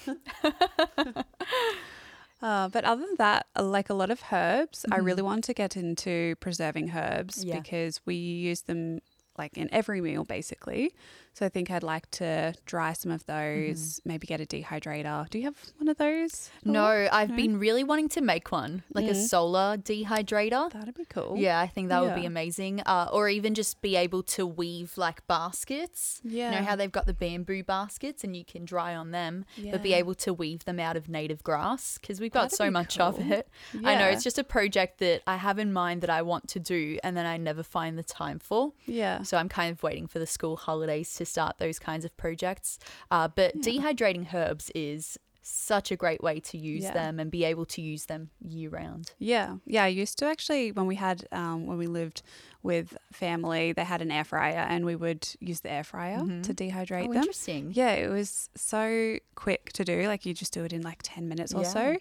Uh, 2.41 2.69
but 2.69 2.85
other 2.85 3.01
than 3.05 3.15
that, 3.17 3.47
uh, 3.57 3.63
like 3.63 3.89
a 3.89 3.93
lot 3.93 4.09
of 4.09 4.21
herbs, 4.31 4.85
I 4.91 4.97
really 4.97 5.21
want 5.21 5.43
to 5.45 5.53
get 5.53 5.75
into 5.75 6.35
preserving 6.39 6.91
herbs 6.91 7.43
Yeah. 7.43 7.59
because 7.59 7.99
we 8.05 8.15
use 8.15 8.61
them 8.61 8.99
like 9.39 9.57
in 9.57 9.67
every 9.73 10.01
meal 10.01 10.23
basically. 10.25 10.93
So 11.33 11.45
I 11.45 11.49
think 11.49 11.71
I'd 11.71 11.83
like 11.83 12.09
to 12.11 12.53
dry 12.65 12.91
some 12.93 13.11
of 13.11 13.25
those, 13.25 14.01
maybe 14.03 14.27
get 14.27 14.41
a 14.41 14.45
dehydrator. 14.45 15.29
Do 15.29 15.37
you 15.37 15.45
have 15.45 15.55
one 15.77 15.87
of 15.87 15.95
those? 15.97 16.49
all? 16.65 16.73
No, 16.73 17.07
I've 17.11 17.29
No? 17.29 17.35
been 17.37 17.57
really 17.57 17.83
wanting 17.83 18.09
to 18.09 18.21
make 18.21 18.51
one, 18.51 18.83
like 18.93 19.05
a 19.05 19.11
Mm. 19.13 19.27
solar 19.27 19.77
dehydrator. 19.77 20.71
That'd 20.73 20.95
be 20.95 21.05
cool. 21.05 21.35
Yeah, 21.37 21.59
I 21.59 21.67
think 21.67 21.89
that 21.89 22.01
would 22.01 22.15
be 22.15 22.25
amazing. 22.25 22.81
Uh, 22.85 23.07
or 23.13 23.29
even 23.29 23.53
just 23.55 23.81
be 23.81 23.95
able 23.95 24.21
to 24.23 24.45
weave 24.45 24.97
like 24.97 25.25
baskets. 25.27 26.19
Yeah. 26.23 26.51
You 26.51 26.59
know 26.59 26.65
how 26.65 26.75
they've 26.75 26.91
got 26.91 27.05
the 27.05 27.13
bamboo 27.13 27.63
baskets 27.63 28.23
and 28.23 28.35
you 28.35 28.43
can 28.43 28.65
dry 28.65 28.95
on 28.95 29.11
them, 29.11 29.45
but 29.71 29.81
be 29.81 29.93
able 29.93 30.15
to 30.15 30.33
weave 30.33 30.65
them 30.65 30.79
out 30.79 30.97
of 30.97 31.07
native 31.09 31.43
grass 31.43 31.97
because 31.99 32.19
we've 32.19 32.31
got 32.31 32.43
That'd 32.51 32.57
so 32.57 32.71
much 32.71 32.99
of 32.99 33.15
cool. 33.17 33.31
it. 33.31 33.47
I 33.85 33.95
know 33.95 34.07
it's 34.07 34.23
just 34.23 34.37
a 34.37 34.43
project 34.43 34.99
that 34.99 35.21
I 35.25 35.37
have 35.37 35.57
in 35.59 35.71
mind 35.71 36.01
that 36.01 36.09
I 36.09 36.21
want 36.21 36.47
to 36.49 36.59
do 36.59 36.97
and 37.03 37.15
then 37.15 37.25
I 37.25 37.37
never 37.37 37.63
find 37.63 37.97
the 37.97 38.03
time 38.03 38.39
for. 38.39 38.73
Yeah. 38.85 39.21
So 39.29 39.37
I'm 39.37 39.47
kind 39.49 39.71
of 39.71 39.83
waiting 39.83 40.07
for 40.07 40.17
the 40.17 40.25
school 40.25 40.55
holidays 40.57 41.13
to 41.15 41.23
start 41.25 41.59
those 41.59 41.77
kinds 41.77 42.03
of 42.03 42.15
projects. 42.17 42.79
Uh, 43.11 43.27
but 43.27 43.55
dehydrating 43.61 44.33
herbs 44.33 44.71
is 44.73 45.19
such 45.41 45.91
a 45.91 45.95
great 45.95 46.21
way 46.21 46.39
to 46.39 46.57
use 46.57 46.83
Yeah. 46.83 46.93
them 46.93 47.19
and 47.19 47.29
be 47.31 47.43
able 47.43 47.65
to 47.67 47.81
use 47.81 48.05
them 48.05 48.31
year 48.41 48.69
round. 48.71 49.13
Yeah, 49.19 49.57
yeah. 49.65 49.83
I 49.83 49.87
used 49.87 50.17
to 50.19 50.25
actually 50.25 50.71
when 50.71 50.87
we 50.87 50.95
had 50.95 51.27
um, 51.31 51.67
when 51.67 51.77
we 51.77 51.85
lived 51.87 52.21
with 52.63 52.97
family, 53.13 53.71
they 53.71 53.83
had 53.83 54.01
an 54.01 54.11
air 54.11 54.23
fryer, 54.23 54.65
and 54.67 54.83
we 54.83 54.95
would 54.95 55.27
use 55.39 55.61
the 55.61 55.71
air 55.71 55.83
fryer 55.83 56.17
to 56.43 56.53
dehydrate 56.53 57.07
Oh, 57.07 57.13
them. 57.13 57.17
interesting. 57.23 57.71
Yeah, 57.73 57.93
it 57.93 58.09
was 58.09 58.49
so 58.55 59.17
quick 59.35 59.71
to 59.73 59.85
do. 59.85 60.07
Like 60.07 60.25
you 60.25 60.33
just 60.33 60.53
do 60.53 60.63
it 60.65 60.73
in 60.73 60.81
like 60.81 60.99
ten 61.03 61.27
minutes 61.29 61.53
or 61.53 61.61
Yeah. 61.61 61.69
so, 61.77 61.95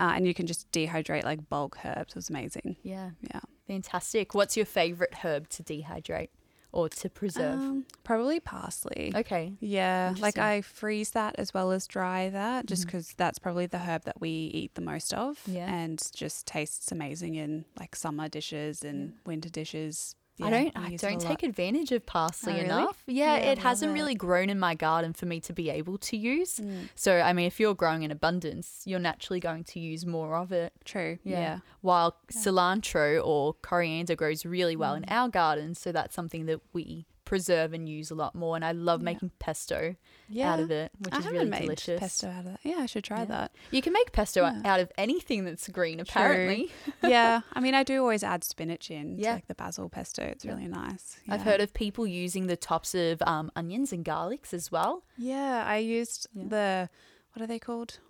uh, 0.00 0.12
and 0.16 0.26
you 0.26 0.34
can 0.34 0.46
just 0.46 0.70
dehydrate 0.72 1.24
like 1.24 1.48
bulk 1.48 1.78
herbs. 1.84 2.12
It 2.12 2.16
was 2.16 2.30
amazing. 2.30 2.76
Yeah, 2.82 3.10
Yeah, 3.20 3.40
fantastic. 3.66 4.34
What's 4.34 4.56
your 4.56 4.66
favorite 4.66 5.14
herb 5.22 5.48
to 5.50 5.62
dehydrate 5.62 6.30
or 6.72 6.88
to 6.88 7.08
preserve? 7.10 7.58
um, 7.60 7.84
probably 8.04 8.40
parsley. 8.40 9.12
okay. 9.14 9.52
Yeah, 9.60 10.14
like 10.20 10.38
I 10.38 10.60
freeze 10.62 11.10
that 11.10 11.34
as 11.38 11.52
well 11.54 11.70
as 11.72 11.86
dry 11.86 12.30
that, 12.30 12.66
just 12.66 12.86
because 12.86 13.12
that's 13.16 13.38
probably 13.38 13.66
the 13.66 13.78
herb 13.78 14.04
that 14.04 14.20
we 14.20 14.28
eat 14.30 14.74
the 14.74 14.80
most 14.82 15.12
of, 15.14 15.40
Yeah. 15.46 15.72
and 15.72 16.00
just 16.14 16.46
tastes 16.46 16.90
amazing 16.92 17.34
in 17.34 17.64
like 17.78 17.94
summer 17.96 18.28
dishes 18.28 18.82
and 18.84 19.14
winter 19.26 19.48
dishes. 19.48 20.14
I 20.42 20.50
don't 20.50 20.76
I 20.76 20.88
use 20.88 21.02
it 21.02 21.06
a 21.06 21.10
don't 21.10 21.20
take 21.20 21.42
advantage 21.42 21.92
of 21.92 22.04
parsley 22.06 22.52
Oh, 22.52 22.56
really? 22.56 22.66
enough. 22.66 23.02
Yeah, 23.06 23.36
Yeah, 23.36 23.50
it 23.52 23.58
hasn't 23.58 23.90
it. 23.90 23.94
really 23.94 24.14
grown 24.14 24.50
in 24.50 24.58
my 24.58 24.74
garden 24.74 25.12
for 25.12 25.26
me 25.26 25.40
to 25.40 25.52
be 25.52 25.70
able 25.70 25.98
to 25.98 26.16
use. 26.16 26.56
Mm. 26.58 26.88
So 26.94 27.20
I 27.20 27.32
mean 27.32 27.46
if 27.46 27.58
you're 27.60 27.74
growing 27.74 28.02
in 28.02 28.10
abundance, 28.10 28.82
you're 28.86 28.98
naturally 29.00 29.40
going 29.40 29.64
to 29.64 29.80
use 29.80 30.04
more 30.06 30.36
of 30.36 30.52
it. 30.52 30.72
True. 30.84 31.18
Yeah. 31.24 31.38
Yeah. 31.40 31.58
While 31.80 32.16
cilantro 32.32 33.24
or 33.24 33.54
coriander 33.54 34.14
grows 34.16 34.44
really 34.44 34.76
well 34.76 34.94
Mm. 34.94 34.98
in 34.98 35.04
our 35.08 35.28
garden, 35.28 35.74
so 35.74 35.92
that's 35.92 36.14
something 36.14 36.46
that 36.46 36.60
we 36.72 37.06
preserve 37.30 37.72
and 37.72 37.88
use 37.88 38.10
a 38.10 38.14
lot 38.14 38.34
more. 38.34 38.56
And 38.56 38.64
I 38.64 38.72
love 38.72 39.00
Yeah. 39.00 39.04
making 39.12 39.30
pesto 39.38 39.94
Yeah. 40.28 40.52
out 40.52 40.58
of 40.60 40.70
it, 40.70 40.90
which 40.98 41.14
I 41.14 41.18
is 41.20 41.26
really 41.26 41.44
made 41.48 41.60
delicious. 41.62 42.00
pesto 42.00 42.28
out 42.28 42.40
of 42.40 42.44
that. 42.46 42.60
Yeah, 42.64 42.78
I 42.78 42.86
should 42.86 43.04
try 43.04 43.20
Yeah. 43.20 43.24
that. 43.36 43.52
You 43.70 43.80
can 43.82 43.92
make 43.92 44.10
pesto 44.12 44.42
out 44.44 44.80
of 44.80 44.90
anything 44.98 45.44
that's 45.44 45.68
green, 45.68 46.00
apparently. 46.00 46.70
yeah, 47.04 47.42
I 47.52 47.60
mean, 47.60 47.74
I 47.74 47.84
do 47.84 48.00
always 48.02 48.24
add 48.24 48.42
spinach 48.42 48.90
in, 48.90 49.16
to, 49.16 49.22
Yeah. 49.22 49.34
like 49.34 49.46
the 49.46 49.54
basil 49.54 49.88
pesto. 49.88 50.24
It's 50.24 50.44
really 50.44 50.66
nice. 50.66 51.18
I've 51.28 51.42
heard 51.42 51.60
of 51.60 51.72
people 51.72 52.04
using 52.06 52.48
the 52.48 52.56
tops 52.56 52.94
of 52.94 53.22
um, 53.22 53.52
onions 53.54 53.92
and 53.92 54.04
garlics 54.04 54.52
as 54.52 54.72
well. 54.72 55.04
Yeah, 55.16 55.62
I 55.66 55.76
used 55.76 56.26
the 56.34 56.90
what 57.32 57.42
are 57.44 57.46
they 57.46 57.60
called? 57.60 58.00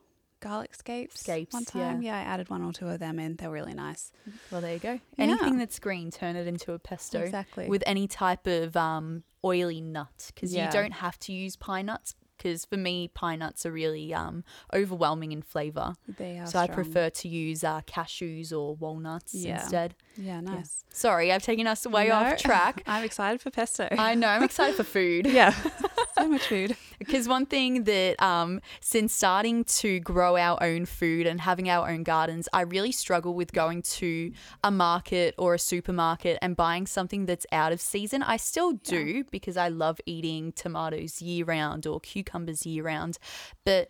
Garlic 0.40 0.74
scapes. 0.74 1.20
Scapes, 1.20 1.52
One 1.54 1.64
time, 1.64 2.02
yeah. 2.02 2.16
I 2.16 2.20
added 2.20 2.48
one 2.50 2.62
or 2.62 2.72
two 2.72 2.88
of 2.88 2.98
them 2.98 3.18
in. 3.18 3.36
They're 3.36 3.50
really 3.50 3.74
nice. 3.74 4.10
Well, 4.50 4.60
there 4.60 4.72
you 4.72 4.78
go. 4.78 4.92
Yeah. 4.92 5.24
Anything 5.24 5.58
that's 5.58 5.78
green, 5.78 6.10
turn 6.10 6.36
it 6.36 6.46
into 6.46 6.72
a 6.72 6.78
pesto 6.78 7.20
Exactly. 7.20 7.68
with 7.68 7.82
any 7.86 8.08
type 8.08 8.46
of 8.46 8.76
um, 8.76 9.22
oily 9.44 9.80
nut 9.80 10.30
because 10.34 10.52
Yeah. 10.54 10.66
you 10.66 10.72
don't 10.72 10.92
have 10.92 11.18
to 11.20 11.32
use 11.32 11.56
pine 11.56 11.86
nuts. 11.86 12.14
Because 12.38 12.64
for 12.64 12.78
me, 12.78 13.08
pine 13.08 13.40
nuts 13.40 13.66
are 13.66 13.70
really 13.70 14.14
um, 14.14 14.44
overwhelming 14.72 15.32
in 15.32 15.42
flavor. 15.42 15.92
they 16.16 16.38
are. 16.38 16.46
So 16.46 16.58
I 16.58 16.68
prefer 16.68 17.10
to 17.10 17.28
use 17.28 17.62
uh, 17.62 17.82
cashews 17.82 18.50
or 18.50 18.74
walnuts 18.76 19.34
Yeah. 19.34 19.60
instead. 19.60 19.94
Yeah, 20.16 20.34
Yeah. 20.34 20.40
nice. 20.40 20.84
Sorry, 20.92 21.32
I've 21.32 21.42
taken 21.42 21.66
us 21.66 21.86
way 21.86 22.08
No, 22.08 22.14
off 22.14 22.36
track. 22.36 22.82
I'm 22.86 23.04
excited 23.04 23.40
for 23.40 23.50
pesto. 23.50 23.88
I 23.92 24.14
know, 24.14 24.26
I'm 24.28 24.42
excited 24.42 24.74
for 24.74 24.84
food. 24.84 25.26
yeah, 25.30 25.54
so 26.18 26.28
much 26.28 26.42
food. 26.42 26.76
Because 26.98 27.28
one 27.28 27.46
thing 27.46 27.84
that, 27.84 28.20
um, 28.22 28.60
since 28.80 29.14
starting 29.14 29.64
to 29.64 30.00
grow 30.00 30.36
our 30.36 30.62
own 30.62 30.84
food 30.84 31.26
and 31.26 31.40
having 31.40 31.70
our 31.70 31.88
own 31.88 32.02
gardens, 32.02 32.48
I 32.52 32.62
really 32.62 32.92
struggle 32.92 33.34
with 33.34 33.52
going 33.52 33.82
to 33.82 34.32
a 34.62 34.70
market 34.70 35.34
or 35.38 35.54
a 35.54 35.58
supermarket 35.58 36.38
and 36.42 36.56
buying 36.56 36.86
something 36.86 37.24
that's 37.26 37.46
out 37.52 37.72
of 37.72 37.80
season. 37.80 38.22
I 38.22 38.36
still 38.36 38.72
do 38.72 39.24
because 39.30 39.56
I 39.56 39.68
love 39.68 40.00
eating 40.06 40.52
tomatoes 40.52 41.22
year 41.22 41.44
round 41.46 41.86
or 41.86 42.00
cucumbers 42.00 42.66
year 42.66 42.82
round, 42.84 43.16
but 43.64 43.88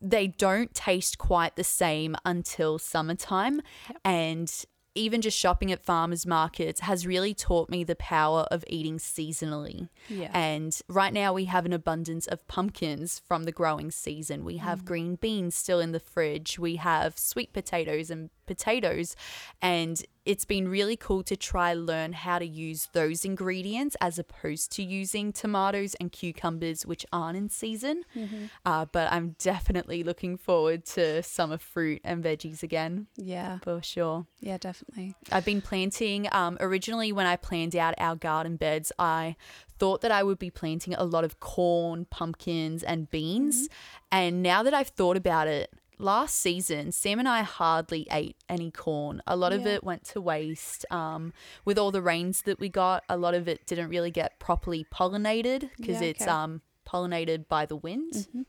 they 0.00 0.28
don't 0.28 0.74
taste 0.74 1.18
quite 1.18 1.56
the 1.56 1.64
same 1.64 2.16
until 2.24 2.78
summertime. 2.78 3.60
And 4.04 4.52
even 4.98 5.20
just 5.22 5.38
shopping 5.38 5.70
at 5.72 5.84
farmers 5.84 6.26
markets 6.26 6.80
has 6.80 7.06
really 7.06 7.32
taught 7.34 7.70
me 7.70 7.84
the 7.84 7.96
power 7.96 8.42
of 8.50 8.64
eating 8.66 8.98
seasonally. 8.98 9.88
Yeah. 10.08 10.30
And 10.34 10.78
right 10.88 11.12
now 11.12 11.32
we 11.32 11.44
have 11.46 11.64
an 11.66 11.72
abundance 11.72 12.26
of 12.26 12.46
pumpkins 12.48 13.20
from 13.26 13.44
the 13.44 13.52
growing 13.52 13.90
season. 13.90 14.44
We 14.44 14.56
Mm. 14.56 14.60
have 14.60 14.84
green 14.84 15.14
beans 15.16 15.54
still 15.54 15.80
in 15.80 15.92
the 15.92 16.00
fridge. 16.00 16.58
We 16.58 16.76
have 16.76 17.18
sweet 17.18 17.52
potatoes 17.52 18.10
and 18.10 18.30
potatoes. 18.46 19.14
And 19.62 20.04
it's 20.28 20.44
been 20.44 20.68
really 20.68 20.94
cool 20.94 21.22
to 21.22 21.34
try 21.38 21.70
and 21.70 21.86
learn 21.86 22.12
how 22.12 22.38
to 22.38 22.44
use 22.44 22.90
those 22.92 23.24
ingredients 23.24 23.96
as 23.98 24.18
opposed 24.18 24.70
to 24.72 24.82
using 24.82 25.32
tomatoes 25.32 25.94
and 25.94 26.12
cucumbers, 26.12 26.84
which 26.84 27.06
aren't 27.10 27.38
in 27.38 27.48
season. 27.48 28.02
Mm-hmm. 28.14 28.44
Uh, 28.66 28.84
but 28.92 29.10
I'm 29.10 29.36
definitely 29.38 30.02
looking 30.02 30.36
forward 30.36 30.84
to 30.84 31.22
summer 31.22 31.56
fruit 31.56 32.02
and 32.04 32.22
veggies 32.22 32.62
again 32.62 33.06
yeah, 33.16 33.60
for 33.60 33.82
sure. 33.82 34.26
yeah, 34.40 34.58
definitely. 34.58 35.14
I've 35.32 35.46
been 35.46 35.62
planting. 35.62 36.28
Um, 36.30 36.58
originally, 36.60 37.10
when 37.10 37.24
I 37.24 37.36
planned 37.36 37.74
out 37.74 37.94
our 37.96 38.14
garden 38.14 38.56
beds, 38.56 38.92
I 38.98 39.34
thought 39.78 40.02
that 40.02 40.10
I 40.10 40.22
would 40.22 40.38
be 40.38 40.50
planting 40.50 40.92
a 40.92 41.04
lot 41.04 41.24
of 41.24 41.40
corn, 41.40 42.04
pumpkins, 42.04 42.82
and 42.82 43.10
beans. 43.10 43.70
And 44.12 44.42
now 44.42 44.62
that 44.62 44.74
I've 44.74 44.88
thought 44.88 45.16
about 45.16 45.48
it, 45.48 45.72
last 45.98 46.36
season, 46.38 46.92
Sam 46.92 47.18
and 47.18 47.28
I 47.28 47.42
hardly 47.42 48.06
ate 48.10 48.36
any 48.48 48.70
corn. 48.70 49.22
A 49.26 49.36
lot 49.36 49.52
of 49.52 49.66
it 49.66 49.84
went 49.84 50.04
to 50.04 50.20
waste. 50.20 50.84
Um, 50.90 51.32
with 51.64 51.78
all 51.78 51.90
the 51.90 52.02
rains 52.02 52.42
that 52.42 52.58
we 52.60 52.68
got, 52.68 53.04
a 53.08 53.16
lot 53.16 53.34
of 53.34 53.48
it 53.48 53.66
didn't 53.66 53.88
really 53.88 54.10
get 54.10 54.38
properly 54.38 54.84
pollinated 54.92 55.70
because 55.76 56.00
Yeah, 56.00 56.08
it's 56.08 56.26
um, 56.26 56.62
pollinated 56.86 57.48
by 57.48 57.66
the 57.66 57.76
wind. 57.76 58.12
Mhm. 58.14 58.46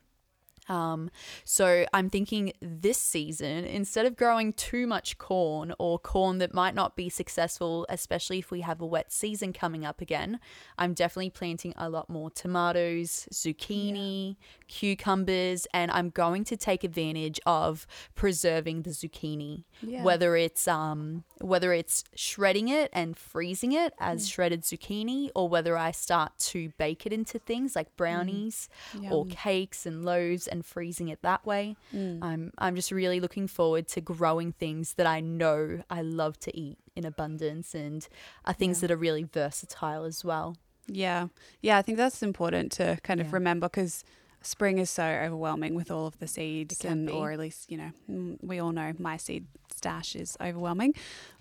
Um, 0.70 1.10
so 1.44 1.84
I'm 1.92 2.08
thinking 2.08 2.52
this 2.62 2.96
season, 2.98 3.64
instead 3.64 4.06
of 4.06 4.16
growing 4.16 4.52
too 4.52 4.86
much 4.86 5.18
corn 5.18 5.74
or 5.78 5.98
corn 5.98 6.38
that 6.38 6.54
might 6.54 6.74
not 6.74 6.96
be 6.96 7.08
successful, 7.08 7.84
especially 7.88 8.38
if 8.38 8.50
we 8.50 8.60
have 8.62 8.80
a 8.80 8.86
wet 8.86 9.12
season 9.12 9.52
coming 9.52 9.84
up 9.84 10.00
again, 10.00 10.40
I'm 10.78 10.94
definitely 10.94 11.30
planting 11.30 11.74
a 11.76 11.90
lot 11.90 12.08
more 12.08 12.30
tomatoes, 12.30 13.28
zucchini, 13.32 14.36
cucumbers, 14.68 15.66
and 15.74 15.90
I'm 15.90 16.10
going 16.10 16.44
to 16.44 16.56
take 16.56 16.84
advantage 16.84 17.40
of 17.46 17.86
preserving 18.14 18.82
the 18.82 18.90
zucchini. 18.90 19.64
Yeah. 19.82 20.04
Whether 20.04 20.36
it's 20.36 20.68
um 20.68 21.24
whether 21.40 21.72
it's 21.72 22.04
shredding 22.14 22.68
it 22.68 22.90
and 22.92 23.16
freezing 23.16 23.72
it 23.72 23.92
as 23.98 24.26
Mm. 24.26 24.30
shredded 24.32 24.62
zucchini, 24.62 25.30
or 25.34 25.48
whether 25.48 25.76
I 25.76 25.90
start 25.90 26.38
to 26.50 26.68
bake 26.78 27.06
it 27.06 27.12
into 27.12 27.38
things 27.38 27.74
like 27.74 27.96
brownies 27.96 28.68
or 29.10 29.26
cakes 29.26 29.86
and 29.86 30.04
loaves 30.04 30.46
and 30.46 30.59
freezing 30.62 31.08
it 31.08 31.22
that 31.22 31.44
way. 31.46 31.76
Mm. 31.94 32.18
I'm 32.22 32.52
I'm 32.58 32.74
just 32.76 32.90
really 32.90 33.20
looking 33.20 33.46
forward 33.46 33.88
to 33.88 34.00
growing 34.00 34.52
things 34.52 34.94
that 34.94 35.06
I 35.06 35.20
know 35.20 35.82
I 35.90 36.02
love 36.02 36.38
to 36.40 36.56
eat 36.56 36.78
in 36.96 37.04
abundance 37.04 37.74
and 37.74 38.06
are 38.44 38.52
things 38.54 38.78
Yeah. 38.78 38.88
that 38.88 38.94
are 38.94 38.98
really 38.98 39.24
versatile 39.24 40.04
as 40.04 40.24
well. 40.24 40.56
Yeah. 40.86 41.28
Yeah, 41.62 41.78
I 41.78 41.82
think 41.82 41.98
that's 41.98 42.22
important 42.22 42.72
to 42.72 42.98
kind 43.04 43.20
of 43.20 43.28
Yeah. 43.28 43.34
remember 43.34 43.68
because 43.68 44.04
spring 44.42 44.78
is 44.78 44.90
so 44.90 45.04
overwhelming 45.04 45.74
with 45.74 45.90
all 45.90 46.06
of 46.06 46.18
the 46.18 46.26
seeds, 46.26 46.84
and 46.84 47.06
be. 47.06 47.12
or 47.12 47.32
at 47.32 47.38
least 47.38 47.70
you 47.70 47.78
know 47.78 48.36
we 48.42 48.58
all 48.58 48.72
know 48.72 48.92
my 48.98 49.16
seed 49.16 49.46
stash 49.74 50.14
is 50.16 50.36
overwhelming. 50.40 50.92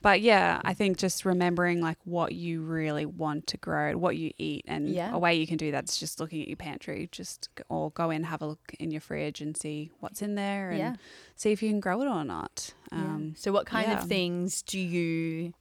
But 0.02 0.22
yeah, 0.22 0.62
I 0.64 0.74
think 0.74 0.97
just 0.97 1.26
remembering 1.26 1.82
like 1.82 1.97
what 2.06 2.34
you 2.34 2.62
really 2.62 3.06
want 3.06 3.47
to 3.47 3.58
grow, 3.58 3.97
what 3.97 4.16
you 4.18 4.32
eat, 4.38 4.64
and 4.68 4.88
Yeah. 4.89 5.14
a 5.14 5.20
way 5.20 5.36
you 5.36 5.45
can 5.47 5.58
do 5.58 5.72
that 5.72 5.89
is 5.89 5.97
just 5.97 6.20
looking 6.20 6.41
at 6.41 6.47
your 6.47 6.56
pantry, 6.58 7.10
just 7.12 7.50
or 7.70 7.91
go 7.91 8.10
in 8.12 8.24
have 8.24 8.41
a 8.41 8.45
look 8.47 8.74
in 8.80 8.91
your 8.91 9.02
fridge 9.02 9.41
and 9.41 9.58
see 9.58 9.91
what's 10.00 10.22
in 10.22 10.36
there 10.36 10.70
and 10.70 10.80
Yeah. 10.80 10.95
see 11.36 11.52
if 11.52 11.62
you 11.64 11.70
can 11.70 11.80
grow 11.80 12.02
it 12.02 12.08
or 12.08 12.24
not. 12.24 12.74
Yeah. 12.91 12.97
Um, 13.00 13.34
so, 13.38 13.52
what 13.52 13.66
kind 13.66 13.88
yeah. 13.89 14.02
of 14.02 14.08
things 14.08 14.62
do 14.62 14.80
you 14.80 15.54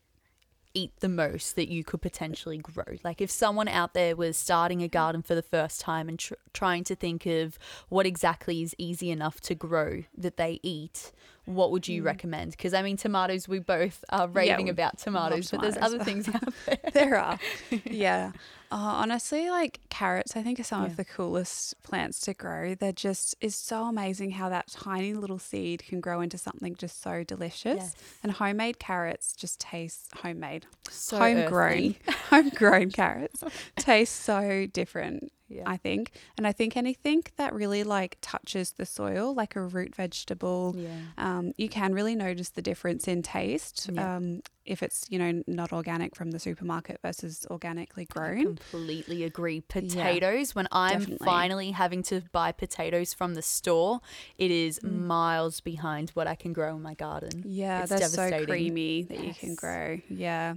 eat 0.74 0.92
the 1.00 1.08
most 1.08 1.56
that 1.56 1.68
you 1.68 1.84
could 1.84 2.02
potentially 2.02 2.58
grow? 2.58 2.96
Like, 3.02 3.20
if 3.20 3.30
someone 3.30 3.68
out 3.68 3.94
there 3.94 4.16
was 4.16 4.36
starting 4.36 4.82
a 4.82 4.88
garden 4.88 5.22
for 5.22 5.34
the 5.34 5.42
first 5.42 5.80
time 5.80 6.08
and 6.08 6.18
tr- 6.18 6.34
trying 6.52 6.84
to 6.84 6.94
think 6.94 7.26
of 7.26 7.58
what 7.88 8.06
exactly 8.06 8.62
is 8.62 8.74
easy 8.78 9.10
enough 9.10 9.40
to 9.42 9.54
grow 9.54 10.04
that 10.16 10.36
they 10.36 10.60
eat, 10.62 11.12
what 11.44 11.70
would 11.70 11.88
you 11.88 12.02
mm. 12.02 12.06
recommend? 12.06 12.52
Because 12.52 12.74
I 12.74 12.82
mean, 12.82 12.96
tomatoes, 12.96 13.48
we 13.48 13.58
both 13.58 14.04
are 14.10 14.28
raving 14.28 14.66
we 14.66 14.70
about 14.70 14.98
tomatoes, 14.98 15.50
but 15.50 15.62
there's 15.62 15.78
other 15.78 16.04
things 16.04 16.28
out 16.28 16.54
there. 16.66 16.78
there 16.92 17.16
are. 17.18 17.38
yeah. 17.84 18.32
Uh, 18.70 18.76
honestly, 18.76 19.48
like 19.50 19.80
carrots, 19.88 20.36
I 20.36 20.42
think 20.42 20.60
are 20.60 20.64
some 20.64 20.82
Yeah. 20.82 20.88
of 20.90 20.96
the 20.96 21.04
coolest 21.04 21.82
plants 21.82 22.20
to 22.20 22.34
grow. 22.34 22.74
They're 22.74 22.92
just 22.92 23.34
is 23.40 23.56
so 23.56 23.84
amazing 23.84 24.32
how 24.32 24.48
that 24.50 24.68
tiny 24.68 25.14
little 25.14 25.38
seed 25.38 25.84
can 25.86 26.00
grow 26.00 26.20
into 26.20 26.36
something 26.36 26.74
just 26.76 27.00
so 27.02 27.24
delicious. 27.24 27.76
Yes. 27.78 27.94
And 28.22 28.32
homemade 28.32 28.78
carrots 28.78 29.32
just 29.34 29.58
taste 29.60 30.08
homemade, 30.16 30.66
So 30.90 31.18
homegrown, 31.18 31.96
homegrown 32.30 32.90
carrots 32.90 33.42
taste 33.76 34.16
so 34.16 34.66
different. 34.66 35.32
Yeah. 35.48 35.62
I 35.66 35.76
think, 35.78 36.12
and 36.36 36.46
I 36.46 36.52
think 36.52 36.76
anything 36.76 37.22
that 37.36 37.54
really 37.54 37.82
like 37.82 38.18
touches 38.20 38.72
the 38.72 38.84
soil, 38.84 39.34
like 39.34 39.56
a 39.56 39.62
root 39.62 39.94
vegetable, 39.96 40.74
Yeah. 40.76 40.98
um, 41.16 41.52
you 41.56 41.68
can 41.70 41.94
really 41.94 42.14
notice 42.14 42.50
the 42.50 42.60
difference 42.62 43.08
in 43.08 43.22
taste 43.22 43.88
Yeah. 43.92 44.16
um, 44.16 44.42
if 44.66 44.82
it's 44.82 45.06
you 45.08 45.18
know 45.18 45.42
not 45.46 45.72
organic 45.72 46.14
from 46.14 46.30
the 46.32 46.38
supermarket 46.38 47.00
versus 47.00 47.46
organically 47.50 48.06
I 48.10 48.12
grown. 48.12 48.44
completely 48.44 49.24
agree. 49.24 49.62
Potatoes, 49.62 50.54
when 50.54 50.68
I'm 50.70 50.98
definitely. 51.00 51.24
finally 51.24 51.70
having 51.70 52.02
to 52.04 52.20
buy 52.32 52.52
potatoes 52.52 53.14
from 53.14 53.34
the 53.34 53.40
store, 53.42 54.00
it 54.36 54.50
is 54.50 54.78
Mm. 54.80 55.06
miles 55.06 55.60
behind 55.60 56.10
what 56.10 56.26
I 56.26 56.34
can 56.34 56.52
grow 56.52 56.76
in 56.76 56.82
my 56.82 56.94
garden. 56.94 57.42
Yeah, 57.46 57.82
It's 57.82 57.90
they're 57.90 58.08
so 58.08 58.44
creamy 58.44 59.04
that 59.04 59.18
you 59.24 59.32
can 59.32 59.54
grow. 59.54 60.00
Yeah. 60.10 60.56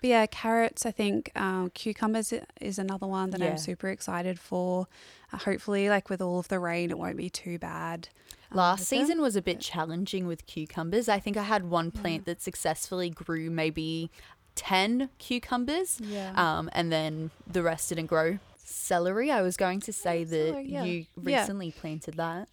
But 0.00 0.08
yeah, 0.08 0.26
carrots, 0.26 0.86
I 0.86 0.90
think 0.90 1.30
um, 1.36 1.70
cucumbers 1.74 2.32
is 2.60 2.78
another 2.78 3.06
one 3.06 3.30
that 3.30 3.40
Yeah. 3.40 3.50
I'm 3.50 3.58
super 3.58 3.88
excited 3.88 4.38
for. 4.38 4.86
Uh, 5.32 5.36
hopefully, 5.38 5.88
like 5.88 6.08
with 6.08 6.20
all 6.22 6.38
of 6.38 6.48
the 6.48 6.58
rain, 6.58 6.90
it 6.90 6.98
won't 6.98 7.16
be 7.16 7.28
too 7.30 7.58
bad. 7.58 8.08
um, 8.50 8.56
Last 8.56 8.88
them. 8.88 8.98
season 9.00 9.20
was 9.20 9.36
a 9.36 9.42
bit 9.42 9.60
challenging 9.60 10.26
with 10.26 10.46
cucumbers. 10.46 11.08
I 11.08 11.20
think 11.20 11.36
I 11.36 11.42
had 11.44 11.68
one 11.70 11.90
plant 11.90 12.24
that 12.24 12.40
successfully 12.42 13.10
grew 13.10 13.50
maybe 13.50 14.10
10 14.56 15.10
cucumbers, 15.18 16.00
Yeah. 16.02 16.32
um, 16.34 16.68
and 16.72 16.90
then 16.90 17.30
the 17.46 17.62
rest 17.62 17.90
didn't 17.90 18.06
grow. 18.06 18.38
Celery, 18.56 19.30
I 19.30 19.42
was 19.42 19.56
going 19.56 19.80
to 19.80 19.92
say 19.92 20.24
that 20.24 20.46
celery, 20.48 20.66
yeah. 20.68 20.84
you 20.84 21.06
Yeah. 21.22 21.40
recently 21.40 21.70
planted 21.72 22.14
that. 22.14 22.48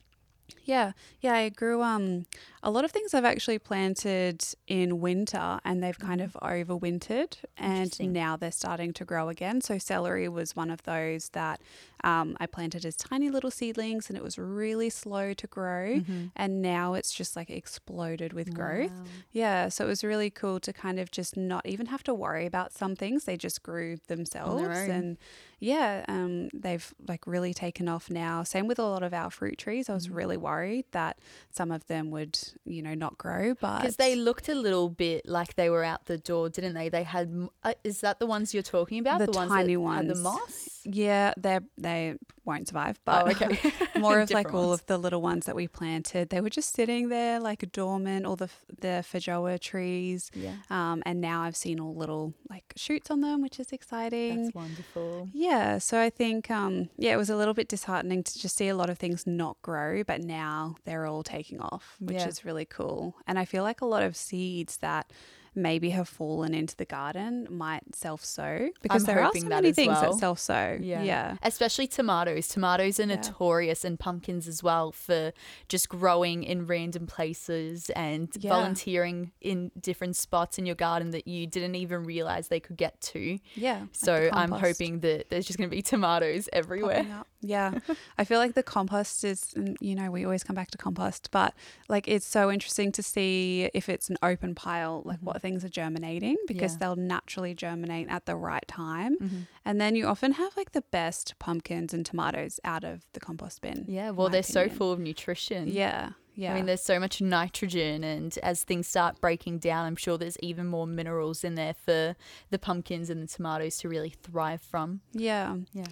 Yeah, 0.63 0.93
yeah, 1.21 1.33
I 1.33 1.49
grew 1.49 1.81
um 1.81 2.25
a 2.63 2.71
lot 2.71 2.83
of 2.85 2.91
things 2.91 3.13
I've 3.13 3.25
actually 3.25 3.59
planted 3.59 4.43
in 4.67 4.99
winter 4.99 5.59
and 5.63 5.81
they've 5.83 5.97
kind 5.99 6.19
of 6.21 6.35
overwintered 6.41 7.37
and 7.57 7.95
Mm-hmm. 7.99 8.13
Now 8.13 8.35
they're 8.37 8.51
starting 8.51 8.91
to 8.93 9.05
grow 9.05 9.29
again. 9.29 9.61
So 9.61 9.77
celery 9.77 10.27
was 10.27 10.55
one 10.55 10.69
of 10.71 10.83
those 10.83 11.29
that 11.29 11.61
um, 12.03 12.35
I 12.39 12.45
planted 12.47 12.85
as 12.85 12.95
tiny 12.97 13.29
little 13.29 13.51
seedlings 13.51 14.09
and 14.09 14.17
it 14.17 14.23
was 14.23 14.37
really 14.37 14.89
slow 14.89 15.33
to 15.33 15.47
grow 15.47 16.01
and 16.35 16.61
now 16.61 16.93
it's 16.93 17.13
just 17.13 17.35
like 17.35 17.49
exploded 17.49 18.33
with 18.33 18.53
growth. 18.53 18.99
Wow. 18.99 19.23
Yeah, 19.31 19.69
so 19.69 19.85
it 19.85 19.87
was 19.87 20.03
really 20.03 20.29
cool 20.29 20.59
to 20.61 20.73
kind 20.73 20.99
of 20.99 21.11
just 21.11 21.37
not 21.37 21.65
even 21.65 21.87
have 21.87 22.03
to 22.03 22.13
worry 22.13 22.45
about 22.45 22.73
some 22.73 22.95
things. 22.95 23.23
They 23.25 23.37
just 23.37 23.63
grew 23.63 23.97
themselves 24.07 24.87
and 24.87 25.17
yeah, 25.59 26.05
um, 26.07 26.49
they've 26.53 26.93
like 27.07 27.25
really 27.25 27.53
taken 27.53 27.87
off 27.87 28.09
now. 28.09 28.43
Same 28.43 28.67
with 28.67 28.77
a 28.79 28.83
lot 28.83 29.01
of 29.03 29.13
our 29.13 29.31
fruit 29.31 29.57
trees. 29.57 29.89
I 29.89 29.93
was 29.93 30.07
Mm-hmm. 30.07 30.15
really 30.15 30.37
worried 30.37 30.85
that 30.91 31.17
some 31.49 31.71
of 31.71 31.87
them 31.87 32.11
would, 32.11 32.37
you 32.65 32.81
know, 32.81 32.93
not 32.93 33.17
grow, 33.17 33.55
but 33.59 33.81
Because 33.81 33.95
they 33.97 34.15
looked 34.15 34.47
a 34.49 34.55
little 34.55 34.89
bit 34.89 35.27
like 35.27 35.55
they 35.55 35.69
were 35.69 35.83
out 35.83 36.05
the 36.05 36.17
door, 36.17 36.49
didn't 36.49 36.73
they? 36.75 36.89
They 36.89 37.03
had. 37.03 37.49
Uh, 37.63 37.73
is 37.83 38.01
that 38.01 38.19
the 38.19 38.25
ones 38.27 38.53
you're 38.53 38.63
talking 38.63 38.99
about? 38.99 39.19
The 39.19 39.31
ones 39.31 39.49
tiny 39.49 39.75
that 39.75 39.81
Had 39.95 40.07
the 40.09 40.15
moss. 40.15 40.76
Yeah, 40.89 41.33
they 41.37 41.59
they 41.77 42.15
won't 42.45 42.67
survive. 42.67 42.99
But 43.03 43.27
oh, 43.27 43.29
okay. 43.31 43.59
more 43.99 44.19
of 44.21 44.29
like 44.31 44.47
Different 44.47 44.55
all 44.65 44.73
of 44.73 44.85
the 44.85 44.97
little 44.97 45.21
ones 45.21 45.45
that 45.45 45.55
we 45.55 45.67
planted, 45.67 46.29
they 46.29 46.39
were 46.39 46.49
just 46.49 46.73
sitting 46.73 47.09
there 47.09 47.39
like 47.39 47.69
dormant. 47.71 48.25
All 48.25 48.35
the 48.37 48.49
the 48.79 49.03
feijoa 49.11 49.59
trees, 49.59 50.31
Yeah, 50.33 50.55
um, 50.69 51.03
and 51.05 51.19
now 51.19 51.41
I've 51.41 51.55
seen 51.57 51.79
all 51.79 51.93
little 51.95 52.33
like 52.49 52.73
shoots 52.75 53.11
on 53.11 53.21
them, 53.21 53.41
which 53.41 53.59
is 53.59 53.71
exciting. 53.71 54.43
that's 54.43 54.55
wonderful. 54.55 55.29
Yeah, 55.33 55.77
so 55.79 55.99
I 55.99 56.09
think 56.09 56.49
um, 56.49 56.89
yeah, 56.97 57.13
it 57.13 57.17
was 57.17 57.29
a 57.29 57.35
little 57.35 57.53
bit 57.53 57.67
disheartening 57.67 58.23
to 58.23 58.39
just 58.39 58.55
see 58.55 58.67
a 58.69 58.75
lot 58.75 58.89
of 58.89 58.97
things 58.97 59.27
not 59.27 59.61
grow, 59.61 60.03
but 60.03 60.21
now 60.23 60.75
they're 60.85 61.05
all 61.05 61.23
taking 61.23 61.59
off, 61.59 61.95
which 61.99 62.15
Yeah. 62.17 62.27
is 62.27 62.45
really 62.45 62.65
cool. 62.65 63.15
And 63.27 63.37
I 63.37 63.45
feel 63.45 63.63
like 63.63 63.81
a 63.81 63.85
lot 63.85 64.03
of 64.03 64.15
seeds 64.15 64.77
that 64.77 65.11
maybe 65.57 65.89
have 65.89 66.07
fallen 66.07 66.53
into 66.53 66.75
the 66.77 66.85
garden 66.85 67.47
might 67.49 67.81
self 67.95 68.23
sow 68.23 68.69
because 68.81 69.01
I'm 69.03 69.07
there 69.07 69.23
are 69.23 69.31
so 69.33 69.39
that 69.41 69.49
many 69.49 69.73
things 69.73 69.89
well. 69.89 70.13
that 70.13 70.19
self 70.19 70.39
sow. 70.39 70.77
Yeah. 70.79 71.01
yeah, 71.03 71.35
Especially 71.43 71.87
tomatoes. 71.87 72.47
Tomatoes 72.47 72.99
are 72.99 73.05
notorious 73.07 73.83
and 73.83 73.99
pumpkins 73.99 74.47
as 74.47 74.61
well 74.63 74.91
for 74.91 75.33
just 75.67 75.89
growing 75.89 76.43
in 76.43 76.67
random 76.67 77.07
places 77.07 77.89
and 77.91 78.29
Yeah. 78.39 78.51
volunteering 78.51 79.31
in 79.41 79.71
different 79.79 80.15
spots 80.15 80.57
in 80.59 80.65
your 80.65 80.75
garden 80.75 81.11
that 81.11 81.27
you 81.27 81.47
didn't 81.47 81.75
even 81.75 82.03
realize 82.03 82.47
they 82.49 82.59
could 82.59 82.77
get 82.77 83.01
to. 83.01 83.39
yeah. 83.55 83.79
like 83.79 83.87
So 83.93 84.29
I'm 84.31 84.51
hoping 84.51 84.99
that 84.99 85.29
there's 85.29 85.45
just 85.47 85.57
going 85.57 85.69
to 85.69 85.75
be 85.75 85.81
tomatoes 85.93 86.47
everywhere. 86.53 87.23
Yeah, 87.41 87.79
I 88.17 88.23
feel 88.23 88.39
like 88.39 88.55
the 88.55 88.63
compost 88.63 89.23
is, 89.23 89.53
you 89.79 89.93
know, 89.95 90.09
we 90.09 90.23
always 90.25 90.43
come 90.43 90.55
back 90.55 90.71
to 90.71 90.77
compost, 90.77 91.29
but 91.31 91.53
like 91.87 92.07
it's 92.07 92.25
so 92.25 92.51
interesting 92.51 92.91
to 92.93 93.03
see 93.03 93.69
if 93.73 93.89
it's 93.89 94.09
an 94.09 94.17
open 94.23 94.55
pile, 94.55 95.03
like 95.05 95.19
what 95.21 95.41
things 95.41 95.63
are 95.63 95.69
germinating 95.69 96.35
because 96.47 96.73
Yeah. 96.73 96.77
they'll 96.79 96.95
naturally 96.95 97.53
germinate 97.53 98.07
at 98.09 98.25
the 98.25 98.35
right 98.35 98.67
time. 98.67 99.17
Mm-hmm. 99.17 99.37
And 99.65 99.79
then 99.79 99.95
you 99.95 100.07
often 100.07 100.31
have 100.33 100.57
like 100.57 100.71
the 100.71 100.81
best 100.91 101.35
pumpkins 101.39 101.93
and 101.93 102.05
tomatoes 102.05 102.59
out 102.63 102.83
of 102.83 103.05
the 103.13 103.19
compost 103.19 103.61
bin. 103.61 103.85
Yeah, 103.87 104.09
well, 104.11 104.29
they're 104.29 104.41
so 104.43 104.67
full 104.69 104.91
of 104.91 104.99
nutrition. 104.99 105.67
Yeah, 105.67 106.11
yeah. 106.33 106.51
I 106.51 106.55
mean, 106.55 106.65
there's 106.65 106.81
so 106.81 106.99
much 106.99 107.21
nitrogen, 107.21 108.03
and 108.03 108.37
as 108.43 108.63
things 108.63 108.87
start 108.87 109.19
breaking 109.21 109.59
down, 109.59 109.85
I'm 109.85 109.95
sure 109.95 110.17
there's 110.17 110.37
even 110.39 110.67
more 110.67 110.87
minerals 110.87 111.43
in 111.43 111.55
there 111.55 111.73
for 111.73 112.15
the 112.49 112.59
pumpkins 112.59 113.09
and 113.09 113.21
the 113.21 113.27
tomatoes 113.27 113.77
to 113.77 113.89
really 113.89 114.09
thrive 114.23 114.61
from. 114.61 115.01
yeah. 115.13 115.55
Yeah. 115.73 115.85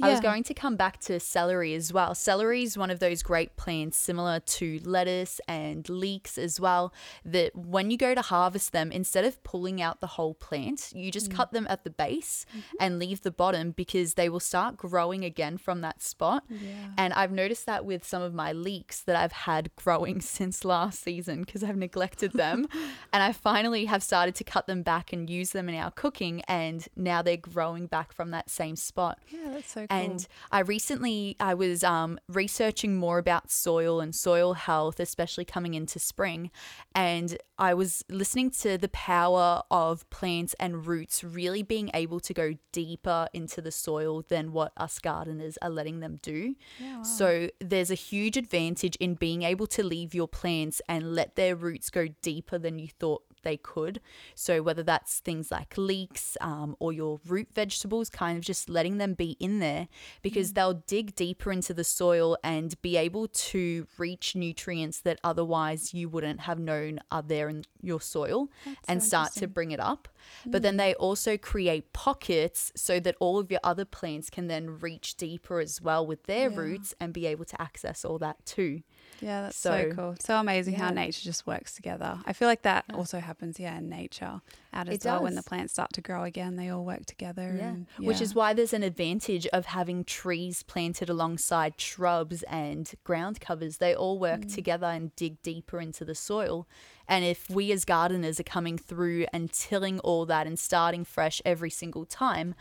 I 0.00 0.10
was 0.10 0.20
going 0.20 0.42
to 0.44 0.54
come 0.54 0.76
back 0.76 0.98
to 1.00 1.20
celery 1.20 1.74
as 1.74 1.92
well. 1.92 2.14
Celery 2.14 2.62
is 2.62 2.78
one 2.78 2.90
of 2.90 2.98
those 2.98 3.22
great 3.22 3.56
plants, 3.56 3.96
similar 3.96 4.40
to 4.40 4.80
lettuce 4.84 5.40
and 5.46 5.88
leeks 5.88 6.38
as 6.38 6.58
well, 6.58 6.92
that 7.24 7.54
when 7.54 7.90
you 7.90 7.96
go 7.96 8.14
to 8.14 8.22
harvest 8.22 8.72
them, 8.72 8.90
instead 8.90 9.24
of 9.24 9.42
pulling 9.44 9.82
out 9.82 10.00
the 10.00 10.06
whole 10.06 10.34
plant, 10.34 10.92
you 10.94 11.10
just 11.10 11.30
mm. 11.30 11.34
cut 11.34 11.52
them 11.52 11.66
at 11.68 11.84
the 11.84 11.90
base 11.90 12.46
mm-hmm. 12.50 12.76
and 12.80 12.98
leave 12.98 13.22
the 13.22 13.30
bottom 13.30 13.72
because 13.72 14.14
they 14.14 14.28
will 14.28 14.40
start 14.40 14.76
growing 14.76 15.24
again 15.24 15.58
from 15.58 15.80
that 15.82 16.02
spot. 16.02 16.44
Yeah. 16.48 16.58
And 16.96 17.12
I've 17.12 17.32
noticed 17.32 17.66
that 17.66 17.84
with 17.84 18.04
some 18.04 18.22
of 18.22 18.34
my 18.34 18.52
leeks 18.52 19.02
that 19.02 19.16
I've 19.16 19.32
had 19.32 19.74
growing 19.76 20.20
since 20.22 20.64
last 20.64 21.02
season 21.02 21.42
because 21.42 21.62
I've 21.62 21.76
neglected 21.76 22.32
them. 22.32 22.66
and 23.12 23.22
I 23.22 23.32
finally 23.32 23.86
have 23.86 24.02
started 24.02 24.34
to 24.36 24.44
cut 24.44 24.66
them 24.66 24.82
back 24.82 25.12
and 25.12 25.28
use 25.28 25.50
them 25.50 25.68
in 25.68 25.74
our 25.74 25.90
cooking. 25.90 26.42
And 26.48 26.86
now 26.96 27.22
they're 27.22 27.36
growing 27.36 27.86
back 27.86 28.12
from 28.12 28.30
that 28.30 28.50
same 28.50 28.76
spot. 28.76 29.18
Yeah, 29.28 29.50
that's 29.50 29.72
so 29.72 29.81
cool. 29.88 29.98
And 29.98 30.26
I 30.50 30.60
recently 30.60 31.36
I 31.40 31.54
was 31.54 31.84
um, 31.84 32.18
researching 32.28 32.96
more 32.96 33.18
about 33.18 33.50
soil 33.50 34.00
and 34.00 34.14
soil 34.14 34.54
health, 34.54 35.00
especially 35.00 35.44
coming 35.44 35.74
into 35.74 35.98
spring, 35.98 36.50
and 36.94 37.38
I 37.58 37.74
was 37.74 38.04
listening 38.08 38.50
to 38.62 38.76
the 38.76 38.88
power 38.88 39.62
of 39.70 40.08
plants 40.10 40.54
and 40.58 40.86
roots 40.86 41.22
really 41.22 41.62
being 41.62 41.90
able 41.94 42.18
to 42.20 42.34
go 42.34 42.54
deeper 42.72 43.28
into 43.32 43.60
the 43.60 43.70
soil 43.70 44.24
than 44.28 44.52
what 44.52 44.72
us 44.76 44.98
gardeners 44.98 45.58
are 45.62 45.70
letting 45.70 46.00
them 46.00 46.18
do. 46.22 46.56
Yeah, 46.80 46.96
wow. 46.96 47.02
So 47.04 47.50
there's 47.60 47.90
a 47.90 47.94
huge 47.94 48.36
advantage 48.36 48.96
in 48.96 49.14
being 49.14 49.42
able 49.42 49.66
to 49.68 49.84
leave 49.84 50.14
your 50.14 50.28
plants 50.28 50.82
and 50.88 51.14
let 51.14 51.36
their 51.36 51.54
roots 51.54 51.90
go 51.90 52.08
deeper 52.20 52.58
than 52.58 52.78
you 52.78 52.88
thought 52.88 53.22
they 53.42 53.56
could. 53.56 54.00
So 54.34 54.62
whether 54.62 54.82
that's 54.82 55.20
things 55.20 55.50
like 55.50 55.76
leeks 55.76 56.36
um, 56.40 56.76
or 56.78 56.92
your 56.92 57.20
root 57.26 57.48
vegetables, 57.54 58.08
kind 58.10 58.38
of 58.38 58.44
just 58.44 58.68
letting 58.68 58.98
them 58.98 59.14
be 59.14 59.36
in 59.40 59.58
there 59.58 59.88
because 60.22 60.52
they'll 60.52 60.74
dig 60.86 61.14
deeper 61.14 61.52
into 61.52 61.74
the 61.74 61.84
soil 61.84 62.36
and 62.42 62.80
be 62.82 62.96
able 62.96 63.28
to 63.28 63.86
reach 63.98 64.34
nutrients 64.34 65.00
that 65.00 65.18
otherwise 65.22 65.94
you 65.94 66.08
wouldn't 66.08 66.40
have 66.40 66.58
known 66.58 67.00
are 67.10 67.22
there 67.22 67.48
in 67.48 67.64
your 67.80 68.00
soil 68.00 68.48
and 68.88 69.02
so 69.02 69.08
start 69.08 69.32
to 69.32 69.46
bring 69.48 69.70
it 69.70 69.80
up. 69.80 70.08
But 70.46 70.62
then 70.62 70.76
they 70.76 70.94
also 70.94 71.36
create 71.36 71.92
pockets 71.92 72.72
so 72.76 73.00
that 73.00 73.16
all 73.20 73.38
of 73.38 73.50
your 73.50 73.60
other 73.64 73.84
plants 73.84 74.30
can 74.30 74.46
then 74.46 74.78
reach 74.80 75.16
deeper 75.16 75.58
as 75.60 75.80
well 75.82 76.06
with 76.06 76.24
their 76.24 76.50
Yeah. 76.50 76.56
roots 76.56 76.94
and 77.00 77.12
be 77.12 77.26
able 77.26 77.44
to 77.46 77.60
access 77.60 78.04
all 78.04 78.18
that 78.18 78.44
too. 78.46 78.82
Yeah, 79.22 79.42
that's 79.42 79.56
so, 79.56 79.70
So- 79.70 79.94
cool. 79.94 80.16
So 80.18 80.38
amazing 80.38 80.74
how 80.74 80.90
nature 80.90 81.22
just 81.22 81.46
works 81.46 81.74
together. 81.74 82.18
I 82.26 82.32
feel 82.32 82.48
like 82.48 82.62
that 82.62 82.84
also 82.92 83.20
happens, 83.20 83.60
yeah, 83.60 83.78
in 83.78 83.88
nature 83.88 84.40
out 84.74 84.88
as 84.88 84.96
It 84.96 85.04
well. 85.04 85.22
When 85.22 85.34
the 85.36 85.42
plants 85.42 85.72
start 85.74 85.92
to 85.92 86.00
grow 86.00 86.24
again, 86.24 86.56
they 86.56 86.68
all 86.70 86.84
work 86.84 87.06
together. 87.06 87.42
and- 87.42 87.86
Which 87.98 88.20
is 88.20 88.34
why 88.34 88.52
there's 88.52 88.72
an 88.72 88.82
advantage 88.82 89.46
of 89.48 89.66
having 89.66 90.02
trees 90.04 90.62
planted 90.64 91.08
alongside 91.08 91.80
shrubs 91.80 92.42
and 92.44 92.90
ground 93.04 93.40
covers. 93.40 93.76
They 93.78 93.94
all 93.94 94.18
work 94.18 94.40
Mm. 94.42 94.54
together 94.54 94.86
and 94.86 95.14
dig 95.14 95.40
deeper 95.42 95.80
into 95.80 96.04
the 96.04 96.14
soil. 96.14 96.66
And 97.06 97.24
if 97.24 97.50
we 97.50 97.70
as 97.72 97.84
gardeners 97.84 98.40
are 98.40 98.44
coming 98.44 98.78
through 98.78 99.26
and 99.32 99.52
tilling 99.52 99.98
all 100.00 100.24
that 100.26 100.46
and 100.46 100.58
starting 100.58 101.04
fresh 101.04 101.42
every 101.44 101.68
single 101.70 102.06
time, 102.06 102.54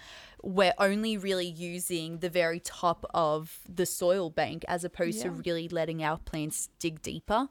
we're 0.44 0.74
only 0.78 1.18
really 1.18 1.46
using 1.46 2.20
the 2.20 2.30
very 2.30 2.60
top 2.60 3.06
of 3.14 3.60
the 3.68 3.86
soil 3.86 4.30
bank 4.30 4.66
as 4.68 4.84
opposed 4.84 5.22
to 5.22 5.30
really 5.30 5.68
letting 5.70 6.04
our 6.04 6.18
plants 6.18 6.70
dig 6.80 7.02
deeper. 7.02 7.48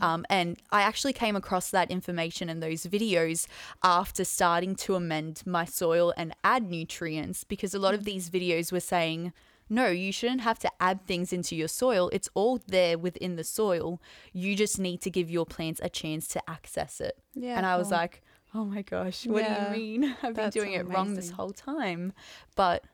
Um, 0.00 0.24
and 0.28 0.58
I 0.70 0.82
actually 0.82 1.12
came 1.12 1.36
across 1.36 1.70
that 1.70 1.90
information 1.90 2.48
in 2.48 2.60
those 2.60 2.84
videos 2.84 3.46
after 3.82 4.24
starting 4.24 4.74
to 4.76 4.94
amend 4.94 5.42
my 5.46 5.64
soil 5.64 6.12
and 6.16 6.34
add 6.42 6.68
nutrients 6.68 7.44
because 7.44 7.74
a 7.74 7.78
lot 7.78 7.94
of 7.94 8.04
these 8.04 8.30
videos 8.30 8.72
were 8.72 8.80
saying, 8.80 9.32
no, 9.68 9.86
you 9.88 10.12
shouldn't 10.12 10.42
have 10.42 10.58
to 10.60 10.70
add 10.80 11.06
things 11.06 11.32
into 11.32 11.56
your 11.56 11.68
soil. 11.68 12.10
It's 12.12 12.28
all 12.34 12.60
there 12.66 12.98
within 12.98 13.36
the 13.36 13.44
soil. 13.44 14.02
You 14.32 14.54
just 14.54 14.78
need 14.78 15.00
to 15.02 15.10
give 15.10 15.30
your 15.30 15.46
plants 15.46 15.80
a 15.82 15.88
chance 15.88 16.28
to 16.28 16.50
access 16.50 17.00
it. 17.00 17.18
Yeah, 17.34 17.56
and 17.56 17.64
I 17.64 17.76
was 17.76 17.88
cool. 17.88 17.98
like, 17.98 18.22
oh 18.54 18.64
my 18.64 18.82
gosh, 18.82 19.26
what 19.26 19.42
Yeah, 19.42 19.54
do 19.70 19.76
you 19.76 19.80
mean? 20.00 20.16
I've 20.22 20.34
been 20.34 20.50
doing 20.50 20.72
it 20.74 20.86
wrong 20.88 21.14
this 21.14 21.30
whole 21.30 21.52
time. 21.52 22.12
But 22.56 22.84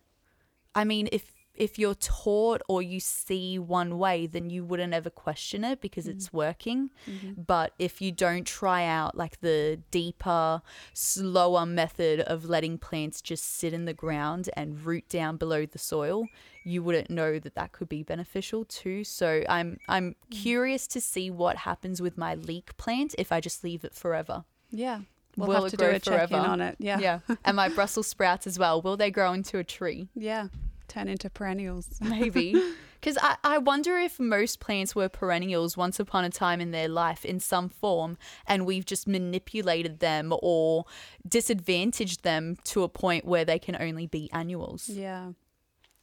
I 0.75 0.85
mean, 0.85 1.09
if 1.13 1.33
if 1.55 1.77
you're 1.77 1.97
taught 1.97 2.63
or 2.69 2.81
you 2.83 3.01
see 3.01 3.59
one 3.59 3.99
way, 3.99 4.29
then 4.29 4.49
you 4.49 4.63
wouldn't 4.65 4.95
ever 4.95 5.11
question 5.11 5.65
it 5.65 5.81
because 5.81 6.07
Mm. 6.07 6.11
it's 6.11 6.33
working. 6.33 6.91
Mm-hmm. 7.11 7.43
But 7.43 7.73
if 7.81 8.01
you 8.01 8.13
don't 8.13 8.47
try 8.47 8.85
out 8.85 9.17
like 9.17 9.41
the 9.41 9.81
deeper, 9.91 10.63
slower 10.95 11.67
method 11.67 12.21
of 12.21 12.45
letting 12.45 12.79
plants 12.79 13.21
just 13.21 13.45
sit 13.45 13.73
in 13.73 13.87
the 13.87 13.93
ground 13.93 14.49
and 14.57 14.85
root 14.87 15.09
down 15.09 15.37
below 15.37 15.67
the 15.67 15.79
soil, 15.81 16.29
you 16.63 16.81
wouldn't 16.85 17.11
know 17.11 17.41
that 17.41 17.57
that 17.57 17.73
could 17.73 17.89
be 17.89 18.05
beneficial 18.05 18.65
too. 18.65 19.03
So 19.03 19.43
I'm 19.49 19.79
I'm 19.89 20.11
Mm. 20.13 20.31
curious 20.31 20.87
to 20.89 21.01
see 21.01 21.29
what 21.29 21.57
happens 21.57 22.01
with 22.01 22.17
my 22.17 22.37
leek 22.37 22.77
plant 22.77 23.17
if 23.19 23.33
I 23.33 23.41
just 23.41 23.65
leave 23.65 23.83
it 23.85 23.95
forever. 23.95 24.45
yeah. 24.71 25.01
We'll 25.39 25.49
Will 25.49 25.55
have 25.57 25.65
it 25.67 25.71
to 25.71 25.77
do 25.77 25.85
a 25.87 25.99
check 25.99 26.31
in 26.31 26.37
forever? 26.37 26.49
on 26.49 26.61
it. 26.61 26.77
Yeah. 26.79 26.99
Yeah. 26.99 27.21
and 27.45 27.57
my 27.57 27.69
Brussels 27.69 28.07
sprouts 28.09 28.47
as 28.47 28.59
well. 28.59 28.83
Will 28.83 28.97
they 28.97 29.11
grow 29.11 29.33
into 29.33 29.59
a 29.59 29.65
tree? 29.65 30.09
Yeah. 30.15 30.49
Turn 30.89 31.09
into 31.09 31.31
perennials. 31.31 31.89
Maybe. 32.01 32.61
Because 33.01 33.17
I, 33.23 33.37
I 33.45 33.59
wonder 33.59 33.97
if 33.99 34.19
most 34.19 34.59
plants 34.59 34.97
were 34.97 35.09
perennials 35.09 35.77
once 35.77 36.01
upon 36.01 36.25
a 36.25 36.31
time 36.31 36.61
in 36.61 36.73
their 36.73 36.89
life 36.89 37.25
in 37.25 37.39
some 37.39 37.69
form, 37.69 38.19
and 38.47 38.67
we've 38.67 38.85
just 38.85 39.07
manipulated 39.07 40.01
them 40.01 40.35
or 40.43 40.85
disadvantaged 41.29 42.25
them 42.25 42.57
to 42.65 42.83
a 42.83 42.89
point 42.89 43.25
where 43.25 43.45
they 43.45 43.59
can 43.59 43.77
only 43.81 44.07
be 44.07 44.29
annuals. 44.33 44.89
yeah. 44.89 45.33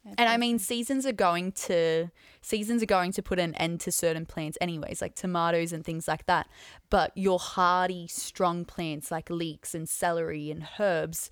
And 0.06 0.30
I 0.30 0.38
mean, 0.38 0.60
seasons 0.60 1.06
are 1.06 1.12
going 1.12 1.52
to 1.54 2.12
seasons 2.42 2.84
are 2.84 2.88
going 2.88 3.12
to 3.14 3.24
put 3.24 3.40
an 3.40 3.56
end 3.56 3.80
to 3.82 3.92
certain 3.92 4.26
plants, 4.26 4.58
anyways, 4.62 5.02
like 5.02 5.16
tomatoes 5.16 5.74
and 5.74 5.84
things 5.84 6.08
like 6.08 6.26
that. 6.28 6.48
But 6.90 7.12
your 7.16 7.40
hardy, 7.40 8.08
strong 8.08 8.66
plants 8.66 9.10
like 9.10 9.30
leeks 9.30 9.74
and 9.74 9.90
celery 9.90 10.52
and 10.52 10.68
herbs, 10.80 11.32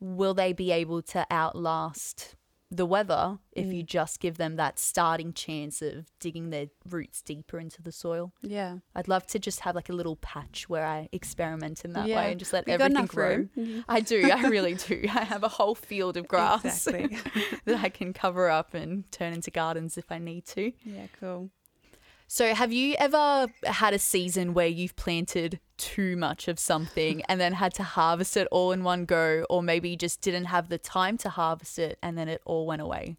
will 0.00 0.34
they 0.34 0.52
be 0.52 0.70
able 0.70 1.00
to 1.02 1.26
outlast 1.30 2.34
the 2.72 2.86
weather 2.86 3.38
if 3.52 3.66
you 3.72 3.82
just 3.82 4.20
give 4.20 4.36
them 4.36 4.54
that 4.56 4.78
starting 4.78 5.32
chance 5.32 5.82
of 5.82 6.06
digging 6.20 6.50
their 6.50 6.66
roots 6.88 7.20
deeper 7.20 7.58
into 7.58 7.82
the 7.82 7.90
soil? 7.90 8.32
Yeah. 8.42 8.78
I'd 8.94 9.08
love 9.08 9.26
to 9.28 9.38
just 9.40 9.60
have 9.60 9.74
like 9.74 9.88
a 9.88 9.92
little 9.92 10.16
patch 10.16 10.68
where 10.68 10.86
I 10.86 11.08
experiment 11.10 11.84
in 11.84 11.94
that 11.94 12.06
Yeah. 12.06 12.16
way 12.16 12.30
and 12.30 12.38
just 12.38 12.52
let 12.52 12.66
We've 12.66 12.80
everything 12.80 13.06
grow. 13.06 13.48
Mhm. 13.56 13.84
I 13.88 14.00
do. 14.00 14.30
I 14.32 14.42
really 14.48 14.74
do. 14.74 15.02
I 15.08 15.24
have 15.24 15.42
a 15.42 15.48
whole 15.48 15.74
field 15.74 16.16
of 16.16 16.28
grass 16.28 16.86
Exactly. 16.86 17.18
that 17.64 17.80
I 17.82 17.88
can 17.88 18.12
cover 18.12 18.48
up 18.48 18.72
and 18.74 19.10
turn 19.10 19.32
into 19.32 19.50
gardens 19.50 19.98
if 19.98 20.12
I 20.12 20.18
need 20.18 20.46
to. 20.46 20.72
yeah, 20.84 21.06
cool. 21.18 21.50
So, 22.32 22.54
have 22.54 22.72
you 22.72 22.94
ever 22.96 23.48
had 23.64 23.92
a 23.92 23.98
season 23.98 24.54
where 24.54 24.68
you've 24.68 24.94
planted 24.94 25.58
too 25.78 26.16
much 26.16 26.46
of 26.46 26.60
something 26.60 27.22
and 27.28 27.40
then 27.40 27.54
had 27.54 27.74
to 27.74 27.82
harvest 27.82 28.36
it 28.36 28.46
all 28.52 28.70
in 28.70 28.84
one 28.84 29.04
go, 29.04 29.44
or 29.50 29.64
maybe 29.64 29.96
just 29.96 30.20
didn't 30.20 30.44
have 30.44 30.68
the 30.68 30.78
time 30.78 31.18
to 31.18 31.28
harvest 31.28 31.76
it 31.80 31.98
and 32.00 32.16
then 32.16 32.28
it 32.28 32.40
all 32.44 32.68
went 32.68 32.82
away? 32.82 33.16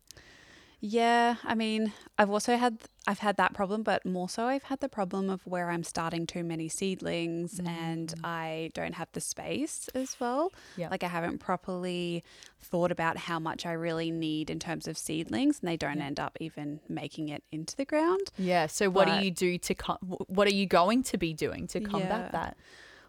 Yeah, 0.84 1.36
I 1.44 1.54
mean, 1.54 1.94
I've 2.18 2.32
also 2.32 2.58
had 2.58 2.80
I've 3.08 3.20
had 3.20 3.38
that 3.38 3.54
problem, 3.54 3.84
but 3.84 4.04
more 4.04 4.28
so 4.28 4.46
I've 4.46 4.64
had 4.64 4.80
the 4.80 4.90
problem 4.90 5.30
of 5.30 5.46
where 5.46 5.70
I'm 5.70 5.84
starting 5.84 6.26
too 6.26 6.44
many 6.44 6.70
seedlings 6.70 7.60
and 7.60 8.10
mm. 8.10 8.20
I 8.24 8.72
don't 8.74 8.96
have 8.96 9.08
the 9.14 9.22
space 9.22 9.90
as 9.94 10.20
well. 10.20 10.52
Yeah. 10.78 10.90
Like 10.90 11.04
I 11.04 11.08
haven't 11.08 11.38
properly 11.38 12.24
thought 12.60 12.92
about 12.92 13.18
how 13.18 13.38
much 13.40 13.66
I 13.66 13.74
really 13.74 14.10
need 14.12 14.50
in 14.50 14.58
terms 14.60 14.88
of 14.88 14.98
seedlings 14.98 15.60
and 15.60 15.70
they 15.70 15.78
don't 15.78 16.02
end 16.02 16.20
up 16.20 16.36
even 16.40 16.80
making 16.90 17.30
it 17.30 17.44
into 17.52 17.76
the 17.76 17.86
ground. 17.86 18.32
Yeah. 18.38 18.66
So, 18.66 18.90
what 18.90 19.08
But- 19.08 19.20
do 19.20 19.26
you 19.26 19.32
do 19.32 19.58
to 19.60 19.76
co- 19.76 20.00
what 20.02 20.48
are 20.48 20.54
you 20.54 20.66
going 20.66 21.04
to 21.04 21.18
be 21.18 21.34
doing 21.34 21.68
to 21.68 21.80
combat 21.80 22.26
Yeah. 22.26 22.32
that? 22.32 22.58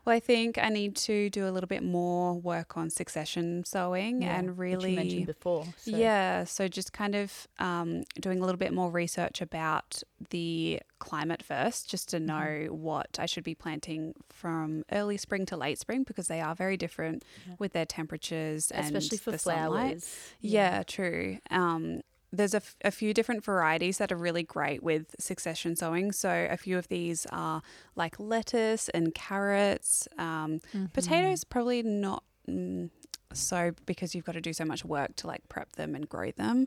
Well, 0.05 0.16
I 0.16 0.20
think 0.20 0.59
I 0.59 0.68
need 0.68 0.96
to 0.96 1.30
do 1.30 1.46
a 1.46 1.50
little 1.50 1.68
bit 1.68 1.82
more 1.84 2.34
work 2.34 2.76
on 2.76 2.90
succession 2.90 3.64
sowing 3.64 4.22
Yeah, 4.22 4.36
and 4.36 4.59
really 4.59 4.90
you 4.90 4.96
mentioned 4.96 5.26
before. 5.26 5.64
So. 5.78 5.96
Yeah, 5.96 6.42
so 6.44 6.66
just 6.66 6.92
kind 6.92 7.14
of 7.14 7.46
um, 7.61 8.03
doing 8.20 8.38
a 8.38 8.44
little 8.44 8.59
bit 8.59 8.72
more 8.72 8.90
research 8.90 9.40
about 9.40 10.03
the 10.30 10.80
climate 10.98 11.42
first, 11.42 11.88
just 11.88 12.09
Mm-hmm. 12.09 12.26
to 12.26 12.32
know 12.66 12.72
what 12.74 13.16
I 13.20 13.26
should 13.26 13.44
be 13.44 13.55
planting 13.55 14.14
from 14.28 14.84
early 14.90 15.16
spring 15.16 15.46
to 15.46 15.57
late 15.57 15.78
spring 15.78 16.03
because 16.03 16.26
they 16.26 16.40
are 16.40 16.55
very 16.55 16.76
different 16.76 17.24
with 17.61 17.72
their 17.72 17.86
temperatures 17.86 18.72
especially 18.74 19.16
and 19.16 19.20
for 19.20 19.30
the 19.30 19.38
sunlight. 19.38 20.00
flowers. 20.03 20.16
Yeah, 20.40 20.82
true. 20.82 21.38
Um, 21.50 22.03
there's 22.33 22.55
a, 22.55 22.59
f- 22.59 22.76
a 22.85 22.91
few 22.91 23.12
different 23.12 23.45
varieties 23.45 23.99
that 23.99 24.11
are 24.11 24.16
really 24.16 24.43
great 24.43 24.83
with 24.83 25.14
succession 25.18 25.76
sowing. 25.76 26.12
So 26.12 26.47
a 26.51 26.57
few 26.57 26.78
of 26.78 26.89
these 26.89 27.26
are 27.30 27.62
like 27.95 28.18
lettuce 28.18 28.89
and 28.91 29.14
carrots. 29.14 30.09
Um, 30.18 30.61
Mm-hmm. 30.74 30.87
Potatoes 30.95 31.45
probably 31.45 31.83
not 31.83 32.24
mm, 32.49 32.89
so 33.33 33.72
because 33.87 34.14
you've 34.14 34.24
got 34.24 34.33
to 34.33 34.41
do 34.41 34.53
so 34.53 34.64
much 34.64 34.85
work 34.85 35.14
to 35.16 35.26
like 35.26 35.47
prep 35.49 35.72
them 35.72 35.95
and 35.95 36.09
grow 36.09 36.30
them. 36.33 36.66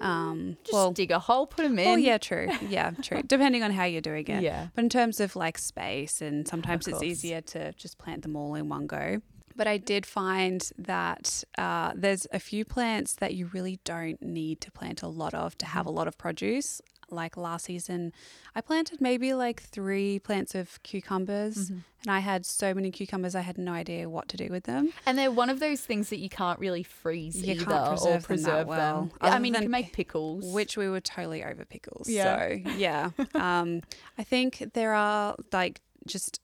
Um, 0.00 0.58
Just 0.62 0.74
well, 0.74 0.92
dig 0.92 1.10
a 1.10 1.18
hole, 1.18 1.46
put 1.46 1.62
them 1.62 1.78
in. 1.78 1.88
oh 1.88 1.96
yeah, 1.96 2.18
true. 2.18 2.48
Yeah, 2.68 2.90
true. 3.02 3.22
Depending 3.26 3.62
on 3.62 3.70
how 3.70 3.84
you're 3.84 4.02
doing 4.02 4.26
it. 4.28 4.42
Yeah. 4.42 4.68
But 4.74 4.84
in 4.84 4.90
terms 4.90 5.20
of 5.20 5.34
like 5.36 5.56
space, 5.56 6.20
and 6.20 6.46
sometimes 6.46 6.86
it's 6.86 7.02
easier 7.02 7.40
to 7.42 7.72
just 7.72 7.96
plant 7.96 8.22
them 8.22 8.36
all 8.36 8.54
in 8.54 8.68
one 8.68 8.86
go. 8.86 9.22
But 9.56 9.66
I 9.66 9.78
did 9.78 10.04
find 10.04 10.68
that 10.78 11.42
uh, 11.56 11.92
there's 11.94 12.26
a 12.32 12.38
few 12.38 12.64
plants 12.64 13.14
that 13.14 13.34
you 13.34 13.50
really 13.52 13.80
don't 13.84 14.20
need 14.22 14.60
to 14.60 14.70
plant 14.70 15.02
a 15.02 15.08
lot 15.08 15.34
of 15.34 15.56
to 15.58 15.66
have 15.66 15.86
a 15.86 15.90
lot 15.90 16.06
of 16.06 16.18
produce. 16.18 16.82
Like 17.08 17.36
last 17.36 17.66
season, 17.66 18.12
I 18.56 18.60
planted 18.60 19.00
maybe 19.00 19.32
like 19.32 19.62
three 19.62 20.18
plants 20.18 20.56
of 20.56 20.82
cucumbers, 20.82 21.70
and 21.70 21.84
I 22.08 22.18
had 22.18 22.44
so 22.44 22.74
many 22.74 22.90
cucumbers, 22.90 23.36
I 23.36 23.42
had 23.42 23.58
no 23.58 23.70
idea 23.72 24.08
what 24.08 24.28
to 24.30 24.36
do 24.36 24.48
with 24.50 24.64
them. 24.64 24.92
And 25.06 25.16
they're 25.16 25.30
one 25.30 25.48
of 25.48 25.60
those 25.60 25.80
things 25.80 26.10
that 26.10 26.18
you 26.18 26.28
can't 26.28 26.58
really 26.58 26.82
freeze 26.82 27.40
You 27.40 27.54
either 27.54 27.64
can't 27.64 27.88
preserve 27.90 28.06
or 28.06 28.10
them 28.10 28.20
that 28.20 28.26
preserve 28.26 28.66
well, 28.66 29.02
them. 29.02 29.12
I 29.20 29.38
mean, 29.38 29.54
you 29.54 29.60
can 29.60 29.70
make 29.70 29.92
pickles. 29.92 30.52
which 30.52 30.76
we 30.76 30.88
were 30.88 31.00
totally 31.00 31.44
over 31.44 31.64
pickles. 31.64 32.08
Yeah. 32.08 32.38
So 32.38 32.70
yeah, 32.76 33.10
um, 33.36 33.82
I 34.18 34.24
think 34.24 34.70
there 34.74 34.92
are 34.92 35.36
like 35.52 35.80
just 36.06 36.40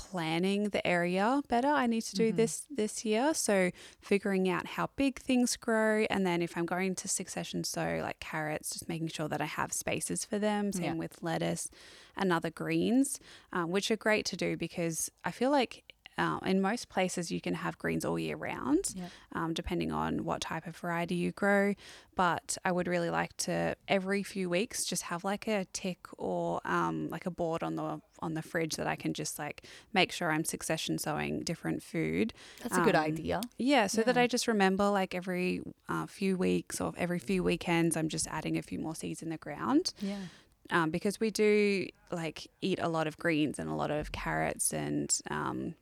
planning 0.00 0.70
the 0.70 0.84
area 0.86 1.42
better. 1.48 1.68
I 1.68 1.86
need 1.86 2.02
to 2.02 2.14
do 2.16 2.28
Mm-hmm. 2.28 2.36
this 2.36 2.66
this 2.70 3.04
year. 3.04 3.34
So 3.34 3.70
figuring 4.00 4.48
out 4.48 4.66
how 4.76 4.88
big 4.96 5.18
things 5.20 5.56
grow, 5.56 6.06
and 6.10 6.26
then 6.26 6.42
if 6.42 6.56
I'm 6.56 6.66
going 6.66 6.94
to 6.96 7.08
succession 7.08 7.64
sow 7.64 8.00
like 8.02 8.18
carrots, 8.20 8.70
just 8.70 8.88
making 8.88 9.08
sure 9.08 9.28
that 9.28 9.40
I 9.40 9.46
have 9.46 9.72
spaces 9.72 10.24
for 10.24 10.38
them. 10.38 10.72
Same 10.72 10.96
Yeah. 10.96 11.00
with 11.04 11.22
lettuce 11.22 11.68
and 12.16 12.32
other 12.32 12.50
greens, 12.50 13.20
um, 13.52 13.70
which 13.70 13.90
are 13.90 13.96
great 13.96 14.24
to 14.26 14.36
do 14.36 14.56
because 14.56 15.10
I 15.24 15.30
feel 15.30 15.50
like 15.50 15.89
uh, 16.18 16.38
in 16.44 16.60
most 16.60 16.88
places 16.88 17.30
you 17.30 17.40
can 17.40 17.54
have 17.54 17.78
greens 17.78 18.04
all 18.04 18.18
year 18.18 18.36
round, 18.36 18.92
Yeah. 18.94 19.08
um, 19.32 19.54
depending 19.54 19.90
on 19.92 20.24
what 20.24 20.40
type 20.42 20.66
of 20.66 20.76
variety 20.76 21.14
you 21.14 21.32
grow. 21.32 21.74
But 22.14 22.58
I 22.64 22.72
would 22.72 22.86
really 22.86 23.08
like 23.10 23.36
to 23.38 23.74
every 23.88 24.22
few 24.22 24.50
weeks 24.50 24.84
just 24.84 25.04
have 25.04 25.24
like 25.24 25.46
a 25.48 25.64
tick 25.72 26.06
or 26.18 26.60
um, 26.66 27.08
like 27.08 27.24
a 27.26 27.30
board 27.30 27.62
on 27.62 27.76
the 27.76 28.00
on 28.22 28.34
the 28.34 28.42
fridge 28.42 28.76
that 28.76 28.86
I 28.86 28.96
can 28.96 29.14
just 29.14 29.38
like 29.38 29.66
make 29.94 30.12
sure 30.12 30.30
I'm 30.30 30.44
succession 30.44 30.98
sowing 30.98 31.40
different 31.40 31.82
food. 31.82 32.34
That's 32.62 32.76
a 32.76 32.82
good 32.82 32.94
Um, 32.96 33.02
idea. 33.04 33.40
Yeah, 33.56 33.86
so 33.86 34.02
that 34.02 34.18
I 34.18 34.26
just 34.26 34.46
remember 34.46 34.90
like 34.90 35.14
every 35.14 35.62
uh, 35.88 36.04
few 36.06 36.36
weeks 36.36 36.80
or 36.82 36.92
every 36.98 37.18
few 37.18 37.42
weekends, 37.42 37.96
I'm 37.96 38.08
just 38.10 38.26
adding 38.28 38.58
a 38.58 38.62
few 38.62 38.78
more 38.78 38.94
seeds 38.94 39.22
in 39.22 39.30
the 39.30 39.38
ground 39.38 39.94
Yeah. 40.02 40.18
um, 40.70 40.90
because 40.90 41.18
we 41.18 41.30
do 41.30 41.86
like 42.10 42.46
eat 42.60 42.78
a 42.82 42.88
lot 42.90 43.06
of 43.06 43.16
greens 43.16 43.58
and 43.58 43.70
a 43.70 43.74
lot 43.74 43.90
of 43.90 44.12
carrots 44.12 44.74
and 44.74 45.18
um, 45.30 45.74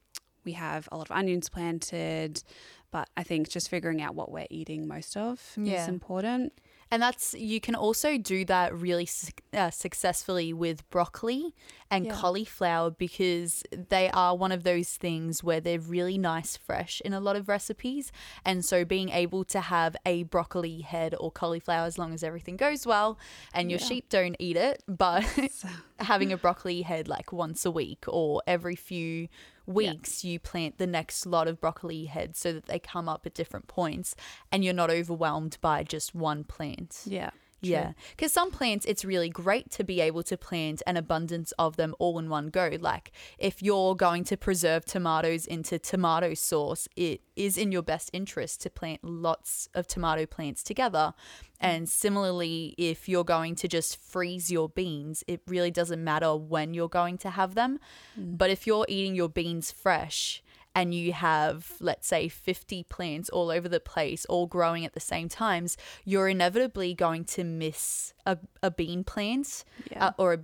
we 0.48 0.52
have 0.54 0.88
a 0.90 0.96
lot 0.96 1.10
of 1.10 1.16
onions 1.16 1.48
planted. 1.50 2.42
But 2.90 3.06
I 3.18 3.22
think 3.22 3.50
just 3.50 3.68
figuring 3.68 4.00
out 4.00 4.14
what 4.14 4.30
we're 4.32 4.46
eating 4.48 4.88
most 4.88 5.14
of 5.14 5.34
Yeah. 5.62 5.82
is 5.82 5.88
important. 5.88 6.54
And 6.90 7.02
that's 7.02 7.34
you 7.34 7.60
can 7.60 7.74
also 7.74 8.16
do 8.16 8.46
that 8.46 8.74
really 8.74 9.04
suc- 9.04 9.42
uh, 9.52 9.68
successfully 9.70 10.54
with 10.54 10.88
broccoli 10.88 11.54
and 11.90 12.06
Yeah. 12.06 12.14
cauliflower 12.14 12.88
because 12.90 13.62
they 13.90 14.08
are 14.22 14.34
one 14.34 14.52
of 14.52 14.62
those 14.62 14.96
things 14.96 15.44
where 15.44 15.60
they're 15.60 15.86
really 15.96 16.16
nice 16.16 16.56
fresh 16.56 17.02
in 17.04 17.12
a 17.12 17.20
lot 17.20 17.36
of 17.36 17.46
recipes. 17.46 18.10
And 18.42 18.64
so 18.64 18.86
being 18.86 19.10
able 19.10 19.44
to 19.54 19.60
have 19.60 19.94
a 20.06 20.22
broccoli 20.22 20.80
head 20.80 21.14
or 21.20 21.30
cauliflower 21.30 21.84
as 21.86 21.98
long 21.98 22.14
as 22.14 22.22
everything 22.24 22.56
goes 22.56 22.86
well 22.86 23.18
and 23.52 23.70
your 23.70 23.80
Yeah. 23.80 23.86
sheep 23.88 24.08
don't 24.08 24.36
eat 24.38 24.56
it, 24.56 24.82
but 24.88 25.24
having 26.12 26.32
a 26.32 26.38
broccoli 26.38 26.80
head 26.90 27.06
like 27.06 27.34
once 27.34 27.66
a 27.66 27.70
week 27.70 28.02
or 28.08 28.40
every 28.46 28.76
few 28.76 29.28
weeks 29.68 30.24
you 30.24 30.38
plant 30.38 30.78
the 30.78 30.86
next 30.86 31.26
lot 31.26 31.46
of 31.46 31.60
broccoli 31.60 32.06
heads 32.06 32.38
so 32.38 32.52
that 32.52 32.66
they 32.66 32.78
come 32.78 33.08
up 33.08 33.26
at 33.26 33.34
different 33.34 33.68
points 33.68 34.16
and 34.50 34.64
you're 34.64 34.74
not 34.74 34.90
overwhelmed 34.90 35.58
by 35.60 35.82
just 35.82 36.14
one 36.14 36.44
plant. 36.44 37.02
Yeah. 37.04 37.30
Yeah. 37.60 37.92
Because 38.10 38.32
some 38.32 38.50
plants, 38.50 38.86
it's 38.86 39.04
really 39.04 39.28
great 39.28 39.70
to 39.72 39.84
be 39.84 40.00
able 40.00 40.22
to 40.24 40.36
plant 40.36 40.82
an 40.86 40.96
abundance 40.96 41.52
of 41.58 41.76
them 41.76 41.94
all 41.98 42.18
in 42.18 42.28
one 42.28 42.48
go. 42.48 42.70
Like 42.80 43.12
if 43.38 43.62
you're 43.62 43.94
going 43.94 44.24
to 44.24 44.36
preserve 44.36 44.84
tomatoes 44.84 45.46
into 45.46 45.78
tomato 45.78 46.34
sauce, 46.34 46.88
it 46.96 47.20
is 47.36 47.58
in 47.58 47.72
your 47.72 47.82
best 47.82 48.10
interest 48.12 48.60
to 48.62 48.70
plant 48.70 49.02
lots 49.02 49.68
of 49.74 49.86
tomato 49.86 50.26
plants 50.26 50.62
together. 50.62 51.14
And 51.60 51.88
similarly, 51.88 52.74
if 52.78 53.08
you're 53.08 53.24
going 53.24 53.56
to 53.56 53.68
just 53.68 54.00
freeze 54.00 54.50
your 54.50 54.68
beans, 54.68 55.24
it 55.26 55.40
really 55.46 55.72
doesn't 55.72 56.02
matter 56.02 56.36
when 56.36 56.72
you're 56.74 56.88
going 56.88 57.18
to 57.18 57.30
have 57.30 57.54
them. 57.54 57.80
Mm. 58.18 58.38
But 58.38 58.50
if 58.50 58.66
you're 58.66 58.86
eating 58.88 59.16
your 59.16 59.28
beans 59.28 59.72
fresh, 59.72 60.42
and 60.78 60.94
you 60.94 61.12
have, 61.12 61.72
let's 61.80 62.06
say, 62.06 62.28
50 62.28 62.84
plants 62.84 63.28
all 63.30 63.50
over 63.50 63.68
the 63.68 63.80
place, 63.80 64.24
all 64.26 64.46
growing 64.46 64.84
at 64.84 64.92
the 64.92 65.00
same 65.00 65.28
times, 65.28 65.76
you're 66.04 66.28
inevitably 66.28 66.94
going 66.94 67.24
to 67.24 67.42
miss 67.42 68.14
a, 68.24 68.38
a 68.62 68.70
bean 68.70 69.02
plant 69.02 69.64
Yeah. 69.90 70.06
uh, 70.06 70.12
or 70.18 70.32
a, 70.34 70.38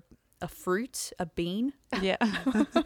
a 0.45 0.49
fruit, 0.49 1.11
a 1.19 1.25
bean. 1.25 1.73
Yeah. 2.01 2.19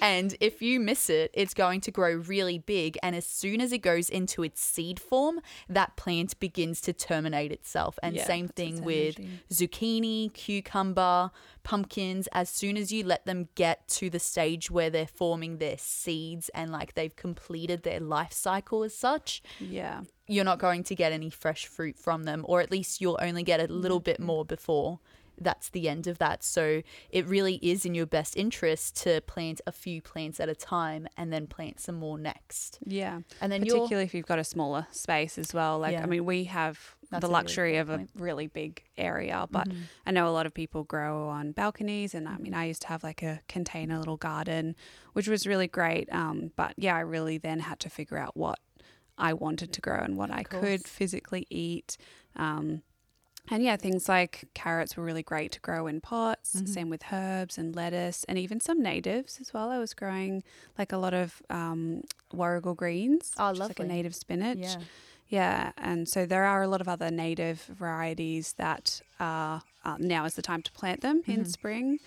And 0.00 0.36
if 0.40 0.62
you 0.62 0.78
miss 0.80 1.10
it, 1.10 1.30
it's 1.34 1.54
going 1.54 1.80
to 1.82 1.90
grow 1.90 2.14
really 2.14 2.58
big. 2.58 2.96
And 3.02 3.16
as 3.16 3.26
soon 3.26 3.60
as 3.60 3.72
it 3.72 3.78
goes 3.78 4.08
into 4.08 4.42
its 4.42 4.60
seed 4.60 5.00
form, 5.00 5.40
that 5.68 5.96
plant 5.96 6.38
begins 6.38 6.80
to 6.82 6.92
terminate 6.92 7.52
itself. 7.52 7.98
And 8.02 8.14
Yeah, 8.14 8.24
same 8.24 8.48
thing 8.48 8.84
with 8.84 9.16
zucchini, 9.50 10.32
cucumber, 10.32 11.30
pumpkins. 11.64 12.28
As 12.32 12.48
soon 12.48 12.76
as 12.76 12.92
you 12.92 13.04
let 13.04 13.26
them 13.26 13.48
get 13.54 13.88
to 13.88 14.08
the 14.08 14.20
stage 14.20 14.70
where 14.70 14.88
they're 14.88 15.06
forming 15.06 15.58
their 15.58 15.76
seeds 15.78 16.48
and 16.50 16.70
like 16.70 16.94
they've 16.94 17.16
completed 17.16 17.82
their 17.82 18.00
life 18.00 18.32
cycle 18.32 18.84
as 18.84 18.94
such, 18.94 19.42
yeah. 19.58 20.02
you're 20.26 20.44
not 20.44 20.58
going 20.58 20.84
to 20.84 20.94
get 20.94 21.12
any 21.12 21.30
fresh 21.30 21.66
fruit 21.66 21.98
from 21.98 22.22
them, 22.22 22.44
or 22.48 22.60
at 22.60 22.70
least 22.70 23.00
you'll 23.00 23.18
only 23.20 23.42
get 23.42 23.60
a 23.60 23.72
little 23.72 24.00
bit 24.00 24.20
more 24.20 24.44
before 24.44 25.00
that's 25.40 25.70
the 25.70 25.88
end 25.88 26.06
of 26.06 26.18
that. 26.18 26.42
So 26.42 26.82
it 27.10 27.26
really 27.26 27.56
is 27.62 27.84
in 27.84 27.94
your 27.94 28.06
best 28.06 28.36
interest 28.36 28.96
to 29.02 29.20
plant 29.22 29.60
a 29.66 29.72
few 29.72 30.02
plants 30.02 30.40
at 30.40 30.48
a 30.48 30.54
time 30.54 31.06
and 31.16 31.32
then 31.32 31.46
plant 31.46 31.80
some 31.80 31.94
more 31.96 32.18
next. 32.18 32.78
Yeah. 32.84 33.20
And 33.40 33.52
then 33.52 33.60
Particularly 33.62 34.04
if 34.04 34.14
you've 34.14 34.26
got 34.26 34.38
a 34.38 34.44
smaller 34.44 34.86
space 34.90 35.38
as 35.38 35.54
well. 35.54 35.78
Like, 35.78 35.92
Yeah. 35.92 36.02
I 36.02 36.06
mean, 36.06 36.24
we 36.24 36.44
have 36.44 36.96
That's 37.10 37.20
the 37.22 37.26
a 37.26 37.30
really 37.30 37.32
luxury 37.32 37.76
of 37.76 37.90
a 37.90 38.06
really 38.16 38.46
big 38.48 38.82
area, 38.96 39.46
but 39.50 39.68
Mm-hmm. 39.68 39.82
I 40.06 40.10
know 40.12 40.28
a 40.28 40.30
lot 40.30 40.46
of 40.46 40.54
people 40.54 40.84
grow 40.84 41.28
on 41.28 41.52
balconies. 41.52 42.14
And 42.14 42.28
I 42.28 42.36
mean, 42.38 42.54
I 42.54 42.66
used 42.66 42.82
to 42.82 42.88
have 42.88 43.02
like 43.02 43.22
a 43.22 43.40
container 43.48 43.98
little 43.98 44.16
garden, 44.16 44.74
which 45.12 45.28
was 45.28 45.46
really 45.46 45.68
great. 45.68 46.08
Um, 46.12 46.52
but 46.56 46.74
yeah, 46.76 46.96
I 46.96 47.00
really 47.00 47.38
then 47.38 47.60
had 47.60 47.80
to 47.80 47.90
figure 47.90 48.16
out 48.18 48.36
what 48.36 48.58
I 49.16 49.32
wanted 49.32 49.72
to 49.72 49.80
grow 49.80 49.98
and 49.98 50.16
what 50.16 50.30
I 50.30 50.42
course. 50.44 50.60
could 50.62 50.84
physically 50.86 51.46
eat. 51.50 51.96
Um, 52.36 52.82
and 53.50 53.62
yeah, 53.62 53.76
things 53.76 54.08
like 54.08 54.44
carrots 54.54 54.96
were 54.96 55.04
really 55.04 55.22
great 55.22 55.52
to 55.52 55.60
grow 55.60 55.86
in 55.86 56.00
pots. 56.00 56.56
Mm-hmm. 56.56 56.66
Same 56.66 56.90
with 56.90 57.02
herbs 57.12 57.58
and 57.58 57.74
lettuce, 57.74 58.24
and 58.28 58.38
even 58.38 58.60
some 58.60 58.82
natives 58.82 59.38
as 59.40 59.52
well. 59.54 59.70
I 59.70 59.78
was 59.78 59.94
growing 59.94 60.42
like 60.78 60.92
a 60.92 60.98
lot 60.98 61.14
of 61.14 61.42
um, 61.50 62.02
warrigal 62.32 62.74
greens, 62.74 63.32
Oh, 63.38 63.52
like 63.52 63.78
a 63.80 63.84
native 63.84 64.14
spinach. 64.14 64.58
yeah. 64.60 64.76
Yeah, 65.30 65.72
and 65.76 66.08
so 66.08 66.24
there 66.24 66.44
are 66.44 66.62
a 66.62 66.68
lot 66.68 66.80
of 66.80 66.88
other 66.88 67.10
native 67.10 67.60
varieties 67.78 68.54
that 68.54 69.02
are 69.20 69.60
uh, 69.84 69.96
now 69.98 70.24
is 70.24 70.34
the 70.36 70.42
time 70.42 70.62
to 70.62 70.72
plant 70.72 71.02
them 71.02 71.22
in 71.26 71.40
Mm-hmm. 71.40 71.44
spring. 71.44 71.98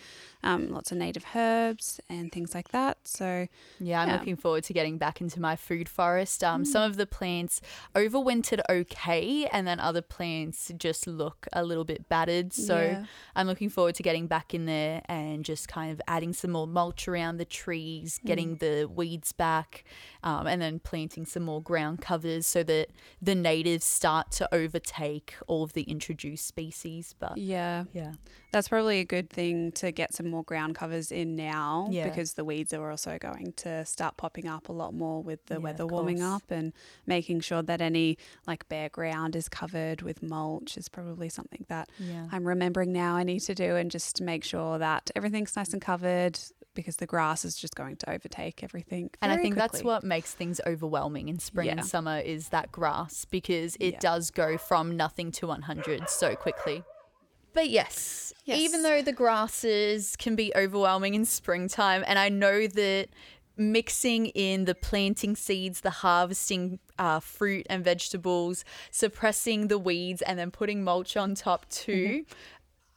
Um, 0.44 0.70
lots 0.72 0.92
of 0.92 0.98
native 0.98 1.26
herbs 1.36 2.00
and 2.10 2.32
things 2.32 2.56
like 2.56 2.70
that. 2.70 2.98
So 3.04 3.48
Yeah, 3.80 4.02
I'm 4.02 4.10
looking 4.12 4.36
forward 4.36 4.64
to 4.66 4.74
getting 4.74 4.98
back 4.98 5.22
into 5.22 5.40
my 5.40 5.56
food 5.56 5.88
forest. 5.88 6.44
Um, 6.44 6.66
Some 6.66 6.84
of 6.84 6.98
the 6.98 7.06
plants 7.06 7.62
overwintered 7.96 8.62
okay, 8.70 9.46
and 9.52 9.68
then 9.68 9.80
other 9.80 10.02
plants 10.02 10.72
just 10.78 11.06
look 11.08 11.48
a 11.54 11.64
little 11.64 11.84
bit 11.84 12.10
battered. 12.10 12.54
So 12.54 12.80
Yeah. 12.82 13.06
I'm 13.36 13.48
looking 13.48 13.70
forward 13.70 13.96
to 13.96 14.04
getting 14.04 14.28
back 14.28 14.54
in 14.54 14.66
there 14.66 15.02
and 15.06 15.46
just 15.46 15.68
kind 15.68 15.92
of 15.92 16.02
adding 16.08 16.34
some 16.34 16.52
more 16.52 16.68
mulch 16.68 17.08
around 17.08 17.38
the 17.38 17.46
trees, 17.46 18.20
getting 18.26 18.56
the 18.56 18.90
weeds 18.92 19.32
back, 19.34 19.84
um, 20.24 20.48
and 20.48 20.62
then 20.62 20.80
planting 20.80 21.26
some 21.26 21.44
more 21.44 21.62
ground 21.62 22.02
covers 22.02 22.48
so 22.48 22.64
that 22.64 22.90
the 23.22 23.36
natives 23.36 23.86
start 23.86 24.32
to 24.32 24.48
overtake 24.54 25.36
all 25.48 25.64
of 25.64 25.74
the 25.74 25.84
introduced 25.84 26.48
species. 26.48 27.14
But 27.20 27.38
yeah, 27.38 27.86
yeah, 27.94 28.14
that's 28.52 28.68
probably 28.70 29.00
a 29.00 29.06
good 29.06 29.30
thing 29.30 29.72
to 29.74 29.92
get 29.92 30.14
some 30.14 30.31
more 30.32 30.44
ground 30.44 30.76
covers 30.76 31.12
in 31.12 31.36
now 31.36 31.88
Yeah. 31.92 32.08
because 32.10 32.34
the 32.34 32.44
weeds 32.44 32.74
are 32.74 32.90
also 32.90 33.18
going 33.20 33.54
to 33.58 33.86
start 33.86 34.18
popping 34.18 34.48
up 34.48 34.70
a 34.70 34.72
lot 34.72 34.94
more 34.94 35.22
with 35.22 35.46
the 35.46 35.56
Yeah, 35.56 35.60
weather 35.60 35.86
warming 35.86 36.22
up 36.24 36.50
and 36.50 36.74
making 37.06 37.42
sure 37.42 37.62
that 37.62 37.82
any 37.82 38.18
like 38.48 38.68
bare 38.70 38.90
ground 38.90 39.36
is 39.36 39.48
covered 39.50 40.02
with 40.02 40.24
mulch 40.24 40.78
is 40.78 40.90
probably 40.90 41.30
something 41.30 41.66
that 41.68 41.90
yeah. 42.00 42.28
I'm 42.32 42.48
remembering 42.48 42.92
now 42.92 43.16
I 43.16 43.24
need 43.24 43.42
to 43.42 43.54
do 43.56 43.76
and 43.76 43.92
just 43.92 44.22
make 44.22 44.44
sure 44.44 44.78
that 44.80 45.12
everything's 45.16 45.56
nice 45.56 45.74
and 45.74 45.82
covered 45.82 46.40
because 46.74 46.96
the 46.96 47.06
grass 47.06 47.44
is 47.44 47.58
just 47.58 47.76
going 47.76 47.98
to 47.98 48.10
overtake 48.10 48.64
everything. 48.64 49.10
And 49.22 49.30
I 49.30 49.36
think 49.38 49.56
that's 49.56 49.84
what 49.84 50.06
makes 50.06 50.34
things 50.34 50.62
overwhelming 50.66 51.28
in 51.28 51.38
spring 51.38 51.68
and 51.68 51.86
summer 51.86 52.20
is 52.20 52.48
that 52.50 52.72
grass 52.72 53.26
because 53.26 53.76
it 53.82 54.00
does 54.00 54.32
go 54.32 54.58
from 54.58 54.96
nothing 54.96 55.32
to 55.34 55.48
100 55.48 56.10
so 56.10 56.34
quickly. 56.36 56.84
But 57.54 57.70
yes, 57.70 58.34
Yes. 58.46 58.60
even 58.60 58.84
though 58.84 59.02
the 59.02 59.12
grasses 59.14 60.16
can 60.16 60.36
be 60.36 60.52
overwhelming 60.56 61.14
in 61.14 61.26
springtime, 61.26 62.04
and 62.08 62.18
I 62.18 62.30
know 62.30 62.68
that 62.68 63.10
mixing 63.58 64.28
in 64.28 64.66
the 64.66 64.74
planting 64.74 65.36
seeds, 65.36 65.82
the 65.82 65.90
harvesting 65.90 66.80
uh, 66.98 67.20
fruit 67.20 67.68
and 67.70 67.84
vegetables, 67.84 68.64
suppressing 68.90 69.68
the 69.68 69.78
weeds, 69.78 70.22
and 70.24 70.40
then 70.40 70.50
putting 70.52 70.84
mulch 70.84 71.16
on 71.18 71.36
top 71.36 71.70
too. 71.70 72.26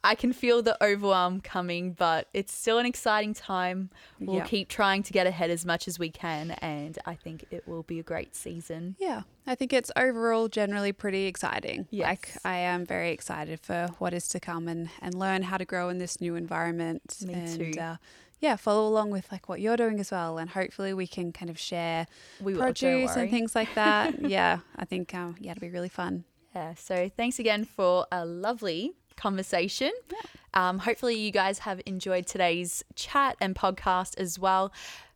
I 0.05 0.13
can 0.13 0.33
feel 0.33 0.61
the 0.61 0.81
overwhelm 0.83 1.41
coming, 1.41 1.93
but 1.93 2.27
it's 2.31 2.53
still 2.53 2.77
an 2.77 2.85
exciting 2.85 3.33
time. 3.33 3.89
We'll 4.19 4.37
Yeah. 4.37 4.43
keep 4.45 4.69
trying 4.69 5.01
to 5.01 5.11
get 5.11 5.25
ahead 5.25 5.49
as 5.49 5.65
much 5.65 5.87
as 5.87 5.97
we 5.97 6.11
can, 6.11 6.51
and 6.61 6.99
I 7.07 7.15
think 7.15 7.45
it 7.49 7.67
will 7.67 7.81
be 7.81 7.99
a 7.99 8.03
great 8.03 8.35
season. 8.35 8.95
Yeah, 8.99 9.23
I 9.47 9.55
think 9.55 9.73
it's 9.73 9.91
overall 9.95 10.47
generally 10.47 10.93
pretty 10.93 11.25
exciting. 11.25 11.87
Like 11.91 12.33
I 12.45 12.57
am 12.57 12.85
very 12.85 13.09
excited 13.11 13.59
for 13.59 13.87
what 13.97 14.13
is 14.13 14.27
to 14.29 14.39
come 14.39 14.67
and, 14.67 14.89
and 15.01 15.17
learn 15.17 15.41
how 15.41 15.57
to 15.57 15.65
grow 15.65 15.89
in 15.89 15.97
this 15.97 16.21
new 16.21 16.35
environment. 16.35 17.17
Me 17.25 17.33
and 17.33 17.73
too. 17.73 17.81
Uh, 17.81 17.97
yeah, 18.39 18.57
follow 18.57 18.87
along 18.87 19.09
with 19.09 19.31
like 19.31 19.49
what 19.49 19.59
you're 19.59 19.77
doing 19.77 19.99
as 19.99 20.11
well, 20.11 20.37
and 20.37 20.51
hopefully 20.51 20.93
we 20.93 21.07
can 21.07 21.31
kind 21.31 21.49
of 21.49 21.57
share 21.57 22.05
We 22.39 22.53
produce 22.53 23.15
and 23.15 23.31
things 23.31 23.55
like 23.55 23.73
that. 23.73 24.21
yeah, 24.29 24.59
I 24.75 24.85
think 24.85 25.15
um, 25.15 25.35
yeah, 25.39 25.53
it'll 25.53 25.61
be 25.61 25.69
really 25.69 25.89
fun. 25.89 26.25
Yeah, 26.55 26.75
so 26.75 27.09
thanks 27.09 27.39
again 27.39 27.65
for 27.65 28.05
a 28.11 28.23
lovely 28.23 28.93
conversation. 29.17 29.91
Um, 30.53 30.79
hopefully, 30.79 31.15
you 31.15 31.31
guys 31.31 31.59
have 31.59 31.81
enjoyed 31.85 32.27
today's 32.27 32.83
chat 32.95 33.35
and 33.41 33.55
podcast 33.55 34.17
as 34.17 34.39
well. 34.39 34.71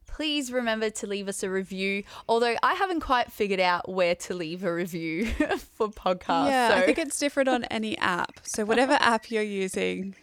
Please 0.08 0.52
remember 0.52 0.89
to 0.89 1.08
leave 1.08 1.28
us 1.30 1.43
a 1.43 1.50
review. 1.50 2.04
Although 2.28 2.56
I 2.62 2.74
haven't 2.74 3.00
quite 3.02 3.32
figured 3.32 3.60
out 3.62 3.88
where 3.88 4.16
to 4.16 4.34
leave 4.34 4.64
a 4.64 4.74
review 4.74 5.26
for 5.76 5.88
podcasts. 5.89 6.50
yeah, 6.50 6.70
so 6.70 6.76
I 6.76 6.82
think 6.82 6.97
it's 6.97 7.18
different 7.18 7.47
on 7.47 7.64
any 7.66 7.97
app. 8.00 8.39
So 8.43 8.66
whatever 8.66 8.93
app 9.00 9.32
you're 9.32 9.43
using, 9.43 10.16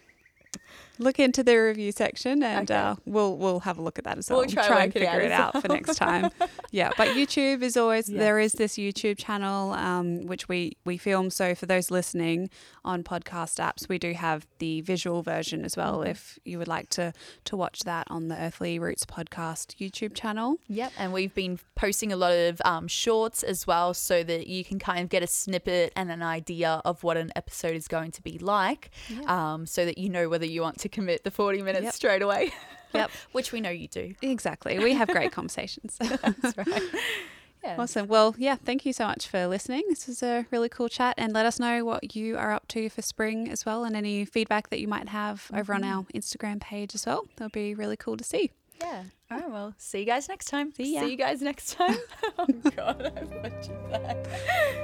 look 0.99 1.19
into 1.19 1.43
the 1.43 1.57
review 1.57 1.93
section 1.93 2.43
and 2.43 2.71
Okay. 2.71 2.81
uh, 2.81 2.95
we'll 3.05 3.37
we'll 3.37 3.61
have 3.61 3.79
a 3.79 3.83
look 3.83 3.99
at 3.99 4.05
that 4.05 4.19
as 4.19 4.31
well. 4.31 4.41
We'll 4.41 4.49
try 4.49 4.67
to 4.67 4.75
and 4.75 4.95
work 4.95 4.97
it 4.97 5.03
out 5.07 5.13
figure 5.13 5.27
it 5.27 5.33
out, 5.33 5.63
for 5.63 5.69
next 5.69 5.97
time. 5.97 6.31
yeah, 6.71 6.91
but 6.97 7.09
YouTube 7.09 7.63
is 7.63 7.77
always 7.77 8.09
Yeah. 8.09 8.19
there 8.19 8.39
is 8.39 8.53
this 8.55 8.75
YouTube 8.75 9.19
channel 9.19 9.73
um, 9.73 10.27
which 10.27 10.49
we 10.49 10.77
we 10.85 10.97
film. 10.97 11.31
So 11.31 11.55
for 11.55 11.67
those 11.67 11.91
listening 11.91 12.51
on 12.85 13.03
podcast 13.03 13.59
apps, 13.59 13.89
we 13.89 13.99
do 13.99 14.13
have 14.13 14.47
the 14.59 14.81
visual 14.83 15.23
version 15.23 15.65
as 15.65 15.77
well. 15.77 15.99
Mm-hmm. 15.99 16.11
If 16.11 16.39
you 16.45 16.59
would 16.59 16.69
like 16.69 16.89
to 16.91 17.13
to 17.45 17.57
watch 17.57 17.81
that 17.81 18.07
on 18.11 18.29
the 18.29 18.37
Earthly 18.41 18.79
Roots 18.79 19.05
podcast 19.05 19.77
YouTube 19.77 20.15
channel. 20.15 20.57
Yep, 20.69 20.93
and 20.99 21.13
we've 21.13 21.35
been 21.35 21.59
posting 21.75 22.13
a 22.13 22.17
lot 22.17 22.33
of 22.33 22.61
um, 22.65 22.89
shorts 22.89 23.43
as 23.43 23.67
well, 23.67 23.93
so 23.95 24.23
that 24.23 24.47
you 24.47 24.65
can 24.65 24.79
kind 24.79 25.01
of 25.01 25.09
get 25.09 25.23
a 25.23 25.27
snippet 25.27 25.93
and 25.97 26.11
an 26.11 26.23
idea 26.23 26.81
of 26.85 27.03
what 27.05 27.17
an 27.17 27.31
episode 27.37 27.75
is 27.77 27.89
going 27.89 28.11
to 28.13 28.23
be 28.23 28.39
like, 28.39 28.91
um, 29.27 29.67
so 29.67 29.85
that 29.85 29.99
you 29.99 30.09
know 30.09 30.29
whether 30.29 30.47
you 30.47 30.63
want 30.63 30.79
to 30.79 30.86
commit 30.89 31.25
the 31.25 31.31
forty 31.31 31.63
minutes 31.63 31.85
Yep. 31.85 31.95
straight 31.95 32.23
away. 32.23 32.53
Yep. 32.95 33.11
which 33.33 33.53
we 33.53 33.61
know 33.61 33.71
you 33.71 33.89
do. 33.89 34.15
Exactly. 34.23 34.79
We 34.79 34.95
have 34.95 35.09
great 35.09 35.33
conversations. 35.33 35.97
That's 36.01 36.57
right. 36.57 36.67
Yeah. 36.67 36.83
Awesome. 37.79 38.07
Well, 38.07 38.37
yeah, 38.39 38.55
thank 38.55 38.87
you 38.87 38.93
so 38.93 39.07
much 39.07 39.27
for 39.27 39.49
listening. 39.49 39.83
This 39.89 40.07
was 40.07 40.23
a 40.23 40.47
really 40.53 40.69
cool 40.69 40.89
chat. 40.89 41.15
And 41.19 41.33
let 41.33 41.47
us 41.47 41.59
know 41.59 41.85
what 41.85 42.15
you 42.15 42.37
are 42.37 42.53
up 42.53 42.69
to 42.69 42.89
for 42.89 43.03
spring 43.03 43.51
as 43.51 43.67
well 43.67 43.83
and 43.83 43.97
any 43.97 44.25
feedback 44.25 44.71
that 44.71 44.79
you 44.79 44.87
might 44.87 45.09
have 45.09 45.51
over 45.53 45.75
on 45.75 45.83
mm-hmm. 45.83 45.99
our 45.99 46.05
Instagram 46.15 46.61
page 46.61 46.95
as 46.95 47.05
well. 47.07 47.27
That 47.37 47.47
would 47.47 47.53
be 47.53 47.75
really 47.75 47.97
cool 47.97 48.17
to 48.19 48.23
see. 48.23 48.53
Yeah. 48.81 49.03
All 49.33 49.39
right. 49.39 49.51
Well, 49.51 49.75
see 49.79 50.01
you 50.01 50.07
guys 50.07 50.29
next 50.29 50.47
time. 50.47 50.73
See 50.75 50.95
ya. 50.95 51.01
See 51.01 51.11
you 51.11 51.17
guys 51.17 51.43
next 51.43 51.73
time. 51.73 51.97
oh 52.39 52.47
God, 52.77 53.13
I 53.17 53.25
butchered 53.25 53.91
that. 53.91 54.29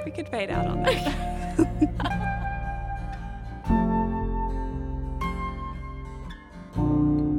We 0.05 0.11
could 0.11 0.29
fade 0.29 0.51
out 0.51 0.67
on 0.67 0.83
that. 0.83 2.39
Thank 6.75 6.87
you. 6.87 7.32